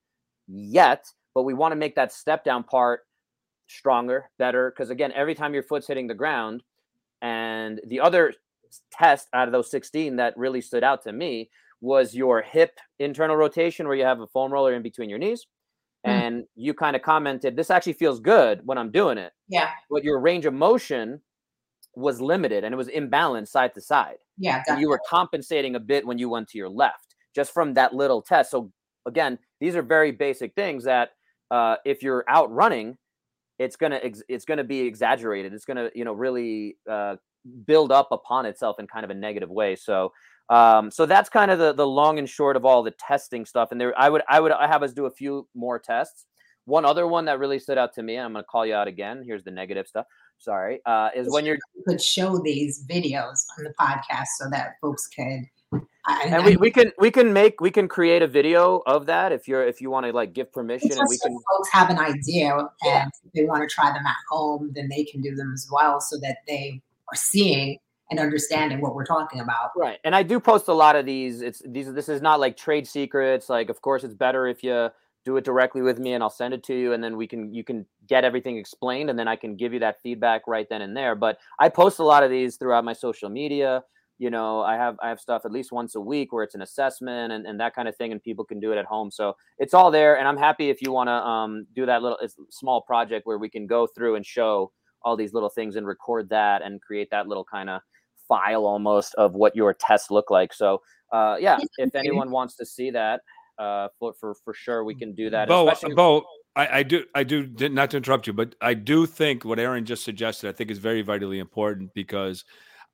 yet, 0.47 1.05
but 1.35 1.43
we 1.43 1.55
want 1.55 1.73
to 1.73 1.77
make 1.77 1.97
that 1.97 2.13
step 2.13 2.45
down 2.45 2.63
part 2.63 3.01
stronger, 3.67 4.31
better. 4.39 4.71
Because 4.71 4.91
again, 4.91 5.11
every 5.17 5.35
time 5.35 5.53
your 5.53 5.65
foot's 5.65 5.89
hitting 5.89 6.07
the 6.07 6.15
ground, 6.15 6.63
and 7.23 7.81
the 7.89 7.99
other 7.99 8.35
test 8.93 9.27
out 9.35 9.49
of 9.49 9.53
those 9.53 9.71
16 9.71 10.17
that 10.17 10.37
really 10.37 10.61
stood 10.61 10.85
out 10.85 11.03
to 11.03 11.13
me 11.13 11.51
was 11.83 12.15
your 12.15 12.41
hip 12.41 12.79
internal 12.99 13.37
rotation, 13.37 13.87
where 13.87 13.97
you 13.97 14.05
have 14.05 14.21
a 14.21 14.27
foam 14.29 14.51
roller 14.51 14.73
in 14.73 14.83
between 14.83 15.11
your 15.11 15.19
knees. 15.19 15.47
Mm. 16.07 16.11
And 16.11 16.45
you 16.55 16.73
kind 16.73 16.97
of 16.97 17.03
commented, 17.03 17.57
this 17.57 17.71
actually 17.71 17.93
feels 17.93 18.19
good 18.19 18.63
when 18.65 18.79
I'm 18.79 18.91
doing 18.91 19.19
it. 19.19 19.33
yeah, 19.49 19.71
But 19.91 20.03
your 20.03 20.19
range 20.19 20.47
of 20.47 20.55
motion 20.55 21.21
was 21.95 22.21
limited 22.21 22.65
and 22.65 22.73
it 22.73 22.77
was 22.77 22.89
imbalanced 22.89 23.49
side 23.49 23.75
to 23.75 23.81
side 23.81 24.17
yeah, 24.39 24.63
and 24.67 24.81
you 24.81 24.89
were 24.89 25.01
compensating 25.09 25.77
a 25.77 25.81
bit 25.81 26.07
when 26.07 26.19
you 26.19 26.29
went 26.29 26.49
to 26.49 26.59
your 26.59 26.69
left 26.69 27.15
just 27.35 27.53
from 27.53 27.75
that 27.75 27.95
little 27.95 28.23
test 28.23 28.51
so 28.51 28.73
again 29.07 29.39
these 29.61 29.77
are 29.77 29.83
very 29.83 30.11
basic 30.11 30.55
things 30.55 30.85
that 30.85 31.11
uh, 31.51 31.77
if 31.85 32.03
you're 32.03 32.25
out 32.29 32.51
running 32.51 32.97
it's 33.59 33.77
gonna 33.77 34.01
ex- 34.03 34.23
it's 34.29 34.45
gonna 34.45 34.65
be 34.65 34.81
exaggerated 34.81 35.53
it's 35.53 35.67
gonna 35.67 35.91
you 35.95 36.05
know 36.05 36.15
really 36.15 36.77
uh, 36.91 37.17
build 37.67 37.93
up 37.93 38.09
upon 38.11 38.47
itself 38.47 38.77
in 38.79 38.87
kind 38.87 39.05
of 39.05 39.11
a 39.11 39.15
negative 39.15 39.51
way 39.51 39.77
so 39.77 40.11
um, 40.49 40.91
so 40.91 41.07
that's 41.07 41.29
kind 41.29 41.51
of 41.51 41.59
the 41.59 41.73
the 41.73 41.87
long 41.87 42.19
and 42.19 42.29
short 42.29 42.57
of 42.57 42.65
all 42.65 42.83
the 42.83 42.91
testing 42.93 43.45
stuff 43.45 43.73
and 43.73 43.81
there 43.81 43.99
i 43.99 44.09
would 44.09 44.23
i 44.29 44.41
would 44.41 44.53
have 44.53 44.83
us 44.83 44.93
do 44.93 45.07
a 45.07 45.11
few 45.11 45.47
more 45.55 45.79
tests 45.79 46.27
one 46.65 46.85
other 46.85 47.07
one 47.07 47.25
that 47.25 47.39
really 47.39 47.59
stood 47.59 47.79
out 47.79 47.93
to 47.93 48.03
me 48.03 48.17
and 48.17 48.27
i'm 48.27 48.33
going 48.33 48.43
to 48.43 48.47
call 48.47 48.67
you 48.67 48.75
out 48.75 48.89
again 48.89 49.23
here's 49.25 49.45
the 49.45 49.51
negative 49.51 49.87
stuff 49.87 50.07
sorry 50.39 50.81
uh, 50.87 51.09
is 51.15 51.31
when 51.31 51.45
you're 51.45 51.59
could 51.87 52.01
show 52.01 52.41
these 52.43 52.85
videos 52.87 53.45
on 53.59 53.65
the 53.65 53.75
podcast 53.81 54.27
so 54.39 54.49
that 54.51 54.75
folks 54.81 55.09
could. 55.09 55.43
I, 56.05 56.25
and 56.27 56.45
we, 56.45 56.57
we 56.57 56.71
can 56.71 56.93
we 56.99 57.11
can 57.11 57.33
make 57.33 57.61
we 57.61 57.71
can 57.71 57.87
create 57.87 58.23
a 58.23 58.27
video 58.27 58.83
of 58.87 59.07
that 59.07 59.31
if 59.31 59.47
you're 59.47 59.65
if 59.65 59.81
you 59.81 59.89
want 59.89 60.05
to 60.05 60.13
like 60.13 60.33
give 60.33 60.53
permission 60.53 60.91
and 60.93 61.07
we 61.09 61.17
so 61.17 61.29
can 61.29 61.39
folks 61.51 61.71
have 61.73 61.91
an 61.91 61.99
idea, 61.99 62.57
and 62.57 62.69
Yeah. 62.83 63.07
if 63.25 63.33
they 63.33 63.45
want 63.45 63.69
to 63.69 63.73
try 63.73 63.93
them 63.93 64.05
at 64.05 64.17
home, 64.29 64.73
then 64.75 64.89
they 64.89 65.05
can 65.05 65.21
do 65.21 65.35
them 65.35 65.53
as 65.55 65.69
well, 65.71 66.01
so 66.01 66.19
that 66.19 66.39
they 66.49 66.83
are 67.13 67.17
seeing 67.17 67.79
and 68.13 68.21
understanding 68.21 68.81
what 68.83 68.95
we're 68.95 69.07
talking 69.07 69.41
about. 69.41 69.71
right 69.75 69.99
and 70.05 70.15
i 70.15 70.23
do 70.23 70.39
post 70.39 70.69
a 70.69 70.73
lot 70.73 70.95
of 70.95 71.07
these 71.07 71.41
it's 71.41 71.63
these 71.67 71.93
this 71.93 72.09
is 72.09 72.21
not 72.21 72.39
like 72.39 72.57
trade 72.57 72.87
secrets 72.87 73.49
like 73.49 73.71
of 73.71 73.81
course 73.81 74.05
it's 74.05 74.15
better 74.15 74.47
if 74.47 74.63
you 74.63 74.91
do 75.25 75.37
it 75.39 75.45
directly 75.45 75.81
with 75.81 75.99
me 75.99 76.13
and 76.13 76.23
i'll 76.23 76.31
send 76.31 76.53
it 76.53 76.63
to 76.63 76.75
you 76.75 76.93
and 76.93 77.03
then 77.03 77.17
we 77.17 77.27
can 77.27 77.53
you 77.55 77.65
can 77.65 77.87
get 78.07 78.23
everything 78.23 78.59
explained 78.59 79.09
and 79.09 79.19
then 79.19 79.27
i 79.27 79.35
can 79.35 79.57
give 79.57 79.73
you 79.73 79.81
that 79.81 80.01
feedback 80.03 80.43
right 80.47 80.69
then 80.69 80.83
and 80.83 80.95
there 80.95 81.15
but 81.15 81.39
i 81.59 81.69
post 81.69 81.99
a 82.01 82.05
lot 82.05 82.23
of 82.23 82.31
these 82.31 82.57
throughout 82.57 82.85
my 82.85 82.93
social 82.93 83.31
media 83.31 83.83
you 84.19 84.29
know 84.29 84.61
i 84.61 84.75
have 84.75 84.97
i 85.03 85.09
have 85.09 85.19
stuff 85.19 85.43
at 85.47 85.51
least 85.51 85.73
once 85.73 85.95
a 85.95 86.01
week 86.01 86.33
where 86.33 86.45
it's 86.45 86.55
an 86.55 86.63
assessment 86.63 87.33
and, 87.33 87.47
and 87.47 87.59
that 87.59 87.75
kind 87.75 87.89
of 87.89 87.97
thing 87.97 88.13
and 88.13 88.23
people 88.23 88.45
can 88.45 88.61
do 88.61 88.73
it 88.73 88.79
at 88.79 88.85
home 88.85 89.11
so 89.11 89.35
it's 89.59 89.73
all 89.73 89.91
there 89.91 90.19
and 90.19 90.29
i'm 90.29 90.37
happy 90.37 90.69
if 90.69 90.83
you 90.83 90.93
want 90.93 91.09
to 91.09 91.13
um, 91.13 91.67
do 91.75 91.87
that 91.87 92.03
little 92.03 92.19
small 92.51 92.83
project 92.83 93.27
where 93.27 93.39
we 93.39 93.49
can 93.49 93.67
go 93.67 93.87
through 93.87 94.17
and 94.17 94.27
show 94.27 94.71
all 95.05 95.17
these 95.17 95.33
little 95.33 95.49
things 95.49 95.77
and 95.77 95.87
record 95.87 96.29
that 96.29 96.63
and 96.63 96.81
create 96.81 97.09
that 97.11 97.27
little 97.27 97.45
kind 97.45 97.71
of 97.71 97.81
file 98.33 98.65
almost 98.65 99.15
of 99.17 99.35
what 99.35 99.55
your 99.55 99.75
tests 99.75 100.11
look 100.11 100.31
like 100.31 100.53
so 100.55 100.81
uh, 101.13 101.37
yeah 101.39 101.59
if 101.77 101.95
anyone 101.95 102.31
wants 102.31 102.57
to 102.57 102.65
see 102.65 102.91
that 102.91 103.21
uh, 103.59 103.89
for, 103.99 104.15
for 104.19 104.35
for 104.45 104.55
sure 104.55 104.85
we 104.85 104.95
can 104.95 105.15
do 105.15 105.29
that 105.29 105.49
Bo, 105.49 105.69
especially- 105.69 105.95
Bo, 105.95 106.25
I, 106.55 106.79
I 106.79 106.83
do, 106.83 107.05
I 107.15 107.25
do, 107.25 107.49
not 107.69 107.91
to 107.91 107.97
interrupt 107.97 108.27
you, 108.27 108.33
but 108.33 108.55
I 108.61 108.75
do 108.75 109.07
think 109.07 109.45
what 109.45 109.59
Erin 109.59 109.87
just 109.87 110.05
suggested, 110.05 110.49
I 110.49 110.53
think 110.53 110.71
is 110.71 110.79
very 110.79 111.03
vitally 111.03 111.39
important 111.39 111.95
because 111.95 112.45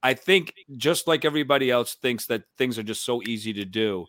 I 0.02 0.14
think 0.14 0.54
just 0.76 1.08
like 1.08 1.24
everybody 1.24 1.70
else 1.70 1.94
thinks 1.94 2.26
that 2.26 2.44
things 2.56 2.78
are 2.78 2.84
just 2.84 3.04
so 3.04 3.20
easy 3.22 3.52
to 3.54 3.64
do, 3.64 4.06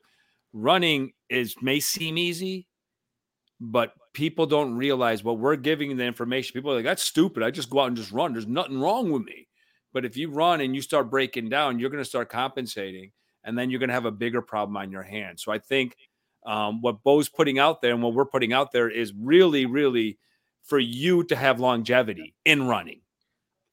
running 0.54 1.14
is 1.30 1.56
may 1.62 1.80
seem 1.80 2.18
easy, 2.18 2.68
but 3.60 3.94
people 4.14 4.46
don't 4.46 4.76
realize 4.76 5.24
what 5.24 5.40
we're 5.40 5.56
giving 5.56 5.98
the 5.98 6.04
information. 6.06 6.54
People 6.54 6.72
are 6.72 6.76
like, 6.76 6.86
that's 6.86 7.04
stupid. 7.04 7.42
I 7.42 7.50
just 7.52 7.70
go 7.72 7.80
out 7.80 7.88
and 7.88 7.98
just 7.98 8.12
run. 8.12 8.34
There's 8.34 8.48
nothing 8.48 8.80
wrong 8.80 9.12
with 9.12 9.24
me. 9.24 9.48
But 9.94 10.06
if 10.06 10.16
you 10.18 10.30
run 10.30 10.62
and 10.62 10.76
you 10.76 10.82
start 10.82 11.10
breaking 11.10 11.50
down, 11.50 11.80
you're 11.80 11.90
going 11.90 12.04
to 12.04 12.10
start 12.10 12.30
compensating, 12.30 13.12
and 13.44 13.58
then 13.58 13.70
you're 13.70 13.80
going 13.80 13.90
to 13.90 13.94
have 13.96 14.06
a 14.06 14.12
bigger 14.12 14.42
problem 14.42 14.78
on 14.78 14.92
your 14.92 15.04
hands. 15.04 15.44
So 15.44 15.52
I 15.52 15.60
think 15.60 15.96
um, 16.46 16.82
what 16.82 17.04
Bo's 17.04 17.30
putting 17.30 17.60
out 17.60 17.82
there 17.82 17.94
and 17.94 18.02
what 18.02 18.14
we're 18.14 18.26
putting 18.26 18.54
out 18.54 18.72
there 18.72 18.90
is 18.90 19.14
really, 19.20 19.66
really 19.66 20.18
for 20.64 20.80
you 20.80 21.24
to 21.24 21.36
have 21.36 21.60
longevity 21.60 22.36
in 22.46 22.68
running. 22.68 23.02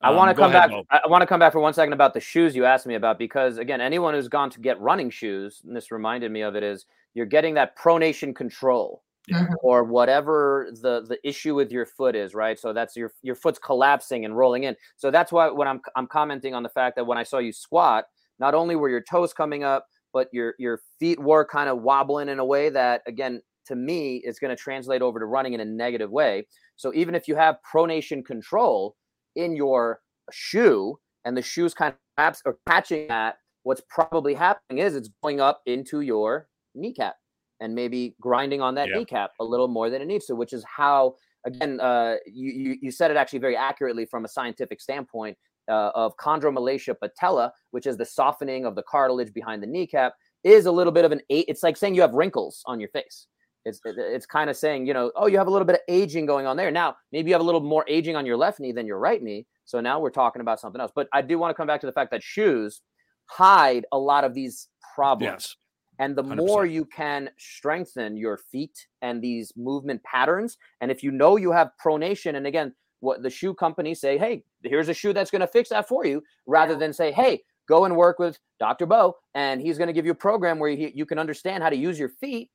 I 0.03 0.11
Um, 0.11 0.17
want 0.17 0.31
to 0.31 0.35
come 0.35 0.51
ahead, 0.51 0.71
back. 0.71 0.71
Bo. 0.71 0.85
I 0.91 1.09
want 1.09 1.23
to 1.23 1.27
come 1.27 1.41
back 1.41 1.53
for 1.53 1.61
one 1.61 1.75
second 1.75 1.93
about 1.93 2.15
the 2.15 2.21
shoes 2.21 2.55
you 2.55 2.65
asked 2.65 2.87
me 2.87 2.95
about 2.97 3.19
because 3.19 3.59
again, 3.59 3.81
anyone 3.81 4.15
who's 4.15 4.29
gone 4.29 4.51
to 4.51 4.61
get 4.61 4.81
running 4.81 5.11
shoes, 5.11 5.63
and 5.67 5.77
this 5.77 5.91
reminded 5.91 6.31
me 6.31 6.43
of 6.43 6.55
it, 6.55 6.63
is 6.63 6.87
you're 7.15 7.27
getting 7.27 7.55
that 7.55 7.79
pronation 7.79 8.35
control. 8.35 9.03
Mm-hmm. 9.33 9.55
or 9.63 9.85
whatever 9.85 10.69
the 10.83 11.05
the 11.09 11.19
issue 11.29 11.55
with 11.55 11.71
your 11.71 11.87
foot 11.87 12.15
is, 12.15 12.35
right? 12.35 12.59
So 12.59 12.73
that's 12.73 12.97
your 12.97 13.13
your 13.23 13.35
foot's 13.35 13.59
collapsing 13.59 14.25
and 14.25 14.37
rolling 14.37 14.65
in. 14.65 14.77
So 14.97 15.11
that's 15.11 15.33
why 15.33 15.49
when 15.51 15.69
I'm 15.69 15.81
I'm 15.97 16.07
commenting 16.07 16.55
on 16.55 16.63
the 16.63 16.69
fact 16.69 16.97
that 16.97 17.07
when 17.07 17.19
I 17.19 17.23
saw 17.23 17.39
you 17.39 17.53
squat, 17.53 18.05
not 18.39 18.55
only 18.55 18.77
were 18.77 18.89
your 18.89 19.03
toes 19.03 19.33
coming 19.33 19.65
up, 19.65 19.87
but 20.13 20.29
your 20.33 20.55
your 20.59 20.81
feet 20.99 21.21
were 21.21 21.45
kind 21.45 21.69
of 21.69 21.83
wobbling 21.83 22.29
in 22.29 22.39
a 22.39 22.45
way 22.45 22.69
that 22.71 23.03
again 23.07 23.43
to 23.67 23.77
me 23.77 24.23
is 24.25 24.39
going 24.39 24.55
to 24.55 24.61
translate 24.61 25.03
over 25.03 25.19
to 25.19 25.27
running 25.27 25.53
in 25.53 25.61
a 25.61 25.65
negative 25.65 26.11
way. 26.11 26.47
So 26.77 26.93
even 26.95 27.15
if 27.15 27.27
you 27.27 27.35
have 27.35 27.57
pronation 27.75 28.25
control 28.25 28.95
in 29.35 29.57
your 29.57 30.01
shoe 30.31 30.99
and 31.25 31.37
the 31.37 31.43
shoe's 31.43 31.75
kind 31.75 31.93
of 31.93 31.99
perhaps 32.17 32.43
or 32.45 32.59
patching 32.65 33.09
that, 33.09 33.39
what's 33.65 33.83
probably 33.91 34.35
happening 34.35 34.85
is 34.85 34.95
it's 34.95 35.11
going 35.21 35.41
up 35.41 35.63
into 35.67 36.01
your 36.01 36.49
kneecap 36.77 37.17
and 37.61 37.75
maybe 37.75 38.15
grinding 38.21 38.61
on 38.61 38.75
that 38.75 38.89
kneecap 38.97 39.31
a 39.41 39.45
little 39.45 39.69
more 39.69 39.91
than 39.91 40.03
it 40.03 40.07
needs 40.07 40.27
to, 40.27 40.35
which 40.35 40.53
is 40.53 40.65
how 40.65 41.15
again 41.47 41.81
uh, 41.81 42.17
you, 42.27 42.53
you, 42.53 42.77
you 42.83 42.91
said 42.91 43.11
it 43.11 43.17
actually 43.17 43.39
very 43.39 43.57
accurately 43.57 44.05
from 44.05 44.25
a 44.25 44.29
scientific 44.29 44.81
standpoint 44.81 45.37
uh, 45.69 45.91
of 45.95 46.17
chondromalacia 46.17 46.95
patella, 46.99 47.53
which 47.71 47.87
is 47.87 47.97
the 47.97 48.05
softening 48.05 48.65
of 48.65 48.75
the 48.75 48.83
cartilage 48.83 49.33
behind 49.33 49.63
the 49.63 49.67
kneecap, 49.67 50.15
is 50.45 50.67
a 50.67 50.73
little 50.73 50.93
bit 50.93 51.05
of 51.05 51.13
an 51.13 51.21
eight. 51.31 51.47
it's 51.49 51.63
like 51.63 51.77
saying 51.77 51.95
you 51.95 52.03
have 52.03 52.15
wrinkles 52.15 52.63
on 52.67 52.79
your 52.79 52.89
face. 52.91 53.27
It's 53.65 53.81
it's 53.85 54.27
kind 54.27 54.49
of 54.49 54.57
saying 54.57 54.87
you 54.87 54.95
know 54.95 55.11
oh 55.17 55.27
you 55.27 55.39
have 55.39 55.49
a 55.49 55.51
little 55.51 55.67
bit 55.67 55.75
of 55.75 55.81
aging 55.89 56.25
going 56.25 56.47
on 56.47 56.57
there. 56.57 56.71
Now 56.71 56.97
maybe 57.11 57.31
you 57.31 57.35
have 57.35 57.41
a 57.41 57.45
little 57.45 57.61
more 57.61 57.85
aging 57.89 58.15
on 58.15 58.25
your 58.25 58.37
left 58.37 58.61
knee 58.61 58.73
than 58.73 58.87
your 58.87 58.99
right 58.99 59.21
knee. 59.21 59.47
So 59.65 59.81
now 59.81 59.99
we're 59.99 60.11
talking 60.11 60.41
about 60.41 60.61
something 60.61 60.81
else. 60.81 60.93
But 60.95 61.09
I 61.13 61.23
do 61.23 61.37
want 61.39 61.51
to 61.51 61.55
come 61.55 61.67
back 61.67 61.81
to 61.81 61.87
the 61.87 61.93
fact 61.93 62.13
that 62.13 62.23
shoes 62.23 62.81
hide 63.29 63.85
a 63.91 63.99
lot 63.99 64.23
of 64.23 64.35
these 64.35 64.69
problems. 64.95 65.33
Yes. 65.33 65.57
And 65.99 66.15
the 66.15 66.23
100%. 66.23 66.37
more 66.37 66.67
you 66.67 66.85
can 66.85 67.31
strengthen 67.39 68.17
your 68.17 68.37
feet 68.37 68.87
and 69.03 69.23
these 69.23 69.53
movement 69.57 70.03
patterns, 70.03 70.59
and 70.81 70.91
if 70.91 71.03
you 71.03 71.11
know 71.11 71.37
you 71.37 71.53
have 71.53 71.71
pronation, 71.83 72.37
and 72.37 72.47
again, 72.47 72.75
what 73.01 73.23
the 73.23 73.31
shoe 73.31 73.55
companies 73.55 74.01
say, 74.01 74.19
hey, 74.19 74.43
here's 74.63 74.89
a 74.89 74.95
shoe 74.95 75.13
that's 75.13 75.31
going 75.31 75.41
to 75.41 75.47
fix 75.47 75.69
that 75.71 75.89
for 75.89 76.05
you, 76.05 76.23
rather 76.47 76.77
than 76.77 76.93
say, 76.93 77.13
hey, 77.13 77.43
go 77.69 77.85
and 77.85 77.97
work 77.97 78.19
with 78.19 78.39
Dr. 78.59 78.87
Bo, 78.87 79.17
and 79.35 79.61
he's 79.61 79.79
going 79.79 79.89
to 79.89 79.93
give 79.93 80.07
you 80.07 80.13
a 80.13 80.15
program 80.15 80.59
where 80.59 80.71
you, 80.71 80.91
you 80.95 81.07
can 81.07 81.19
understand 81.19 81.63
how 81.63 81.71
to 81.71 81.77
use 81.77 81.99
your 81.99 82.09
feet. 82.09 82.51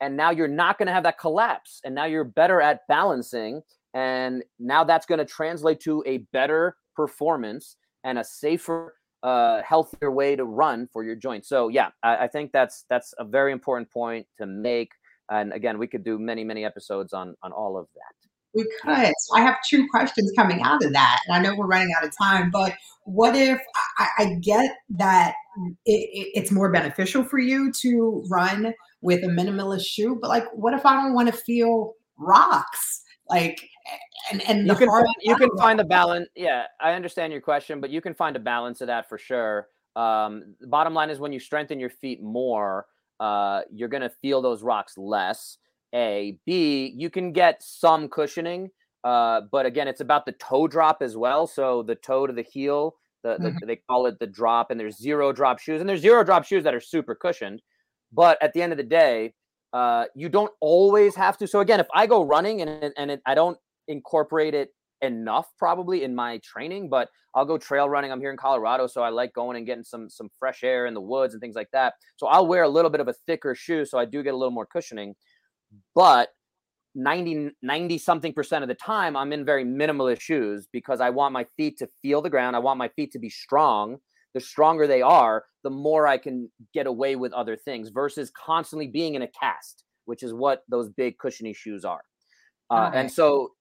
And 0.00 0.14
now 0.16 0.30
you're 0.30 0.48
not 0.48 0.76
going 0.76 0.88
to 0.88 0.92
have 0.92 1.04
that 1.04 1.18
collapse. 1.18 1.80
And 1.84 1.94
now 1.94 2.04
you're 2.04 2.24
better 2.24 2.60
at 2.60 2.80
balancing. 2.86 3.62
And 3.94 4.44
now 4.58 4.84
that's 4.84 5.06
going 5.06 5.20
to 5.20 5.24
translate 5.24 5.80
to 5.80 6.02
a 6.06 6.18
better 6.32 6.76
performance 6.94 7.76
and 8.04 8.18
a 8.18 8.24
safer 8.24 8.94
uh, 9.26 9.60
healthier 9.62 10.12
way 10.12 10.36
to 10.36 10.44
run 10.44 10.88
for 10.92 11.02
your 11.02 11.16
joints. 11.16 11.48
So 11.48 11.66
yeah, 11.66 11.88
I, 12.04 12.16
I, 12.24 12.28
think 12.28 12.52
that's 12.52 12.84
that's 12.88 13.12
a 13.18 13.24
very 13.24 13.50
important 13.50 13.90
point 13.90 14.24
to 14.38 14.46
make. 14.46 14.92
And 15.28 15.52
again, 15.52 15.78
we 15.78 15.88
could 15.88 16.04
do 16.04 16.16
many 16.16 16.44
many 16.44 16.64
episodes 16.64 17.12
on 17.12 17.34
on 17.42 17.50
all 17.50 17.76
of 17.76 17.88
that. 17.96 18.28
We 18.54 18.62
could. 18.80 19.12
So 19.18 19.36
I 19.36 19.40
have 19.40 19.56
two 19.68 19.88
questions 19.90 20.32
coming 20.38 20.62
out 20.62 20.84
of 20.84 20.92
that, 20.92 21.18
and 21.26 21.36
I 21.36 21.40
know 21.40 21.56
we're 21.56 21.66
running 21.66 21.92
out 21.98 22.06
of 22.06 22.12
time. 22.16 22.52
But 22.52 22.74
what 23.02 23.34
if 23.34 23.60
I, 23.98 24.08
I 24.16 24.34
get 24.40 24.70
that 24.90 25.34
it, 25.84 26.08
it, 26.12 26.28
it's 26.34 26.52
more 26.52 26.70
beneficial 26.70 27.24
for 27.24 27.40
you 27.40 27.72
to 27.80 28.24
run 28.30 28.74
with 29.00 29.24
a 29.24 29.28
minimalist 29.28 29.86
shoe, 29.86 30.16
but 30.20 30.28
like, 30.28 30.46
what 30.54 30.72
if 30.72 30.86
I 30.86 31.02
don't 31.02 31.14
want 31.14 31.26
to 31.26 31.36
feel 31.36 31.94
rocks? 32.16 33.02
Like 33.28 33.68
and 34.30 34.42
and 34.48 34.66
you 34.66 34.74
can 34.74 34.88
find, 34.88 35.06
you 35.20 35.36
can 35.36 35.50
find 35.56 35.78
the 35.78 35.84
balance. 35.84 36.28
Yeah, 36.34 36.64
I 36.80 36.92
understand 36.92 37.32
your 37.32 37.42
question, 37.42 37.80
but 37.80 37.90
you 37.90 38.00
can 38.00 38.14
find 38.14 38.36
a 38.36 38.40
balance 38.40 38.80
of 38.80 38.88
that 38.88 39.08
for 39.08 39.18
sure. 39.18 39.68
Um, 39.94 40.54
the 40.60 40.66
bottom 40.66 40.94
line 40.94 41.10
is 41.10 41.18
when 41.18 41.32
you 41.32 41.40
strengthen 41.40 41.80
your 41.80 41.90
feet 41.90 42.22
more, 42.22 42.86
uh, 43.20 43.62
you're 43.72 43.88
gonna 43.88 44.10
feel 44.22 44.42
those 44.42 44.62
rocks 44.62 44.98
less. 44.98 45.58
A, 45.94 46.38
B, 46.44 46.92
you 46.96 47.08
can 47.08 47.32
get 47.32 47.62
some 47.62 48.08
cushioning, 48.08 48.70
uh, 49.04 49.42
but 49.52 49.66
again, 49.66 49.88
it's 49.88 50.00
about 50.00 50.26
the 50.26 50.32
toe 50.32 50.66
drop 50.66 50.98
as 51.00 51.16
well. 51.16 51.46
So 51.46 51.82
the 51.82 51.94
toe 51.94 52.26
to 52.26 52.32
the 52.32 52.42
heel, 52.42 52.96
the, 53.22 53.36
the 53.38 53.50
mm-hmm. 53.50 53.66
they 53.66 53.76
call 53.88 54.06
it 54.06 54.18
the 54.18 54.26
drop, 54.26 54.70
and 54.70 54.78
there's 54.78 54.98
zero 54.98 55.32
drop 55.32 55.58
shoes, 55.58 55.80
and 55.80 55.88
there's 55.88 56.00
zero 56.00 56.24
drop 56.24 56.44
shoes 56.44 56.64
that 56.64 56.74
are 56.74 56.80
super 56.80 57.14
cushioned. 57.14 57.62
But 58.12 58.42
at 58.42 58.52
the 58.52 58.62
end 58.62 58.72
of 58.72 58.76
the 58.76 58.84
day, 58.84 59.34
uh, 59.72 60.04
you 60.14 60.28
don't 60.28 60.52
always 60.60 61.14
have 61.14 61.36
to. 61.38 61.46
So 61.46 61.60
again, 61.60 61.80
if 61.80 61.86
I 61.94 62.06
go 62.06 62.22
running 62.22 62.62
and 62.62 62.92
and 62.96 63.10
it, 63.10 63.22
I 63.26 63.34
don't 63.34 63.58
incorporate 63.88 64.54
it 64.54 64.70
enough 65.02 65.48
probably 65.58 66.04
in 66.04 66.14
my 66.14 66.38
training, 66.38 66.88
but 66.88 67.08
I'll 67.34 67.44
go 67.44 67.58
trail 67.58 67.88
running. 67.88 68.10
I'm 68.10 68.20
here 68.20 68.30
in 68.30 68.36
Colorado, 68.36 68.86
so 68.86 69.02
I 69.02 69.10
like 69.10 69.32
going 69.34 69.56
and 69.56 69.66
getting 69.66 69.84
some 69.84 70.08
some 70.08 70.30
fresh 70.38 70.64
air 70.64 70.86
in 70.86 70.94
the 70.94 71.00
woods 71.00 71.34
and 71.34 71.40
things 71.40 71.56
like 71.56 71.70
that. 71.72 71.94
So 72.16 72.26
I'll 72.26 72.46
wear 72.46 72.62
a 72.62 72.68
little 72.68 72.90
bit 72.90 73.00
of 73.00 73.08
a 73.08 73.14
thicker 73.26 73.54
shoe 73.54 73.84
so 73.84 73.98
I 73.98 74.04
do 74.04 74.22
get 74.22 74.34
a 74.34 74.36
little 74.36 74.52
more 74.52 74.66
cushioning. 74.66 75.14
But 75.94 76.30
90 76.94 77.50
90 77.62 77.98
something 77.98 78.32
percent 78.32 78.62
of 78.62 78.68
the 78.68 78.74
time 78.74 79.16
I'm 79.16 79.32
in 79.32 79.44
very 79.44 79.64
minimalist 79.64 80.20
shoes 80.20 80.66
because 80.72 81.00
I 81.00 81.10
want 81.10 81.34
my 81.34 81.44
feet 81.56 81.78
to 81.78 81.88
feel 82.00 82.22
the 82.22 82.30
ground. 82.30 82.56
I 82.56 82.60
want 82.60 82.78
my 82.78 82.88
feet 82.88 83.12
to 83.12 83.18
be 83.18 83.28
strong. 83.28 83.98
The 84.32 84.40
stronger 84.40 84.86
they 84.86 85.02
are, 85.02 85.44
the 85.62 85.70
more 85.70 86.06
I 86.06 86.18
can 86.18 86.50
get 86.74 86.86
away 86.86 87.16
with 87.16 87.32
other 87.32 87.56
things 87.56 87.88
versus 87.88 88.30
constantly 88.36 88.86
being 88.86 89.14
in 89.14 89.22
a 89.22 89.28
cast, 89.28 89.84
which 90.04 90.22
is 90.22 90.34
what 90.34 90.62
those 90.68 90.90
big 90.90 91.18
cushiony 91.18 91.54
shoes 91.54 91.86
are. 91.86 92.02
Uh, 92.68 92.90
And 92.92 93.10
so 93.10 93.52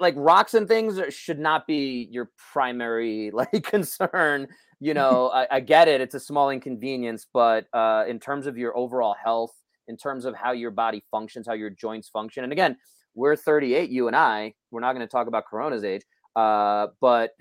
like 0.00 0.14
rocks 0.16 0.54
and 0.54 0.66
things 0.66 1.00
should 1.14 1.38
not 1.38 1.66
be 1.66 2.08
your 2.10 2.30
primary 2.52 3.30
like 3.34 3.62
concern 3.62 4.48
you 4.80 4.94
know 4.98 5.28
I, 5.28 5.46
I, 5.56 5.60
get 5.60 5.88
it 5.88 6.00
it's 6.00 6.14
a 6.14 6.20
small 6.20 6.50
inconvenience 6.50 7.26
but 7.32 7.66
uh, 7.72 8.04
in 8.08 8.18
terms 8.18 8.46
of 8.46 8.58
your 8.58 8.76
overall 8.76 9.14
health 9.22 9.52
in 9.86 9.96
terms 9.96 10.24
of 10.24 10.34
how 10.34 10.52
your 10.52 10.70
body 10.70 11.04
functions 11.10 11.46
how 11.46 11.54
your 11.54 11.70
joints 11.70 12.08
function 12.08 12.44
and 12.44 12.52
again 12.52 12.76
we're 13.14 13.36
38 13.36 13.90
you 13.90 14.06
and 14.06 14.16
i 14.16 14.52
we're 14.70 14.80
not 14.80 14.94
going 14.94 15.06
to 15.06 15.10
talk 15.10 15.26
about 15.26 15.44
corona's 15.46 15.84
age 15.84 16.02
uh, 16.36 16.88
but 17.00 17.32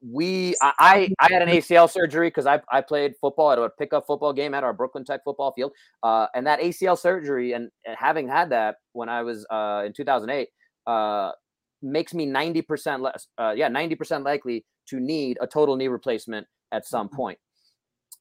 we 0.00 0.54
I 0.62 1.12
I 1.18 1.28
had 1.32 1.42
an 1.42 1.48
ACL 1.48 1.90
surgery 1.90 2.28
because 2.28 2.46
I, 2.46 2.60
I 2.70 2.80
played 2.80 3.14
football 3.20 3.50
at 3.50 3.58
a 3.58 3.68
pickup 3.68 4.06
football 4.06 4.32
game 4.32 4.54
at 4.54 4.64
our 4.64 4.72
Brooklyn 4.72 5.04
Tech 5.04 5.22
football 5.24 5.52
field. 5.52 5.72
Uh, 6.02 6.26
and 6.34 6.46
that 6.46 6.60
ACL 6.60 6.98
surgery 6.98 7.52
and, 7.52 7.70
and 7.84 7.96
having 7.98 8.28
had 8.28 8.50
that 8.50 8.76
when 8.92 9.08
I 9.08 9.22
was 9.22 9.46
uh, 9.50 9.82
in 9.84 9.92
2008, 9.92 10.48
uh, 10.88 11.32
makes 11.82 12.14
me 12.14 12.26
90% 12.26 13.00
less, 13.00 13.28
uh, 13.38 13.52
yeah, 13.56 13.68
90% 13.68 14.24
likely 14.24 14.64
to 14.88 14.98
need 14.98 15.38
a 15.40 15.46
total 15.46 15.76
knee 15.76 15.88
replacement 15.88 16.46
at 16.72 16.86
some 16.86 17.06
mm-hmm. 17.06 17.16
point. 17.16 17.38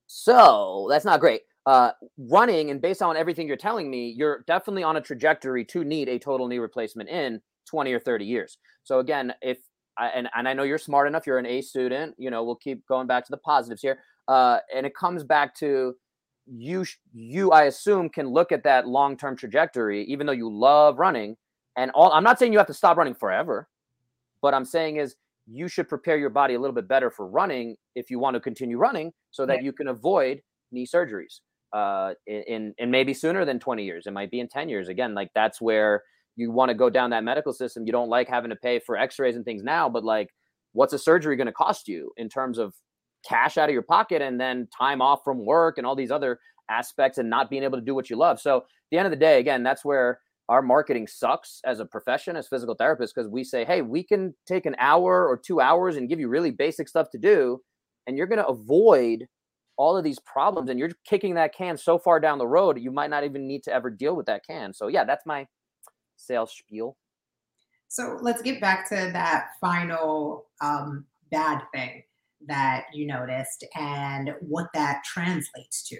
So 0.05 0.87
that's 0.89 1.05
not 1.05 1.19
great. 1.19 1.41
Uh, 1.65 1.91
running, 2.17 2.71
and 2.71 2.81
based 2.81 3.01
on 3.01 3.17
everything 3.17 3.47
you're 3.47 3.57
telling 3.57 3.89
me, 3.89 4.13
you're 4.15 4.43
definitely 4.47 4.83
on 4.83 4.97
a 4.97 5.01
trajectory 5.01 5.65
to 5.65 5.83
need 5.83 6.07
a 6.07 6.19
total 6.19 6.47
knee 6.47 6.59
replacement 6.59 7.09
in 7.09 7.41
20 7.67 7.91
or 7.91 7.99
30 7.99 8.25
years. 8.25 8.57
So 8.83 8.99
again, 8.99 9.33
if 9.41 9.57
I, 9.97 10.07
and, 10.09 10.29
and 10.35 10.47
I 10.47 10.53
know 10.53 10.63
you're 10.63 10.77
smart 10.77 11.07
enough, 11.07 11.25
you're 11.25 11.39
an 11.39 11.45
A 11.45 11.61
student, 11.61 12.15
you 12.17 12.29
know, 12.29 12.43
we'll 12.43 12.55
keep 12.55 12.85
going 12.87 13.07
back 13.07 13.25
to 13.25 13.31
the 13.31 13.37
positives 13.37 13.81
here. 13.81 13.99
Uh, 14.27 14.59
and 14.73 14.85
it 14.85 14.95
comes 14.95 15.23
back 15.23 15.55
to 15.55 15.95
you, 16.45 16.85
you, 17.13 17.51
I 17.51 17.63
assume, 17.63 18.09
can 18.09 18.27
look 18.27 18.51
at 18.51 18.63
that 18.63 18.87
long 18.87 19.17
term 19.17 19.35
trajectory, 19.35 20.03
even 20.05 20.25
though 20.25 20.33
you 20.33 20.49
love 20.49 20.99
running 20.99 21.35
and 21.77 21.91
all 21.91 22.11
I'm 22.11 22.23
not 22.23 22.39
saying 22.39 22.51
you 22.51 22.57
have 22.57 22.67
to 22.67 22.73
stop 22.73 22.97
running 22.97 23.13
forever, 23.13 23.69
but 24.41 24.53
I'm 24.53 24.65
saying 24.65 24.97
is 24.97 25.15
you 25.45 25.69
should 25.69 25.87
prepare 25.87 26.17
your 26.17 26.29
body 26.29 26.55
a 26.55 26.59
little 26.59 26.75
bit 26.75 26.87
better 26.87 27.09
for 27.09 27.25
running 27.27 27.77
if 27.95 28.09
you 28.11 28.19
want 28.19 28.33
to 28.33 28.39
continue 28.39 28.77
running 28.77 29.13
so 29.31 29.45
that 29.45 29.57
yeah. 29.57 29.63
you 29.63 29.71
can 29.71 29.87
avoid 29.87 30.41
knee 30.73 30.85
surgeries 30.85 31.39
uh 31.71 32.13
in 32.25 32.73
in 32.77 32.91
maybe 32.91 33.13
sooner 33.13 33.45
than 33.45 33.59
20 33.59 33.85
years. 33.85 34.07
It 34.07 34.11
might 34.11 34.31
be 34.31 34.39
in 34.39 34.49
10 34.49 34.67
years. 34.67 34.89
Again 34.89 35.13
like 35.13 35.29
that's 35.33 35.61
where 35.61 36.03
you 36.35 36.51
want 36.51 36.69
to 36.69 36.75
go 36.75 36.89
down 36.89 37.11
that 37.11 37.23
medical 37.23 37.53
system. 37.53 37.85
You 37.85 37.91
don't 37.91 38.09
like 38.09 38.27
having 38.27 38.49
to 38.49 38.55
pay 38.55 38.79
for 38.79 38.97
x-rays 38.97 39.35
and 39.35 39.45
things 39.45 39.63
now 39.63 39.87
but 39.87 40.03
like 40.03 40.29
what's 40.73 40.93
a 40.93 40.99
surgery 40.99 41.35
going 41.35 41.47
to 41.47 41.53
cost 41.53 41.87
you 41.87 42.11
in 42.17 42.27
terms 42.27 42.57
of 42.57 42.73
cash 43.27 43.57
out 43.57 43.69
of 43.69 43.73
your 43.73 43.81
pocket 43.81 44.21
and 44.21 44.39
then 44.39 44.67
time 44.77 45.01
off 45.01 45.21
from 45.23 45.45
work 45.45 45.77
and 45.77 45.87
all 45.87 45.95
these 45.95 46.11
other 46.11 46.39
aspects 46.69 47.17
and 47.17 47.29
not 47.29 47.49
being 47.49 47.63
able 47.63 47.77
to 47.77 47.83
do 47.83 47.95
what 47.95 48.09
you 48.09 48.15
love? 48.15 48.39
So 48.39 48.57
at 48.57 48.63
the 48.91 48.97
end 48.97 49.05
of 49.05 49.11
the 49.11 49.17
day 49.17 49.39
again 49.39 49.63
that's 49.63 49.85
where 49.85 50.19
our 50.49 50.61
marketing 50.61 51.07
sucks 51.07 51.59
as 51.65 51.79
a 51.79 51.85
profession 51.85 52.35
as 52.35 52.47
physical 52.47 52.75
therapists 52.75 53.11
because 53.13 53.27
we 53.29 53.43
say 53.43 53.65
hey 53.65 53.81
we 53.81 54.03
can 54.03 54.33
take 54.45 54.65
an 54.65 54.75
hour 54.79 55.27
or 55.27 55.37
two 55.37 55.59
hours 55.59 55.97
and 55.97 56.09
give 56.09 56.19
you 56.19 56.29
really 56.29 56.51
basic 56.51 56.87
stuff 56.87 57.09
to 57.11 57.17
do 57.17 57.59
and 58.05 58.17
you're 58.17 58.27
going 58.27 58.39
to 58.39 58.47
avoid 58.47 59.27
all 59.77 59.95
of 59.95 60.03
these 60.03 60.19
problems 60.19 60.69
and 60.69 60.79
you're 60.79 60.89
kicking 61.05 61.35
that 61.35 61.53
can 61.53 61.77
so 61.77 61.99
far 61.99 62.19
down 62.19 62.37
the 62.37 62.47
road 62.47 62.79
you 62.79 62.91
might 62.91 63.09
not 63.09 63.23
even 63.23 63.47
need 63.47 63.63
to 63.63 63.73
ever 63.73 63.89
deal 63.89 64.15
with 64.15 64.25
that 64.25 64.45
can. 64.45 64.73
So 64.73 64.87
yeah 64.87 65.03
that's 65.03 65.25
my 65.25 65.47
sales 66.15 66.51
spiel. 66.51 66.97
So 67.89 68.17
let's 68.21 68.41
get 68.41 68.59
back 68.59 68.89
to 68.89 68.95
that 68.95 69.49
final 69.61 70.47
um, 70.61 71.05
bad 71.31 71.61
thing 71.73 72.03
that 72.47 72.85
you 72.93 73.07
noticed 73.07 73.65
and 73.75 74.31
what 74.41 74.67
that 74.73 75.03
translates 75.03 75.87
to. 75.89 75.97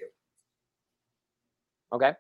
Okay 1.94 2.14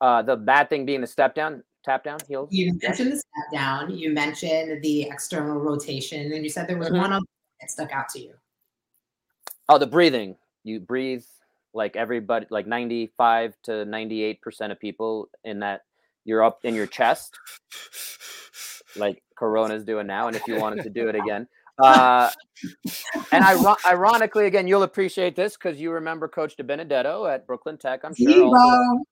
uh, 0.00 0.22
the 0.22 0.36
bad 0.36 0.68
thing 0.68 0.86
being 0.86 1.00
the 1.00 1.06
step 1.06 1.34
down, 1.34 1.62
tap 1.84 2.04
down, 2.04 2.18
heels. 2.28 2.48
You 2.52 2.78
mentioned 2.82 3.12
the 3.12 3.16
step 3.16 3.52
down. 3.52 3.96
You 3.96 4.10
mentioned 4.10 4.82
the 4.82 5.02
external 5.02 5.58
rotation, 5.58 6.32
and 6.32 6.42
you 6.42 6.50
said 6.50 6.68
there 6.68 6.78
was 6.78 6.88
mm-hmm. 6.88 7.12
one 7.12 7.22
that 7.60 7.70
stuck 7.70 7.92
out 7.92 8.08
to 8.10 8.20
you. 8.20 8.34
Oh, 9.68 9.78
the 9.78 9.86
breathing. 9.86 10.36
You 10.64 10.80
breathe 10.80 11.24
like 11.72 11.96
everybody, 11.96 12.46
like 12.50 12.66
ninety-five 12.66 13.54
to 13.64 13.84
ninety-eight 13.84 14.42
percent 14.42 14.72
of 14.72 14.80
people 14.80 15.28
in 15.44 15.60
that 15.60 15.82
you're 16.24 16.42
up 16.42 16.60
in 16.64 16.74
your 16.74 16.86
chest, 16.86 17.38
like 18.96 19.22
Corona's 19.36 19.84
doing 19.84 20.06
now. 20.06 20.26
And 20.26 20.36
if 20.36 20.46
you 20.46 20.56
wanted 20.56 20.82
to 20.82 20.90
do 20.90 21.08
it 21.08 21.14
again, 21.22 21.46
uh, 21.82 22.30
and 23.32 23.44
I, 23.44 23.74
ironically, 23.86 24.46
again, 24.46 24.66
you'll 24.66 24.82
appreciate 24.82 25.36
this 25.36 25.56
because 25.56 25.80
you 25.80 25.90
remember 25.90 26.28
Coach 26.28 26.56
De 26.56 26.64
Benedetto 26.64 27.26
at 27.26 27.46
Brooklyn 27.46 27.76
Tech. 27.76 28.00
I'm 28.04 28.14
sure. 28.14 28.28
Debo. 28.28 28.54
Also, 28.54 29.04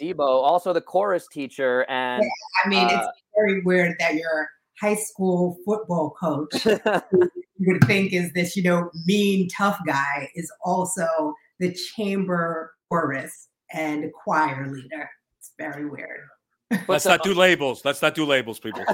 Debo, 0.00 0.20
also 0.20 0.72
the 0.72 0.80
chorus 0.80 1.26
teacher, 1.28 1.86
and 1.88 2.22
yeah, 2.22 2.28
I 2.64 2.68
mean, 2.68 2.86
uh, 2.86 3.00
it's 3.00 3.22
very 3.36 3.62
weird 3.62 3.96
that 3.98 4.14
your 4.14 4.48
high 4.80 4.94
school 4.94 5.58
football 5.66 6.14
coach 6.18 6.66
you 7.60 7.72
would 7.72 7.84
think 7.84 8.12
is 8.12 8.32
this, 8.32 8.56
you 8.56 8.62
know, 8.62 8.90
mean 9.04 9.46
tough 9.48 9.78
guy 9.86 10.28
is 10.34 10.50
also 10.64 11.34
the 11.58 11.76
chamber 11.94 12.72
chorus 12.88 13.48
and 13.72 14.10
choir 14.24 14.66
leader. 14.66 15.08
It's 15.38 15.52
very 15.58 15.84
weird. 15.84 16.20
Let's 16.88 17.04
not 17.04 17.22
do 17.22 17.34
labels. 17.34 17.84
Let's 17.84 18.02
not 18.02 18.14
do 18.14 18.24
labels, 18.24 18.60
people. 18.60 18.84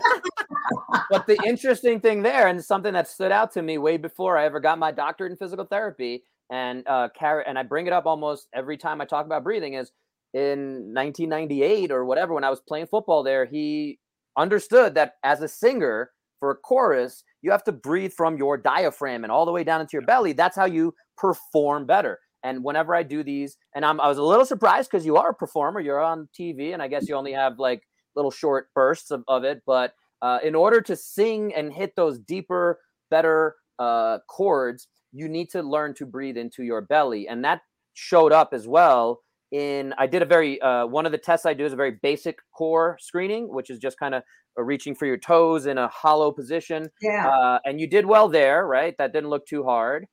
but 1.10 1.26
the 1.26 1.38
interesting 1.44 2.00
thing 2.00 2.22
there, 2.22 2.48
and 2.48 2.64
something 2.64 2.92
that 2.94 3.08
stood 3.08 3.32
out 3.32 3.52
to 3.52 3.62
me 3.62 3.78
way 3.78 3.96
before 3.96 4.36
I 4.38 4.46
ever 4.46 4.60
got 4.60 4.78
my 4.78 4.92
doctorate 4.92 5.32
in 5.32 5.36
physical 5.36 5.64
therapy, 5.64 6.24
and 6.50 6.86
uh, 6.86 7.08
and 7.20 7.58
I 7.58 7.62
bring 7.62 7.86
it 7.86 7.92
up 7.92 8.06
almost 8.06 8.48
every 8.54 8.76
time 8.76 9.00
I 9.00 9.04
talk 9.04 9.26
about 9.26 9.44
breathing, 9.44 9.74
is 9.74 9.92
in 10.32 10.94
1998 10.94 11.90
or 11.90 12.04
whatever 12.04 12.34
when 12.34 12.44
I 12.44 12.50
was 12.50 12.60
playing 12.60 12.86
football 12.86 13.22
there, 13.22 13.44
he 13.44 13.98
understood 14.36 14.94
that 14.94 15.14
as 15.22 15.40
a 15.40 15.48
singer 15.48 16.10
for 16.40 16.50
a 16.50 16.56
chorus, 16.56 17.24
you 17.42 17.50
have 17.50 17.64
to 17.64 17.72
breathe 17.72 18.12
from 18.12 18.36
your 18.36 18.56
diaphragm 18.56 19.24
and 19.24 19.32
all 19.32 19.46
the 19.46 19.52
way 19.52 19.64
down 19.64 19.80
into 19.80 19.92
your 19.94 20.02
belly. 20.02 20.32
That's 20.32 20.56
how 20.56 20.66
you 20.66 20.94
perform 21.16 21.86
better. 21.86 22.18
And 22.42 22.62
whenever 22.62 22.94
I 22.94 23.02
do 23.02 23.22
these, 23.22 23.56
and 23.74 23.84
I'm, 23.84 24.00
I 24.00 24.08
was 24.08 24.18
a 24.18 24.22
little 24.22 24.44
surprised 24.44 24.90
because 24.90 25.04
you 25.04 25.16
are 25.16 25.30
a 25.30 25.34
performer, 25.34 25.80
you're 25.80 26.00
on 26.00 26.28
TV, 26.38 26.72
and 26.72 26.82
I 26.82 26.88
guess 26.88 27.08
you 27.08 27.14
only 27.14 27.32
have 27.32 27.58
like 27.58 27.82
little 28.14 28.30
short 28.30 28.68
bursts 28.74 29.10
of, 29.10 29.24
of 29.28 29.44
it. 29.44 29.62
But 29.66 29.94
uh, 30.22 30.38
in 30.42 30.54
order 30.54 30.80
to 30.82 30.96
sing 30.96 31.54
and 31.54 31.72
hit 31.72 31.94
those 31.96 32.18
deeper, 32.18 32.78
better 33.10 33.56
uh, 33.78 34.18
chords, 34.28 34.88
you 35.12 35.28
need 35.28 35.50
to 35.50 35.62
learn 35.62 35.94
to 35.94 36.06
breathe 36.06 36.36
into 36.36 36.62
your 36.62 36.82
belly. 36.82 37.28
And 37.28 37.44
that 37.44 37.62
showed 37.94 38.32
up 38.32 38.50
as 38.52 38.68
well 38.68 39.22
in 39.52 39.94
I 39.96 40.06
did 40.06 40.22
a 40.22 40.26
very 40.26 40.60
uh, 40.60 40.86
one 40.86 41.06
of 41.06 41.12
the 41.12 41.18
tests 41.18 41.46
I 41.46 41.54
do 41.54 41.64
is 41.64 41.72
a 41.72 41.76
very 41.76 41.98
basic 42.02 42.38
core 42.56 42.96
screening, 43.00 43.52
which 43.52 43.70
is 43.70 43.78
just 43.78 43.98
kind 43.98 44.14
of 44.14 44.22
reaching 44.56 44.94
for 44.94 45.06
your 45.06 45.18
toes 45.18 45.66
in 45.66 45.78
a 45.78 45.88
hollow 45.88 46.32
position. 46.32 46.90
Yeah. 47.00 47.28
Uh, 47.28 47.58
and 47.64 47.80
you 47.80 47.86
did 47.86 48.06
well 48.06 48.28
there, 48.28 48.66
right? 48.66 48.94
That 48.98 49.12
didn't 49.12 49.30
look 49.30 49.46
too 49.46 49.64
hard. 49.64 50.06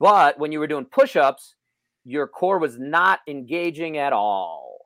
But 0.00 0.38
when 0.38 0.52
you 0.52 0.58
were 0.58 0.66
doing 0.66 0.84
push-ups, 0.84 1.54
your 2.04 2.26
core 2.26 2.58
was 2.58 2.78
not 2.78 3.20
engaging 3.28 3.98
at 3.98 4.12
all. 4.12 4.78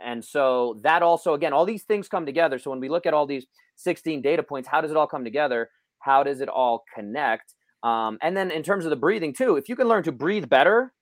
And 0.00 0.24
so 0.24 0.80
that 0.82 1.02
also, 1.02 1.34
again, 1.34 1.52
all 1.52 1.64
these 1.64 1.84
things 1.84 2.08
come 2.08 2.26
together. 2.26 2.58
So 2.58 2.70
when 2.70 2.80
we 2.80 2.88
look 2.88 3.06
at 3.06 3.14
all 3.14 3.26
these 3.26 3.46
16 3.76 4.20
data 4.20 4.42
points, 4.42 4.68
how 4.68 4.80
does 4.80 4.90
it 4.90 4.96
all 4.96 5.06
come 5.06 5.24
together? 5.24 5.70
How 6.00 6.22
does 6.22 6.40
it 6.40 6.48
all 6.48 6.84
connect? 6.94 7.54
Um, 7.82 8.18
and 8.20 8.36
then 8.36 8.50
in 8.50 8.62
terms 8.62 8.84
of 8.84 8.90
the 8.90 8.96
breathing 8.96 9.32
too, 9.32 9.56
if 9.56 9.68
you 9.68 9.76
can 9.76 9.88
learn 9.88 10.02
to 10.04 10.12
breathe 10.12 10.48
better 10.48 10.92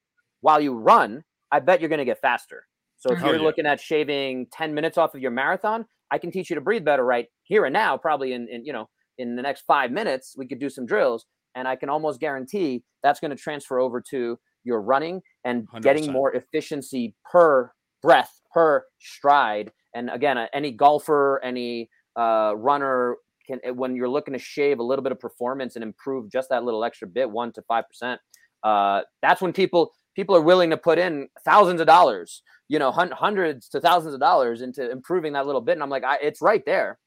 while 0.41 0.61
you 0.61 0.75
run, 0.75 1.25
I 1.51 1.61
bet 1.61 1.81
you're 1.81 1.89
going 1.89 1.99
to 1.99 2.05
get 2.05 2.21
faster. 2.21 2.67
So 2.99 3.13
if 3.13 3.21
you're 3.21 3.37
yeah. 3.37 3.43
looking 3.43 3.67
at 3.67 3.81
shaving 3.81 4.47
10 4.53 4.75
minutes 4.75 4.99
off 4.99 5.15
of 5.15 5.23
your 5.23 5.31
marathon, 5.31 5.87
I 6.11 6.19
can 6.19 6.31
teach 6.31 6.51
you 6.51 6.55
to 6.55 6.61
breathe 6.61 6.85
better 6.85 7.05
right 7.05 7.27
here 7.45 7.65
and 7.65 7.73
now, 7.73 7.97
probably 7.97 8.35
in, 8.35 8.47
in 8.49 8.65
you 8.65 8.73
know, 8.73 8.89
in 9.17 9.37
the 9.37 9.43
next 9.43 9.63
five 9.67 9.91
minutes, 9.91 10.35
we 10.37 10.47
could 10.47 10.61
do 10.61 10.69
some 10.69 10.87
drills. 10.87 11.25
And 11.55 11.67
I 11.67 11.77
can 11.77 11.89
almost 11.89 12.21
guarantee 12.21 12.85
that's 13.03 13.21
going 13.21 13.31
to 13.31 13.37
transfer 13.37 13.79
over 13.79 14.01
to 14.11 14.39
you're 14.65 14.81
running 14.81 15.23
and 15.45 15.69
100%. 15.69 15.83
getting 15.83 16.13
more 16.13 16.33
efficiency 16.35 17.15
per 17.31 17.73
breath, 18.03 18.41
per 18.53 18.85
stride. 18.99 19.73
And 19.95 20.11
again, 20.11 20.39
any 20.53 20.71
golfer, 20.71 21.41
any 21.43 21.89
uh, 22.17 22.55
runner 22.57 23.17
can, 23.47 23.61
eh, 23.65 23.71
when 23.71 23.97
you're 23.97 24.09
looking 24.09 24.33
to 24.33 24.39
shave 24.39 24.79
a 24.79 24.83
little 24.83 25.03
bit 25.03 25.13
of 25.13 25.21
performance 25.21 25.77
and 25.77 25.83
improve 25.83 26.31
just 26.31 26.49
that 26.51 26.65
little 26.65 26.85
extra 26.85 27.09
bit, 27.09 27.31
one 27.31 27.53
to 27.53 27.63
five 27.63 27.85
percent, 27.89 28.21
uh, 28.63 29.03
that's 29.23 29.41
when 29.41 29.53
people 29.53 29.93
people 30.15 30.37
are 30.37 30.41
willing 30.41 30.71
to 30.71 30.77
put 30.77 30.99
in 30.99 31.29
thousands 31.45 31.81
of 31.81 31.87
dollars, 31.87 32.43
you 32.69 32.79
know, 32.79 32.93
hundreds 32.93 33.69
to 33.69 33.81
thousands 33.81 34.15
of 34.15 34.21
dollars 34.21 34.61
into 34.61 34.91
improving 34.91 35.33
that 35.33 35.47
little 35.47 35.61
bit. 35.61 35.73
And 35.73 35.83
I'm 35.83 35.91
like, 35.91 36.05
I, 36.05 36.19
it's 36.23 36.43
right 36.43 36.65
there, 36.67 36.99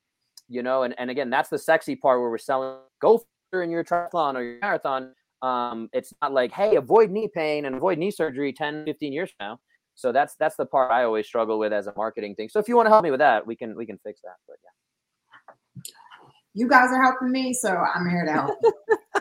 you 0.47 0.63
know. 0.63 0.83
And 0.83 0.95
and 0.97 1.09
again, 1.09 1.29
that's 1.29 1.49
the 1.49 1.59
sexy 1.59 1.95
part 1.95 2.19
where 2.19 2.29
we're 2.29 2.37
selling. 2.37 2.79
Go 3.01 3.23
in 3.61 3.69
your 3.69 3.83
triathlon 3.83 4.35
or 4.35 4.43
your 4.43 4.59
marathon 4.59 5.13
um, 5.43 5.89
it's 5.91 6.13
not 6.21 6.31
like, 6.31 6.53
hey, 6.53 6.77
avoid 6.77 7.11
knee 7.11 7.27
pain 7.27 7.65
and 7.65 7.75
avoid 7.75 7.97
knee 7.97 8.11
surgery 8.11 8.53
10, 8.53 8.85
15 8.85 9.13
years 9.13 9.29
from 9.37 9.47
now. 9.47 9.59
So 9.93 10.11
that's 10.11 10.35
that's 10.39 10.55
the 10.55 10.65
part 10.65 10.89
I 10.89 11.03
always 11.03 11.27
struggle 11.27 11.59
with 11.59 11.71
as 11.71 11.85
a 11.85 11.93
marketing 11.95 12.33
thing. 12.33 12.49
So 12.49 12.59
if 12.59 12.67
you 12.67 12.75
want 12.75 12.87
to 12.87 12.89
help 12.89 13.03
me 13.03 13.11
with 13.11 13.19
that, 13.19 13.45
we 13.45 13.55
can 13.55 13.75
we 13.75 13.85
can 13.85 13.99
fix 14.03 14.21
that. 14.23 14.37
But 14.47 14.57
yeah. 14.63 15.83
You 16.55 16.67
guys 16.67 16.89
are 16.91 17.03
helping 17.03 17.31
me, 17.31 17.53
so 17.53 17.69
I'm 17.69 18.09
here 18.09 18.25
to 18.25 18.31
help. 18.31 18.57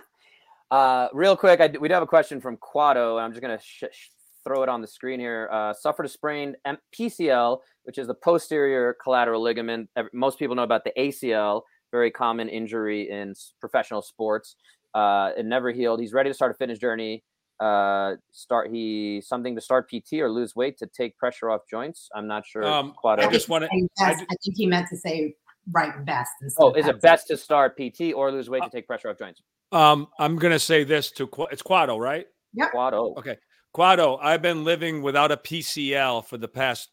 uh, 0.71 1.09
real 1.13 1.37
quick, 1.37 1.61
I, 1.61 1.67
we 1.79 1.89
do 1.89 1.95
have 1.95 2.03
a 2.03 2.07
question 2.07 2.41
from 2.41 2.57
Quado, 2.57 3.17
and 3.17 3.25
I'm 3.25 3.33
just 3.33 3.43
gonna 3.43 3.59
sh- 3.61 3.85
sh- 3.91 4.09
throw 4.45 4.63
it 4.63 4.69
on 4.69 4.81
the 4.81 4.87
screen 4.87 5.21
here. 5.21 5.51
Uh, 5.53 5.75
suffered 5.75 6.07
a 6.07 6.09
sprained 6.09 6.57
PCL, 6.99 7.59
which 7.83 7.99
is 7.99 8.07
the 8.07 8.15
posterior 8.15 8.97
collateral 9.03 9.43
ligament. 9.43 9.91
Most 10.15 10.39
people 10.39 10.57
know 10.57 10.63
about 10.63 10.85
the 10.85 10.93
ACL, 10.97 11.63
very 11.93 12.11
common 12.11 12.49
injury 12.49 13.11
in 13.11 13.35
professional 13.61 14.03
sports. 14.03 14.57
Uh, 14.95 15.31
it 15.37 15.47
never 15.47 15.71
healed. 15.71 16.01
He's 16.01 16.13
ready 16.13 16.31
to 16.31 16.35
start 16.35 16.51
a 16.51 16.55
fitness 16.55 16.79
journey. 16.79 17.23
Uh, 17.61 18.17
start 18.33 18.71
he 18.73 19.23
something 19.25 19.55
to 19.55 19.61
start 19.61 19.89
PT 19.89 20.15
or 20.15 20.29
lose 20.29 20.57
weight 20.57 20.77
to 20.79 20.87
take 20.87 21.17
pressure 21.17 21.49
off 21.51 21.61
joints. 21.71 22.09
I'm 22.15 22.27
not 22.27 22.45
sure. 22.45 22.65
Um, 22.65 22.95
I 23.05 23.29
just 23.29 23.49
want 23.49 23.65
to. 23.65 23.71
I, 24.01 24.11
I, 24.11 24.15
think 24.15 24.57
he 24.57 24.67
meant 24.67 24.89
to 24.89 24.97
say 24.97 25.37
right 25.71 26.05
best. 26.05 26.31
Oh, 26.59 26.73
is 26.73 26.89
it 26.89 27.01
best 27.01 27.29
to 27.29 27.37
start 27.37 27.79
PT 27.79 28.15
or 28.15 28.33
lose 28.33 28.51
weight 28.51 28.63
uh, 28.63 28.67
to 28.67 28.71
take 28.71 28.89
pressure 28.89 29.11
off 29.11 29.19
joints? 29.19 29.43
Um, 29.71 30.09
I'm 30.19 30.37
gonna 30.37 30.59
say 30.59 30.83
this 30.83 31.13
to 31.13 31.31
it's 31.53 31.63
Quado, 31.63 32.01
right? 32.01 32.27
Yeah. 32.53 32.69
Quado. 32.71 33.17
Okay, 33.19 33.37
Quado. 33.75 34.19
I've 34.21 34.43
been 34.43 34.65
living 34.65 35.03
without 35.03 35.31
a 35.31 35.37
PCL 35.37 36.27
for 36.27 36.39
the 36.39 36.49
past 36.49 36.91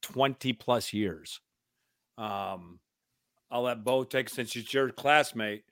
twenty 0.00 0.52
plus 0.52 0.92
years. 0.92 1.40
Um, 2.18 2.78
I'll 3.54 3.62
let 3.62 3.84
Bo 3.84 4.02
take 4.02 4.28
since 4.28 4.50
she's 4.50 4.74
your 4.74 4.90
classmate. 4.90 5.62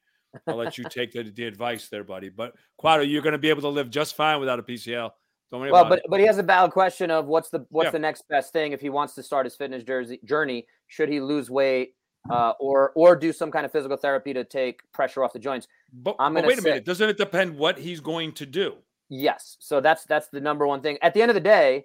I'll 0.46 0.56
let 0.56 0.78
you 0.78 0.84
take 0.84 1.12
the, 1.12 1.24
the 1.24 1.44
advice 1.44 1.88
there, 1.88 2.04
buddy. 2.04 2.28
But 2.28 2.54
Quado, 2.80 3.06
you're 3.06 3.22
going 3.22 3.32
to 3.32 3.38
be 3.38 3.50
able 3.50 3.62
to 3.62 3.68
live 3.68 3.90
just 3.90 4.14
fine 4.14 4.38
without 4.38 4.60
a 4.60 4.62
PCL. 4.62 5.10
Don't 5.50 5.60
worry 5.60 5.72
well, 5.72 5.84
but 5.86 5.98
it. 5.98 6.04
but 6.08 6.20
he 6.20 6.26
has 6.26 6.38
a 6.38 6.42
valid 6.42 6.70
question 6.70 7.10
of 7.10 7.26
what's 7.26 7.50
the 7.50 7.66
what's 7.70 7.88
yeah. 7.88 7.90
the 7.90 7.98
next 7.98 8.26
best 8.28 8.52
thing 8.52 8.72
if 8.72 8.80
he 8.80 8.88
wants 8.88 9.14
to 9.16 9.22
start 9.22 9.44
his 9.44 9.56
fitness 9.56 9.82
jersey, 9.82 10.20
journey? 10.24 10.64
Should 10.86 11.10
he 11.10 11.20
lose 11.20 11.50
weight 11.50 11.94
uh, 12.30 12.52
or 12.60 12.92
or 12.94 13.16
do 13.16 13.32
some 13.32 13.50
kind 13.50 13.66
of 13.66 13.72
physical 13.72 13.96
therapy 13.98 14.32
to 14.32 14.44
take 14.44 14.80
pressure 14.92 15.22
off 15.22 15.32
the 15.32 15.38
joints? 15.38 15.66
But, 15.92 16.16
I'm 16.20 16.32
but 16.32 16.46
wait 16.46 16.60
a 16.60 16.62
minute, 16.62 16.86
doesn't 16.86 17.06
it 17.06 17.18
depend 17.18 17.58
what 17.58 17.78
he's 17.78 18.00
going 18.00 18.32
to 18.32 18.46
do? 18.46 18.76
Yes, 19.10 19.58
so 19.60 19.80
that's 19.80 20.04
that's 20.04 20.28
the 20.28 20.40
number 20.40 20.66
one 20.66 20.80
thing. 20.80 20.96
At 21.02 21.12
the 21.12 21.20
end 21.20 21.30
of 21.30 21.34
the 21.34 21.40
day, 21.40 21.84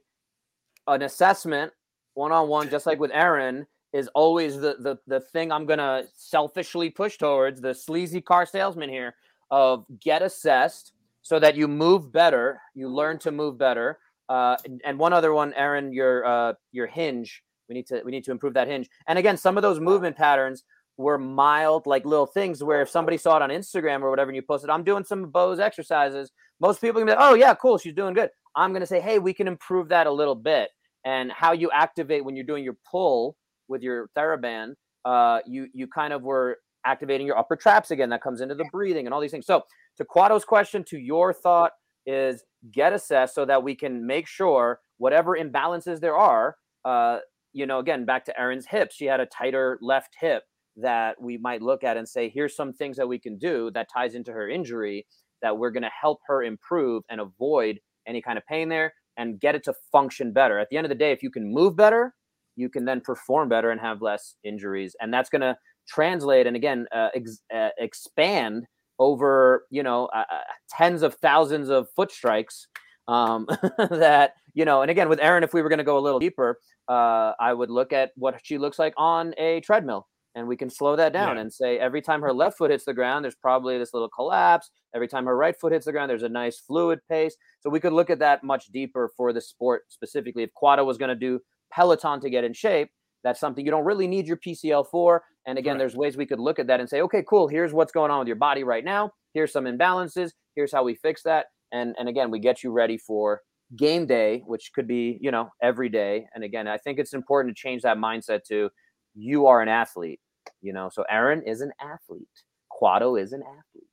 an 0.85 1.01
assessment 1.01 1.73
one 2.13 2.31
on 2.31 2.47
one, 2.47 2.69
just 2.69 2.85
like 2.85 2.99
with 2.99 3.11
Erin, 3.13 3.67
is 3.97 4.07
always 4.13 4.59
the 4.59 4.75
the 4.79 4.99
the 5.07 5.19
thing 5.19 5.51
I'm 5.51 5.65
gonna 5.65 6.03
selfishly 6.15 6.91
push 6.91 7.17
towards 7.17 7.59
the 7.59 7.73
sleazy 7.73 8.21
car 8.21 8.45
salesman 8.45 8.89
here 8.89 9.15
of 9.49 9.85
get 9.99 10.21
assessed 10.21 10.93
so 11.23 11.39
that 11.39 11.55
you 11.55 11.67
move 11.67 12.11
better, 12.11 12.61
you 12.75 12.89
learn 12.89 13.17
to 13.19 13.31
move 13.31 13.57
better. 13.57 13.97
Uh, 14.29 14.55
and, 14.65 14.81
and 14.85 14.99
one 14.99 15.13
other 15.13 15.33
one, 15.33 15.51
Erin, 15.55 15.91
your 15.91 16.23
uh, 16.25 16.53
your 16.71 16.85
hinge. 16.85 17.41
We 17.67 17.73
need 17.73 17.87
to 17.87 18.01
we 18.05 18.11
need 18.11 18.23
to 18.25 18.31
improve 18.31 18.53
that 18.53 18.67
hinge. 18.67 18.87
And 19.07 19.17
again, 19.17 19.35
some 19.35 19.57
of 19.57 19.63
those 19.63 19.79
movement 19.79 20.15
patterns 20.15 20.63
were 20.97 21.17
mild, 21.17 21.87
like 21.87 22.05
little 22.05 22.27
things 22.27 22.63
where 22.63 22.81
if 22.83 22.89
somebody 22.89 23.17
saw 23.17 23.37
it 23.37 23.41
on 23.41 23.49
Instagram 23.49 24.01
or 24.01 24.11
whatever 24.11 24.29
and 24.29 24.35
you 24.35 24.43
posted, 24.43 24.69
I'm 24.69 24.83
doing 24.83 25.03
some 25.03 25.31
Bo's 25.31 25.59
exercises, 25.59 26.31
most 26.59 26.81
people 26.81 27.01
can 27.01 27.07
be 27.07 27.13
like, 27.13 27.21
oh 27.21 27.33
yeah, 27.33 27.55
cool, 27.55 27.79
she's 27.79 27.93
doing 27.95 28.13
good. 28.13 28.29
I'm 28.55 28.73
gonna 28.73 28.85
say, 28.85 28.99
hey, 28.99 29.17
we 29.17 29.33
can 29.33 29.47
improve 29.47 29.89
that 29.89 30.05
a 30.05 30.11
little 30.11 30.35
bit. 30.35 30.69
And 31.03 31.31
how 31.31 31.53
you 31.53 31.71
activate 31.71 32.23
when 32.23 32.35
you're 32.35 32.45
doing 32.45 32.63
your 32.63 32.77
pull 32.89 33.37
with 33.67 33.81
your 33.81 34.09
TheraBand, 34.17 34.73
uh, 35.05 35.39
you 35.45 35.67
you 35.73 35.87
kind 35.87 36.13
of 36.13 36.23
were 36.23 36.57
activating 36.85 37.27
your 37.27 37.37
upper 37.37 37.55
traps 37.55 37.91
again. 37.91 38.09
That 38.09 38.21
comes 38.21 38.41
into 38.41 38.55
the 38.55 38.65
breathing 38.71 39.05
and 39.05 39.13
all 39.13 39.21
these 39.21 39.31
things. 39.31 39.45
So 39.45 39.63
to 39.97 40.05
Quado's 40.05 40.45
question, 40.45 40.83
to 40.85 40.97
your 40.97 41.33
thought 41.33 41.71
is 42.05 42.43
get 42.71 42.93
assessed 42.93 43.35
so 43.35 43.45
that 43.45 43.61
we 43.61 43.75
can 43.75 44.05
make 44.05 44.27
sure 44.27 44.79
whatever 44.97 45.37
imbalances 45.37 45.99
there 45.99 46.15
are. 46.15 46.55
Uh, 46.85 47.19
you 47.53 47.65
know, 47.65 47.79
again, 47.79 48.05
back 48.05 48.23
to 48.25 48.39
Erin's 48.39 48.65
hips, 48.65 48.95
she 48.95 49.05
had 49.05 49.19
a 49.19 49.25
tighter 49.25 49.77
left 49.81 50.15
hip 50.19 50.43
that 50.77 51.19
we 51.21 51.37
might 51.37 51.61
look 51.61 51.83
at 51.83 51.97
and 51.97 52.07
say, 52.07 52.29
here's 52.29 52.55
some 52.55 52.71
things 52.71 52.95
that 52.97 53.07
we 53.07 53.19
can 53.19 53.37
do 53.37 53.71
that 53.71 53.87
ties 53.91 54.13
into 54.13 54.31
her 54.31 54.47
injury 54.47 55.05
that 55.41 55.57
we're 55.57 55.71
going 55.71 55.83
to 55.83 55.91
help 55.99 56.19
her 56.27 56.43
improve 56.43 57.03
and 57.09 57.19
avoid 57.19 57.79
any 58.07 58.21
kind 58.21 58.37
of 58.37 58.45
pain 58.45 58.69
there 58.69 58.93
and 59.17 59.39
get 59.39 59.55
it 59.55 59.63
to 59.63 59.73
function 59.91 60.31
better. 60.31 60.59
At 60.59 60.69
the 60.69 60.77
end 60.77 60.85
of 60.85 60.89
the 60.89 60.95
day, 60.95 61.11
if 61.11 61.23
you 61.23 61.31
can 61.31 61.51
move 61.51 61.75
better, 61.75 62.13
you 62.57 62.69
can 62.69 62.85
then 62.85 62.99
perform 62.99 63.47
better 63.47 63.71
and 63.71 63.79
have 63.79 64.01
less 64.01 64.35
injuries 64.43 64.95
and 64.99 65.13
that's 65.13 65.29
going 65.29 65.41
to 65.41 65.55
translate 65.87 66.47
and 66.47 66.55
again 66.55 66.85
uh, 66.93 67.09
ex- 67.15 67.41
uh, 67.53 67.69
expand 67.77 68.65
over 68.99 69.65
you 69.69 69.83
know 69.83 70.05
uh, 70.07 70.25
uh 70.29 70.39
tens 70.69 71.03
of 71.03 71.13
thousands 71.15 71.69
of 71.69 71.87
foot 71.95 72.11
strikes 72.11 72.67
um, 73.07 73.47
that 73.77 74.33
you 74.53 74.65
know 74.65 74.81
and 74.81 74.91
again 74.91 75.07
with 75.07 75.19
erin 75.21 75.43
if 75.43 75.53
we 75.53 75.61
were 75.61 75.69
going 75.69 75.77
to 75.77 75.85
go 75.85 75.97
a 75.97 76.01
little 76.01 76.19
deeper 76.19 76.59
uh, 76.89 77.33
I 77.39 77.53
would 77.53 77.69
look 77.69 77.93
at 77.93 78.11
what 78.15 78.39
she 78.43 78.57
looks 78.57 78.79
like 78.79 78.93
on 78.97 79.33
a 79.37 79.59
treadmill 79.61 80.07
and 80.37 80.47
we 80.47 80.55
can 80.55 80.69
slow 80.69 80.95
that 80.95 81.13
down 81.13 81.35
Yeah. 81.35 81.41
and 81.41 81.51
say 81.51 81.79
every 81.79 82.01
time 82.01 82.21
her 82.21 82.31
left 82.31 82.59
foot 82.59 82.69
hits 82.69 82.85
the 82.85 82.93
ground, 82.93 83.25
there's 83.25 83.35
probably 83.35 83.79
this 83.79 83.91
little 83.91 84.07
collapse. 84.07 84.69
Every 84.93 85.07
time 85.07 85.25
her 85.25 85.35
right 85.35 85.55
foot 85.59 85.73
hits 85.73 85.87
the 85.87 85.91
ground, 85.91 86.11
there's 86.11 86.21
a 86.21 86.29
nice 86.29 86.59
fluid 86.59 86.99
pace. 87.09 87.35
So 87.61 87.71
we 87.71 87.79
could 87.79 87.91
look 87.91 88.11
at 88.11 88.19
that 88.19 88.43
much 88.43 88.67
deeper 88.67 89.11
for 89.17 89.33
the 89.33 89.41
sport 89.41 89.85
specifically. 89.89 90.43
If 90.43 90.51
Quado 90.61 90.85
was 90.85 90.99
going 90.99 91.09
to 91.09 91.15
do 91.15 91.39
Peloton 91.71 92.19
to 92.21 92.29
get 92.29 92.43
in 92.43 92.53
shape, 92.53 92.89
that's 93.23 93.39
something 93.39 93.65
you 93.65 93.71
don't 93.71 93.85
really 93.85 94.07
need 94.07 94.27
your 94.27 94.37
PCL 94.37 94.87
for. 94.89 95.23
And 95.45 95.57
again, 95.57 95.73
Correct. 95.73 95.79
there's 95.79 95.95
ways 95.95 96.17
we 96.17 96.25
could 96.25 96.39
look 96.39 96.59
at 96.59 96.67
that 96.67 96.79
and 96.79 96.89
say, 96.89 97.01
okay, 97.01 97.23
cool. 97.27 97.47
Here's 97.47 97.73
what's 97.73 97.91
going 97.91 98.11
on 98.11 98.19
with 98.19 98.27
your 98.27 98.35
body 98.37 98.63
right 98.63 98.83
now. 98.83 99.11
Here's 99.33 99.51
some 99.51 99.65
imbalances. 99.65 100.31
Here's 100.55 100.71
how 100.71 100.83
we 100.83 100.95
fix 100.95 101.23
that. 101.23 101.47
And 101.71 101.95
and 101.99 102.07
again, 102.09 102.31
we 102.31 102.39
get 102.39 102.63
you 102.63 102.71
ready 102.71 102.97
for 102.97 103.41
game 103.75 104.05
day, 104.07 104.43
which 104.45 104.71
could 104.73 104.87
be 104.87 105.17
you 105.21 105.31
know 105.31 105.49
every 105.61 105.89
day. 105.89 106.25
And 106.33 106.43
again, 106.43 106.67
I 106.67 106.77
think 106.77 106.99
it's 106.99 107.13
important 107.13 107.55
to 107.55 107.61
change 107.61 107.81
that 107.83 107.97
mindset 107.97 108.43
to 108.45 108.69
you 109.15 109.47
are 109.47 109.61
an 109.61 109.67
athlete. 109.69 110.19
You 110.61 110.71
know, 110.73 110.89
so 110.91 111.03
Erin 111.09 111.43
is 111.43 111.61
an 111.61 111.71
athlete. 111.81 112.27
Quado 112.71 113.21
is 113.21 113.33
an 113.33 113.41
athlete. 113.41 113.87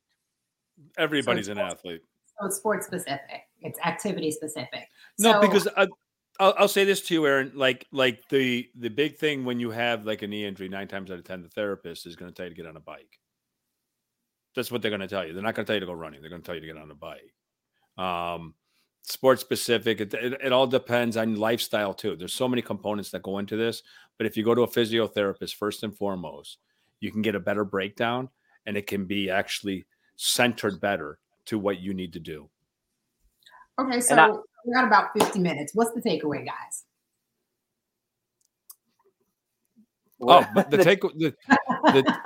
Everybody's 0.97 1.47
an 1.49 1.57
sports- 1.57 1.73
athlete. 1.73 2.01
So 2.39 2.45
it's 2.47 2.57
sport 2.57 2.83
specific. 2.83 3.41
It's 3.61 3.79
activity 3.85 4.31
specific. 4.31 4.87
No, 5.19 5.33
So- 5.33 5.41
because 5.41 5.67
I, 5.77 5.87
I'll, 6.39 6.53
I'll 6.57 6.67
say 6.67 6.83
this 6.83 7.01
to 7.01 7.13
you, 7.13 7.25
Erin. 7.25 7.51
Like, 7.55 7.87
like 7.91 8.27
the 8.29 8.67
the 8.75 8.89
big 8.89 9.17
thing 9.17 9.45
when 9.45 9.59
you 9.59 9.71
have 9.71 10.05
like 10.05 10.21
a 10.21 10.27
knee 10.27 10.45
injury, 10.45 10.69
nine 10.69 10.87
times 10.87 11.11
out 11.11 11.19
of 11.19 11.23
ten, 11.23 11.41
the 11.41 11.49
therapist 11.49 12.05
is 12.05 12.15
going 12.15 12.31
to 12.31 12.35
tell 12.35 12.45
you 12.45 12.51
to 12.51 12.55
get 12.55 12.67
on 12.67 12.77
a 12.77 12.81
bike. 12.81 13.19
That's 14.55 14.71
what 14.71 14.81
they're 14.81 14.91
going 14.91 15.01
to 15.01 15.07
tell 15.07 15.25
you. 15.25 15.33
They're 15.33 15.43
not 15.43 15.55
going 15.55 15.65
to 15.65 15.69
tell 15.69 15.75
you 15.75 15.81
to 15.81 15.85
go 15.85 15.93
running. 15.93 16.21
They're 16.21 16.29
going 16.29 16.41
to 16.41 16.45
tell 16.45 16.55
you 16.55 16.61
to 16.61 16.67
get 16.67 16.77
on 16.77 16.91
a 16.91 16.95
bike. 16.95 17.33
Um, 17.97 18.53
sports 19.03 19.41
specific. 19.41 20.01
It, 20.01 20.13
it, 20.13 20.33
it 20.45 20.51
all 20.51 20.67
depends 20.67 21.17
on 21.17 21.35
lifestyle 21.35 21.93
too. 21.93 22.15
There's 22.15 22.33
so 22.33 22.47
many 22.47 22.61
components 22.61 23.11
that 23.11 23.21
go 23.21 23.39
into 23.39 23.57
this. 23.57 23.83
But 24.17 24.27
if 24.27 24.37
you 24.37 24.43
go 24.43 24.55
to 24.55 24.61
a 24.61 24.67
physiotherapist 24.67 25.55
first 25.55 25.83
and 25.83 25.95
foremost, 25.95 26.59
you 27.01 27.11
can 27.11 27.21
get 27.21 27.35
a 27.35 27.39
better 27.39 27.65
breakdown, 27.65 28.29
and 28.65 28.77
it 28.77 28.87
can 28.87 29.05
be 29.05 29.29
actually 29.29 29.85
centered 30.15 30.79
better 30.79 31.19
to 31.45 31.59
what 31.59 31.79
you 31.79 31.93
need 31.93 32.13
to 32.13 32.19
do. 32.19 32.49
Okay, 33.79 33.99
so 34.01 34.15
I- 34.15 34.29
we 34.65 34.73
got 34.73 34.85
about 34.85 35.11
50 35.17 35.39
minutes. 35.39 35.73
What's 35.75 35.91
the 35.91 36.01
takeaway, 36.01 36.45
guys? 36.45 36.85
Oh, 40.21 40.45
the 40.69 40.77
take 40.77 41.01
the, 41.01 41.35
the, 41.93 42.19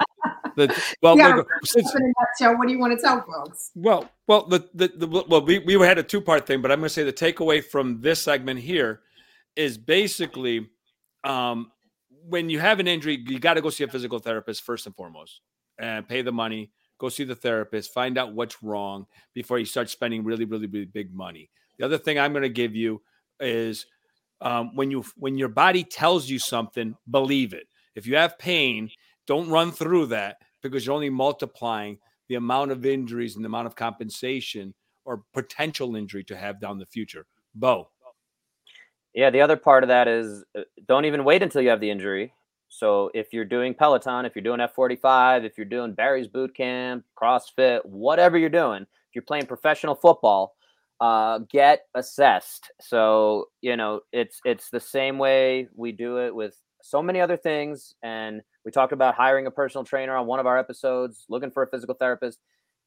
the 0.55 0.83
well, 1.01 1.17
Yeah, 1.17 1.35
look, 1.35 1.47
since, 1.65 1.93
In 1.95 2.01
a 2.03 2.13
nutshell, 2.19 2.57
what 2.57 2.67
do 2.67 2.73
you 2.73 2.79
want 2.79 2.97
to 2.97 3.03
tell 3.03 3.21
folks? 3.23 3.71
well, 3.75 4.09
well, 4.27 4.45
the, 4.47 4.69
the, 4.73 4.87
the 4.95 5.07
well, 5.07 5.43
we, 5.43 5.59
we 5.59 5.73
had 5.85 5.97
a 5.97 6.03
two 6.03 6.21
part 6.21 6.45
thing, 6.45 6.61
but 6.61 6.71
I'm 6.71 6.79
going 6.79 6.87
to 6.87 6.93
say 6.93 7.03
the 7.03 7.11
takeaway 7.11 7.63
from 7.63 7.99
this 8.01 8.21
segment 8.21 8.59
here 8.59 9.01
is 9.55 9.77
basically 9.77 10.69
um, 11.23 11.71
when 12.27 12.49
you 12.49 12.59
have 12.59 12.79
an 12.79 12.87
injury, 12.87 13.23
you 13.27 13.39
got 13.39 13.55
to 13.55 13.61
go 13.61 13.69
see 13.69 13.83
a 13.83 13.87
physical 13.87 14.19
therapist 14.19 14.61
first 14.63 14.85
and 14.85 14.95
foremost, 14.95 15.41
and 15.79 16.07
pay 16.07 16.21
the 16.21 16.31
money. 16.31 16.71
Go 16.99 17.09
see 17.09 17.23
the 17.23 17.35
therapist, 17.35 17.93
find 17.93 18.17
out 18.17 18.33
what's 18.33 18.61
wrong 18.61 19.07
before 19.33 19.57
you 19.57 19.65
start 19.65 19.89
spending 19.89 20.23
really, 20.23 20.45
really, 20.45 20.67
really 20.67 20.85
big 20.85 21.13
money. 21.13 21.49
The 21.77 21.85
other 21.85 21.97
thing 21.97 22.19
I'm 22.19 22.33
going 22.33 22.43
to 22.43 22.49
give 22.49 22.75
you 22.75 23.01
is 23.39 23.85
um, 24.41 24.75
when 24.75 24.91
you 24.91 25.03
when 25.15 25.37
your 25.37 25.49
body 25.49 25.83
tells 25.83 26.29
you 26.29 26.39
something, 26.39 26.95
believe 27.09 27.53
it. 27.53 27.67
If 27.95 28.05
you 28.05 28.15
have 28.17 28.37
pain, 28.37 28.89
don't 29.27 29.49
run 29.49 29.71
through 29.71 30.07
that 30.07 30.37
because 30.61 30.85
you're 30.85 30.95
only 30.95 31.09
multiplying 31.09 31.99
the 32.27 32.35
amount 32.35 32.71
of 32.71 32.85
injuries 32.85 33.35
and 33.35 33.43
the 33.43 33.47
amount 33.47 33.67
of 33.67 33.75
compensation 33.75 34.73
or 35.05 35.23
potential 35.33 35.95
injury 35.95 36.23
to 36.25 36.37
have 36.37 36.59
down 36.59 36.77
the 36.77 36.85
future. 36.85 37.25
Bo, 37.55 37.89
Yeah, 39.13 39.29
the 39.29 39.41
other 39.41 39.57
part 39.57 39.83
of 39.83 39.87
that 39.87 40.07
is 40.07 40.43
uh, 40.57 40.61
don't 40.87 41.05
even 41.05 41.23
wait 41.23 41.41
until 41.41 41.61
you 41.61 41.69
have 41.69 41.79
the 41.79 41.89
injury. 41.89 42.33
So 42.69 43.09
if 43.13 43.33
you're 43.33 43.45
doing 43.45 43.73
Peloton, 43.73 44.25
if 44.25 44.35
you're 44.35 44.43
doing 44.43 44.59
F45, 44.59 45.43
if 45.43 45.57
you're 45.57 45.65
doing 45.65 45.93
Barry's 45.93 46.27
boot 46.27 46.55
camp, 46.55 47.03
CrossFit, 47.21 47.83
whatever 47.85 48.37
you're 48.37 48.49
doing, 48.49 48.83
if 48.83 49.15
you're 49.15 49.23
playing 49.23 49.47
professional 49.47 49.95
football, 49.95 50.55
uh, 51.01 51.39
get 51.49 51.87
assessed. 51.95 52.71
So 52.79 53.45
you 53.61 53.75
know 53.75 54.01
it's 54.11 54.39
it's 54.45 54.69
the 54.69 54.79
same 54.79 55.17
way 55.17 55.67
we 55.75 55.91
do 55.91 56.17
it 56.17 56.33
with 56.33 56.55
so 56.81 57.01
many 57.01 57.19
other 57.19 57.37
things. 57.37 57.95
And 58.03 58.41
we 58.63 58.71
talked 58.71 58.93
about 58.93 59.15
hiring 59.15 59.47
a 59.47 59.51
personal 59.51 59.83
trainer 59.83 60.15
on 60.15 60.27
one 60.27 60.39
of 60.39 60.45
our 60.45 60.57
episodes, 60.57 61.25
looking 61.27 61.51
for 61.51 61.63
a 61.63 61.69
physical 61.69 61.95
therapist. 61.95 62.39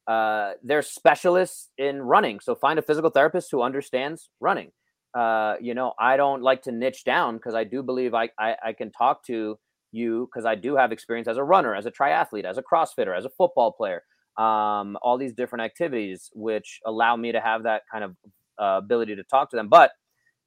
Uh, 0.06 0.52
they're 0.62 0.82
specialists 0.82 1.70
in 1.78 2.02
running, 2.02 2.40
so 2.40 2.54
find 2.54 2.78
a 2.78 2.82
physical 2.82 3.10
therapist 3.10 3.50
who 3.50 3.62
understands 3.62 4.30
running 4.40 4.72
uh, 5.14 5.56
you 5.60 5.74
know, 5.74 5.92
I 5.98 6.16
don't 6.16 6.42
like 6.42 6.62
to 6.62 6.72
niche 6.72 7.04
down 7.04 7.36
because 7.36 7.54
I 7.54 7.64
do 7.64 7.82
believe 7.82 8.14
I, 8.14 8.30
I, 8.38 8.56
I 8.64 8.72
can 8.72 8.90
talk 8.90 9.24
to 9.26 9.58
you 9.92 10.28
because 10.32 10.44
I 10.44 10.54
do 10.54 10.76
have 10.76 10.92
experience 10.92 11.28
as 11.28 11.36
a 11.36 11.44
runner, 11.44 11.74
as 11.74 11.86
a 11.86 11.90
triathlete, 11.90 12.44
as 12.44 12.58
a 12.58 12.62
CrossFitter, 12.62 13.16
as 13.16 13.24
a 13.24 13.30
football 13.30 13.72
player, 13.72 14.02
um, 14.38 14.96
all 15.02 15.18
these 15.18 15.32
different 15.32 15.62
activities, 15.62 16.30
which 16.34 16.80
allow 16.86 17.16
me 17.16 17.32
to 17.32 17.40
have 17.40 17.62
that 17.64 17.82
kind 17.90 18.04
of 18.04 18.16
uh, 18.60 18.78
ability 18.78 19.14
to 19.16 19.24
talk 19.24 19.50
to 19.50 19.56
them. 19.56 19.68
But 19.68 19.92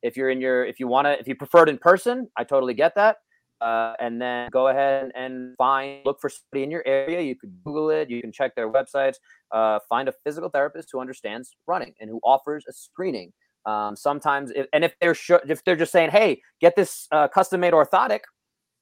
if 0.02 0.18
you're 0.18 0.30
in 0.30 0.42
your, 0.42 0.66
if 0.66 0.80
you 0.80 0.88
want 0.88 1.06
to, 1.06 1.20
if 1.20 1.28
you 1.28 1.36
prefer 1.36 1.64
it 1.64 1.70
in 1.70 1.78
person, 1.78 2.30
I 2.38 2.44
totally 2.44 2.74
get 2.74 2.96
that. 2.96 3.18
Uh, 3.62 3.94
and 4.00 4.22
then 4.22 4.50
go 4.52 4.68
ahead 4.68 5.12
and 5.16 5.56
find, 5.58 6.02
look 6.06 6.20
for 6.20 6.30
somebody 6.30 6.64
in 6.64 6.72
your 6.72 6.84
area. 6.86 7.22
You 7.22 7.36
could 7.36 7.54
Google 7.64 7.90
it. 7.90 8.10
You 8.10 8.22
can 8.22 8.32
check 8.32 8.54
their 8.54 8.70
websites. 8.72 9.16
Uh, 9.52 9.80
find 9.88 10.10
a 10.10 10.14
physical 10.24 10.50
therapist 10.50 10.90
who 10.92 11.00
understands 11.00 11.56
running 11.66 11.94
and 12.00 12.10
who 12.10 12.20
offers 12.24 12.66
a 12.68 12.74
screening. 12.74 13.32
Um, 13.66 13.96
sometimes, 13.96 14.52
if, 14.52 14.68
and 14.74 14.84
if 14.84 14.94
they're 15.00 15.16
sure, 15.16 15.42
if 15.48 15.64
they're 15.64 15.76
just 15.76 15.92
saying, 15.92 16.12
"Hey, 16.12 16.42
get 16.62 16.76
this 16.76 17.08
uh, 17.12 17.28
custom-made 17.28 17.74
orthotic," 17.74 18.20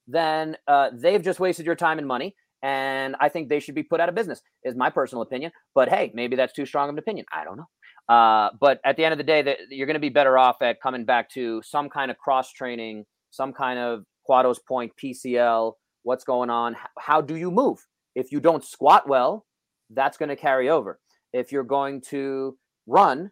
then 0.07 0.57
uh, 0.67 0.89
they've 0.93 1.23
just 1.23 1.39
wasted 1.39 1.65
your 1.65 1.75
time 1.75 1.97
and 1.97 2.07
money. 2.07 2.35
And 2.61 3.15
I 3.19 3.27
think 3.27 3.49
they 3.49 3.59
should 3.59 3.75
be 3.75 3.83
put 3.83 3.99
out 3.99 4.07
of 4.07 4.15
business. 4.15 4.41
Is 4.63 4.75
my 4.75 4.89
personal 4.89 5.21
opinion. 5.21 5.51
But 5.75 5.89
hey, 5.89 6.11
maybe 6.13 6.35
that's 6.35 6.53
too 6.53 6.65
strong 6.65 6.89
of 6.89 6.95
an 6.95 6.99
opinion. 6.99 7.25
I 7.31 7.43
don't 7.43 7.57
know. 7.57 7.67
Uh, 8.13 8.49
but 8.59 8.79
at 8.85 8.97
the 8.97 9.05
end 9.05 9.11
of 9.11 9.17
the 9.17 9.23
day, 9.23 9.41
that 9.41 9.57
you're 9.69 9.87
going 9.87 9.95
to 9.95 9.99
be 9.99 10.09
better 10.09 10.37
off 10.37 10.61
at 10.61 10.81
coming 10.81 11.05
back 11.05 11.29
to 11.31 11.61
some 11.63 11.89
kind 11.89 12.09
of 12.09 12.17
cross 12.17 12.51
training, 12.51 13.05
some 13.31 13.53
kind 13.53 13.79
of 13.79 14.03
Quado's 14.29 14.59
point 14.59 14.91
PCL. 15.01 15.73
What's 16.03 16.23
going 16.23 16.49
on? 16.49 16.75
How 16.99 17.21
do 17.21 17.35
you 17.35 17.51
move? 17.51 17.79
If 18.15 18.31
you 18.31 18.39
don't 18.39 18.63
squat 18.63 19.07
well, 19.07 19.45
that's 19.89 20.17
going 20.17 20.29
to 20.29 20.35
carry 20.35 20.69
over. 20.69 20.99
If 21.33 21.51
you're 21.51 21.63
going 21.63 22.01
to 22.09 22.57
run, 22.87 23.31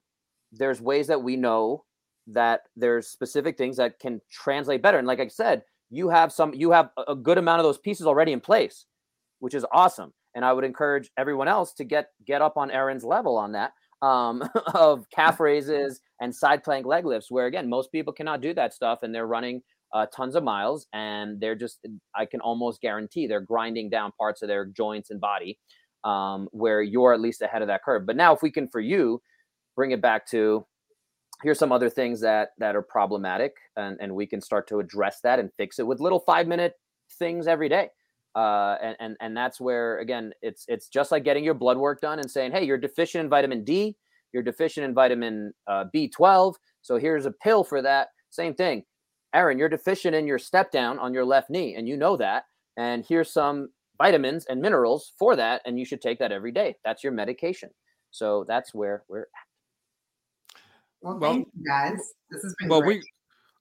there's 0.52 0.82
ways 0.82 1.08
that 1.08 1.22
we 1.22 1.36
know 1.36 1.84
that 2.28 2.62
there's 2.76 3.08
specific 3.08 3.58
things 3.58 3.78
that 3.78 4.00
can 4.00 4.22
translate 4.32 4.82
better. 4.82 4.98
And 4.98 5.08
like 5.08 5.20
I 5.20 5.28
said, 5.28 5.64
you 5.92 6.10
have 6.10 6.32
some, 6.32 6.54
you 6.54 6.72
have 6.72 6.90
a- 7.08 7.16
good 7.16 7.38
amount 7.38 7.60
of 7.60 7.66
those 7.66 7.78
pieces 7.78 8.08
already 8.08 8.32
in 8.32 8.40
place, 8.40 8.86
which 9.40 9.54
is 9.54 9.66
awesome. 9.72 10.14
And 10.34 10.46
I 10.46 10.54
would 10.54 10.64
encourage 10.64 11.12
everyone 11.18 11.50
else 11.50 11.74
to 11.74 11.84
get 11.84 12.08
get 12.26 12.42
up 12.42 12.56
on 12.56 12.72
Erin's 12.72 13.04
level 13.04 13.38
on 13.38 13.52
that 13.52 13.74
um, 14.02 14.44
of 14.74 15.06
calf 15.14 15.40
raises 15.40 16.02
and 16.20 16.34
side 16.34 16.64
plank 16.64 16.86
leg 16.86 17.06
lifts, 17.06 17.30
where 17.30 17.46
again 17.48 17.70
most 17.70 17.92
people 17.92 18.14
cannot 18.14 18.42
do 18.42 18.54
that 18.54 18.74
stuff, 18.74 19.04
and 19.04 19.14
they're 19.14 19.28
running 19.28 19.62
uh, 19.94 20.06
tons 20.16 20.36
of 20.36 20.44
miles, 20.44 20.88
and 20.94 21.40
they're 21.42 21.56
just 21.56 21.86
I 22.16 22.26
can 22.26 22.40
almost 22.42 22.82
guarantee 22.82 23.28
they're 23.28 23.42
grinding 23.42 23.90
down 23.90 24.14
parts 24.18 24.42
of 24.42 24.48
their 24.48 24.66
joints 24.66 25.10
and 25.12 25.20
body, 25.20 25.60
um, 26.06 26.48
where 26.52 26.82
you're 26.82 27.14
at 27.14 27.22
least 27.22 27.42
ahead 27.42 27.62
of 27.62 27.68
that 27.68 27.84
curve. 27.84 28.06
But 28.06 28.16
now, 28.16 28.34
if 28.34 28.42
we 28.42 28.52
can 28.52 28.70
for 28.70 28.80
you 28.80 29.22
bring 29.76 29.92
it 29.92 30.02
back 30.02 30.28
to 30.28 30.66
here's 31.44 31.60
some 31.60 31.72
other 31.72 31.90
things 31.90 32.22
that 32.22 32.50
that 32.58 32.76
are 32.76 32.82
problematic 32.82 33.56
and, 33.78 33.98
and 34.00 34.14
we 34.14 34.26
can 34.26 34.42
start 34.42 34.68
to 34.68 34.80
address 34.80 35.20
that 35.22 35.40
and 35.40 35.50
fix 35.58 35.80
it 35.80 35.88
with 35.88 36.00
little 36.00 36.20
five 36.20 36.48
minute 36.48 36.74
things 37.20 37.48
every 37.48 37.70
day. 37.70 37.90
Uh, 38.34 38.78
and, 38.82 38.96
and 39.00 39.18
and 39.20 39.38
that's 39.38 39.60
where 39.60 40.00
again 40.00 40.32
it's 40.42 40.64
it's 40.70 40.88
just 40.88 41.12
like 41.12 41.26
getting 41.26 41.44
your 41.44 41.54
blood 41.54 41.78
work 41.78 42.00
done 42.00 42.18
and 42.18 42.32
saying 42.32 42.50
hey 42.50 42.64
you're 42.64 42.78
deficient 42.78 43.26
in 43.26 43.30
vitamin 43.30 43.62
d 43.66 43.94
you're 44.32 44.42
deficient 44.42 44.86
in 44.86 44.94
vitamin 44.94 45.52
uh, 45.68 45.84
b12 45.94 46.54
so 46.82 46.98
here's 46.98 47.26
a 47.26 47.32
pill 47.32 47.64
for 47.64 47.82
that. 47.82 48.10
Same 48.30 48.54
thing. 48.54 48.84
Erin 49.34 49.58
you're 49.58 49.70
deficient 49.70 50.16
in 50.16 50.28
your 50.28 50.40
step 50.40 50.72
down 50.72 51.00
on 51.00 51.14
your 51.14 51.26
left 51.26 51.50
knee 51.50 51.76
and 51.76 51.88
you 51.88 51.98
know 51.98 52.18
that 52.18 52.46
and 52.78 53.06
here's 53.06 53.32
some 53.32 53.70
vitamins 53.98 54.46
and 54.46 54.62
minerals 54.62 55.14
for 55.18 55.36
that 55.36 55.62
and 55.66 55.78
you 55.78 55.86
should 55.86 56.02
take 56.02 56.20
that 56.20 56.32
every 56.32 56.52
day. 56.52 56.76
That's 56.84 57.04
your 57.04 57.14
medication. 57.14 57.70
So 58.12 58.46
that's 58.48 58.74
where 58.74 59.04
we're 59.08 59.28
Well, 61.02 61.18
Well- 61.18 61.34
thank 61.34 61.48
you 61.58 61.66
guys. 61.66 62.00
This 62.30 62.44
has 62.44 62.56
been 62.60 62.70
well, 62.70 62.82
great. 62.82 63.00
we, 63.00 63.12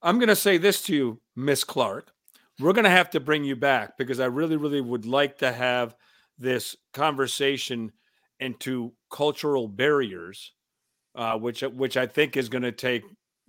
I'm 0.03 0.19
going 0.19 0.29
to 0.29 0.37
say 0.37 0.59
this 0.59 0.83
to 0.83 0.95
you, 0.95 1.21
Miss 1.37 1.65
Clark. 1.65 2.13
We're 2.61 2.73
going 2.73 2.85
to 2.85 2.91
have 2.91 3.11
to 3.11 3.21
bring 3.21 3.45
you 3.45 3.57
back 3.57 3.97
because 3.99 4.21
I 4.21 4.27
really, 4.27 4.57
really 4.57 4.81
would 4.81 5.07
like 5.07 5.39
to 5.39 5.51
have 5.51 5.97
this 6.39 6.77
conversation 6.93 7.93
into 8.39 8.93
cultural 9.11 9.67
barriers, 9.67 10.53
uh, 11.15 11.39
which 11.39 11.63
which 11.63 11.97
I 11.97 12.07
think 12.07 12.37
is 12.37 12.49
going 12.49 12.63
to 12.63 12.73
take 12.73 13.03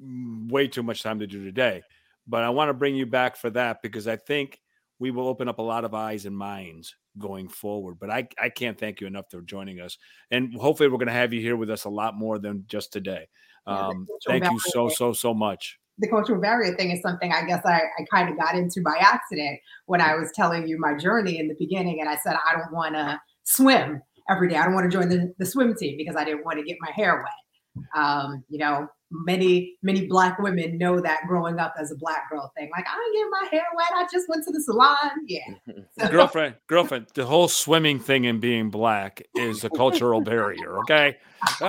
way 0.08 0.68
too 0.68 0.84
much 0.84 1.04
time 1.04 1.20
to 1.20 1.28
do 1.28 1.44
today. 1.44 1.82
But 2.28 2.44
I 2.44 2.50
want 2.50 2.70
to 2.70 2.74
bring 2.74 2.96
you 2.96 3.06
back 3.06 3.36
for 3.36 3.50
that 3.52 3.82
because 3.82 4.08
I 4.08 4.16
think 4.16 4.60
we 5.00 5.12
will 5.12 5.28
open 5.28 5.48
up 5.48 5.60
a 5.60 5.64
lot 5.64 5.86
of 5.86 5.94
eyes 5.94 6.26
and 6.26 6.38
minds 6.38 6.96
going 7.18 7.48
forward. 7.48 7.98
But 8.00 8.10
I, 8.10 8.28
I 8.42 8.50
can't 8.50 8.78
thank 8.78 9.02
you 9.02 9.08
enough 9.08 9.26
for 9.30 9.42
joining 9.42 9.80
us. 9.80 9.98
And 10.30 10.54
hopefully, 10.56 10.90
we're 10.90 10.98
going 10.98 11.08
to 11.08 11.14
have 11.14 11.34
you 11.34 11.42
here 11.42 11.56
with 11.56 11.70
us 11.70 11.86
a 11.86 11.90
lot 11.90 12.16
more 12.16 12.40
than 12.40 12.66
just 12.68 12.94
today. 12.94 13.28
Um, 13.68 14.08
thank 14.28 14.44
you 14.46 14.60
so, 14.60 14.90
so, 14.90 15.14
so 15.14 15.34
much. 15.34 15.78
the 16.02 16.08
cultural 16.08 16.42
barrier 16.42 16.76
thing 16.76 16.92
is 16.92 17.02
something 17.02 17.32
I 17.32 17.46
guess 17.46 17.62
I, 17.64 17.82
I 18.00 18.06
kind 18.12 18.30
of 18.30 18.38
got 18.38 18.56
into 18.56 18.82
by 18.82 18.96
accident 19.00 19.60
when 19.86 20.02
I 20.02 20.16
was 20.16 20.32
telling 20.34 20.68
you 20.68 20.80
my 20.80 20.96
journey 20.96 21.38
in 21.38 21.48
the 21.48 21.56
beginning. 21.60 22.00
And 22.00 22.10
I 22.10 22.18
said, 22.18 22.36
I 22.46 22.58
don't 22.58 22.74
want 22.74 22.96
to 22.96 23.20
swim 23.44 24.02
every 24.30 24.50
day. 24.50 24.56
I 24.56 24.66
don't 24.66 24.74
want 24.74 24.92
to 24.92 24.98
join 24.98 25.10
the, 25.10 25.34
the 25.38 25.46
swim 25.46 25.76
team 25.76 25.96
because 25.98 26.16
I 26.16 26.24
didn't 26.24 26.44
want 26.44 26.58
to 26.58 26.66
get 26.66 26.78
my 26.82 26.92
hair 26.92 27.24
wet. 27.24 27.86
Um, 27.96 28.44
you 28.50 28.58
know, 28.58 28.88
many, 29.12 29.78
many 29.84 30.08
black 30.08 30.40
women 30.40 30.78
know 30.78 31.00
that 31.00 31.22
growing 31.28 31.60
up 31.60 31.74
as 31.80 31.92
a 31.92 31.96
black 31.96 32.30
girl 32.30 32.52
thing. 32.58 32.70
Like, 32.76 32.86
I 32.88 32.96
didn't 32.96 33.14
get 33.14 33.30
my 33.30 33.48
hair 33.52 33.66
wet. 33.76 33.88
I 33.96 34.08
just 34.12 34.30
went 34.30 34.44
to 34.46 34.52
the 34.52 34.62
salon. 34.62 35.26
Yeah. 35.28 35.42
So. 36.00 36.08
girlfriend, 36.10 36.56
girlfriend, 36.68 37.08
the 37.14 37.26
whole 37.26 37.48
swimming 37.48 38.00
thing 38.00 38.26
and 38.26 38.40
being 38.40 38.70
black 38.70 39.22
is 39.36 39.64
a 39.64 39.70
cultural 39.70 40.22
barrier. 40.24 40.80
Okay. 40.80 41.18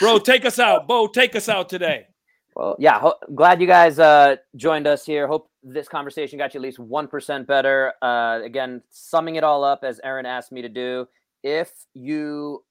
Bro, 0.00 0.20
take 0.20 0.44
us 0.44 0.58
out. 0.58 0.86
Bo, 0.86 1.08
take 1.08 1.34
us 1.34 1.48
out 1.48 1.68
today. 1.68 2.06
Well, 2.54 2.76
yeah, 2.78 3.00
ho- 3.00 3.16
glad 3.34 3.60
you 3.60 3.66
guys 3.66 3.98
uh, 3.98 4.36
joined 4.56 4.86
us 4.86 5.04
here. 5.04 5.26
Hope 5.26 5.50
this 5.62 5.88
conversation 5.88 6.38
got 6.38 6.54
you 6.54 6.58
at 6.58 6.62
least 6.62 6.78
1% 6.78 7.46
better. 7.46 7.92
Uh, 8.00 8.40
again, 8.42 8.82
summing 8.90 9.36
it 9.36 9.44
all 9.44 9.64
up 9.64 9.84
as 9.84 10.00
erin 10.04 10.26
asked 10.26 10.52
me 10.52 10.62
to 10.62 10.68
do. 10.68 11.06
If 11.42 11.72
you 11.94 12.62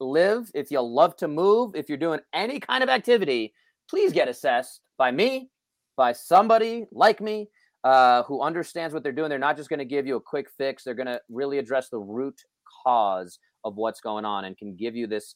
live, 0.00 0.50
if 0.54 0.70
you 0.70 0.80
love 0.80 1.16
to 1.16 1.28
move, 1.28 1.74
if 1.74 1.88
you're 1.88 1.98
doing 1.98 2.20
any 2.32 2.60
kind 2.60 2.82
of 2.82 2.88
activity, 2.88 3.52
please 3.88 4.12
get 4.12 4.28
assessed 4.28 4.80
by 4.98 5.10
me, 5.10 5.50
by 5.96 6.12
somebody 6.12 6.86
like 6.92 7.20
me 7.20 7.48
uh, 7.84 8.22
who 8.24 8.42
understands 8.42 8.94
what 8.94 9.02
they're 9.02 9.12
doing. 9.12 9.28
They're 9.28 9.38
not 9.38 9.56
just 9.56 9.68
going 9.68 9.78
to 9.78 9.84
give 9.84 10.06
you 10.06 10.16
a 10.16 10.20
quick 10.20 10.48
fix, 10.56 10.84
they're 10.84 10.94
going 10.94 11.06
to 11.06 11.20
really 11.28 11.58
address 11.58 11.88
the 11.88 11.98
root 11.98 12.40
cause 12.82 13.38
of 13.64 13.76
what's 13.76 14.00
going 14.00 14.24
on 14.24 14.44
and 14.44 14.56
can 14.56 14.74
give 14.76 14.96
you 14.96 15.06
this. 15.06 15.34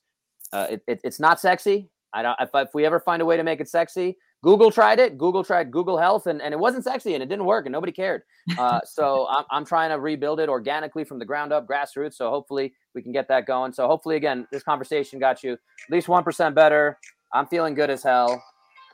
Uh, 0.53 0.67
it, 0.71 0.83
it, 0.87 1.01
it's 1.05 1.21
not 1.21 1.41
sexy. 1.41 1.91
I 2.13 2.23
don't. 2.23 2.37
If, 2.41 2.51
if 2.55 2.69
we 2.75 2.87
ever 2.87 3.01
find 3.01 3.21
a 3.21 3.27
way 3.27 3.37
to 3.37 3.43
make 3.43 3.61
it 3.61 3.69
sexy, 3.69 4.17
Google 4.43 4.71
tried 4.71 5.01
it. 5.01 5.19
Google 5.19 5.43
tried 5.43 5.73
Google 5.73 5.99
Health, 5.99 6.27
and, 6.27 6.41
and 6.41 6.55
it 6.55 6.59
wasn't 6.59 6.85
sexy, 6.85 7.15
and 7.15 7.23
it 7.23 7.29
didn't 7.29 7.45
work, 7.45 7.67
and 7.67 7.73
nobody 7.73 7.91
cared. 7.91 8.23
Uh, 8.57 8.81
so 8.85 9.27
I'm 9.29 9.45
I'm 9.51 9.65
trying 9.65 9.91
to 9.91 9.99
rebuild 9.99 10.41
it 10.41 10.49
organically 10.49 11.05
from 11.05 11.19
the 11.19 11.25
ground 11.25 11.53
up, 11.53 11.67
grassroots. 11.67 12.15
So 12.15 12.31
hopefully 12.31 12.75
we 12.95 13.03
can 13.03 13.13
get 13.13 13.29
that 13.29 13.47
going. 13.47 13.73
So 13.73 13.87
hopefully, 13.89 14.17
again, 14.17 14.47
this 14.53 14.63
conversation 14.63 15.19
got 15.19 15.43
you 15.43 15.55
at 15.55 15.59
least 15.91 16.09
one 16.09 16.23
percent 16.23 16.55
better. 16.55 16.99
I'm 17.33 17.47
feeling 17.47 17.75
good 17.75 17.91
as 17.91 18.03
hell, 18.03 18.43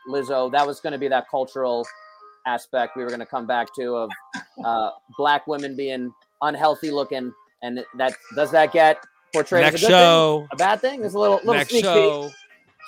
Lizzo. 0.09 0.51
That 0.51 0.67
was 0.67 0.81
going 0.81 0.93
to 0.93 0.99
be 0.99 1.09
that 1.09 1.27
cultural 1.31 1.87
aspect 2.47 2.97
we 2.97 3.03
were 3.03 3.09
going 3.09 3.21
to 3.21 3.27
come 3.27 3.47
back 3.47 3.69
to 3.75 3.95
of 3.97 4.11
uh, 4.65 4.91
black 5.17 5.47
women 5.47 5.77
being 5.77 6.13
unhealthy 6.41 6.91
looking, 6.91 7.33
and 7.63 7.85
that 7.99 8.15
does 8.35 8.51
that 8.51 8.73
get 8.73 8.99
portrayed 9.35 9.63
Next 9.63 9.75
as 9.77 9.83
a 9.83 9.87
good 9.87 9.93
show. 9.93 10.39
thing, 10.41 10.49
a 10.53 10.57
bad 10.57 10.81
thing? 10.81 11.01
There's 11.01 11.15
a 11.15 11.19
little 11.19 11.37
little 11.37 11.55
Next 11.55 11.71
sneak 11.71 11.85
peek. 11.85 12.33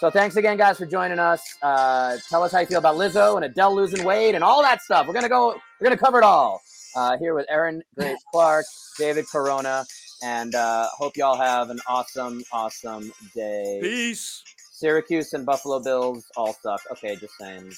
Show. 0.00 0.06
So 0.06 0.10
thanks 0.10 0.36
again, 0.36 0.56
guys, 0.56 0.78
for 0.78 0.86
joining 0.86 1.18
us. 1.18 1.42
Uh, 1.62 2.18
tell 2.28 2.42
us 2.42 2.52
how 2.52 2.60
you 2.60 2.66
feel 2.66 2.78
about 2.78 2.96
Lizzo 2.96 3.36
and 3.36 3.44
Adele 3.44 3.74
losing 3.74 4.04
weight 4.04 4.34
and 4.34 4.44
all 4.44 4.62
that 4.62 4.82
stuff. 4.82 5.06
We're 5.06 5.14
gonna 5.14 5.28
go. 5.28 5.54
We're 5.80 5.84
gonna 5.84 5.96
cover 5.96 6.18
it 6.18 6.24
all 6.24 6.60
uh, 6.94 7.16
here 7.18 7.34
with 7.34 7.46
Erin 7.48 7.82
Grace 7.96 8.22
Clark, 8.32 8.66
David 8.98 9.26
Corona, 9.30 9.84
and 10.22 10.54
uh, 10.54 10.86
hope 10.98 11.16
y'all 11.16 11.36
have 11.36 11.70
an 11.70 11.80
awesome, 11.86 12.42
awesome 12.52 13.12
day. 13.34 13.78
Peace. 13.82 14.42
Syracuse 14.72 15.32
and 15.32 15.46
Buffalo 15.46 15.80
Bills 15.80 16.26
all 16.36 16.52
suck. 16.52 16.82
Okay, 16.92 17.16
just 17.16 17.34
saying. 17.38 17.72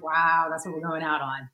Wow, 0.00 0.48
that's 0.50 0.66
what 0.66 0.74
we're 0.74 0.88
going 0.88 1.02
out 1.04 1.20
on. 1.20 1.48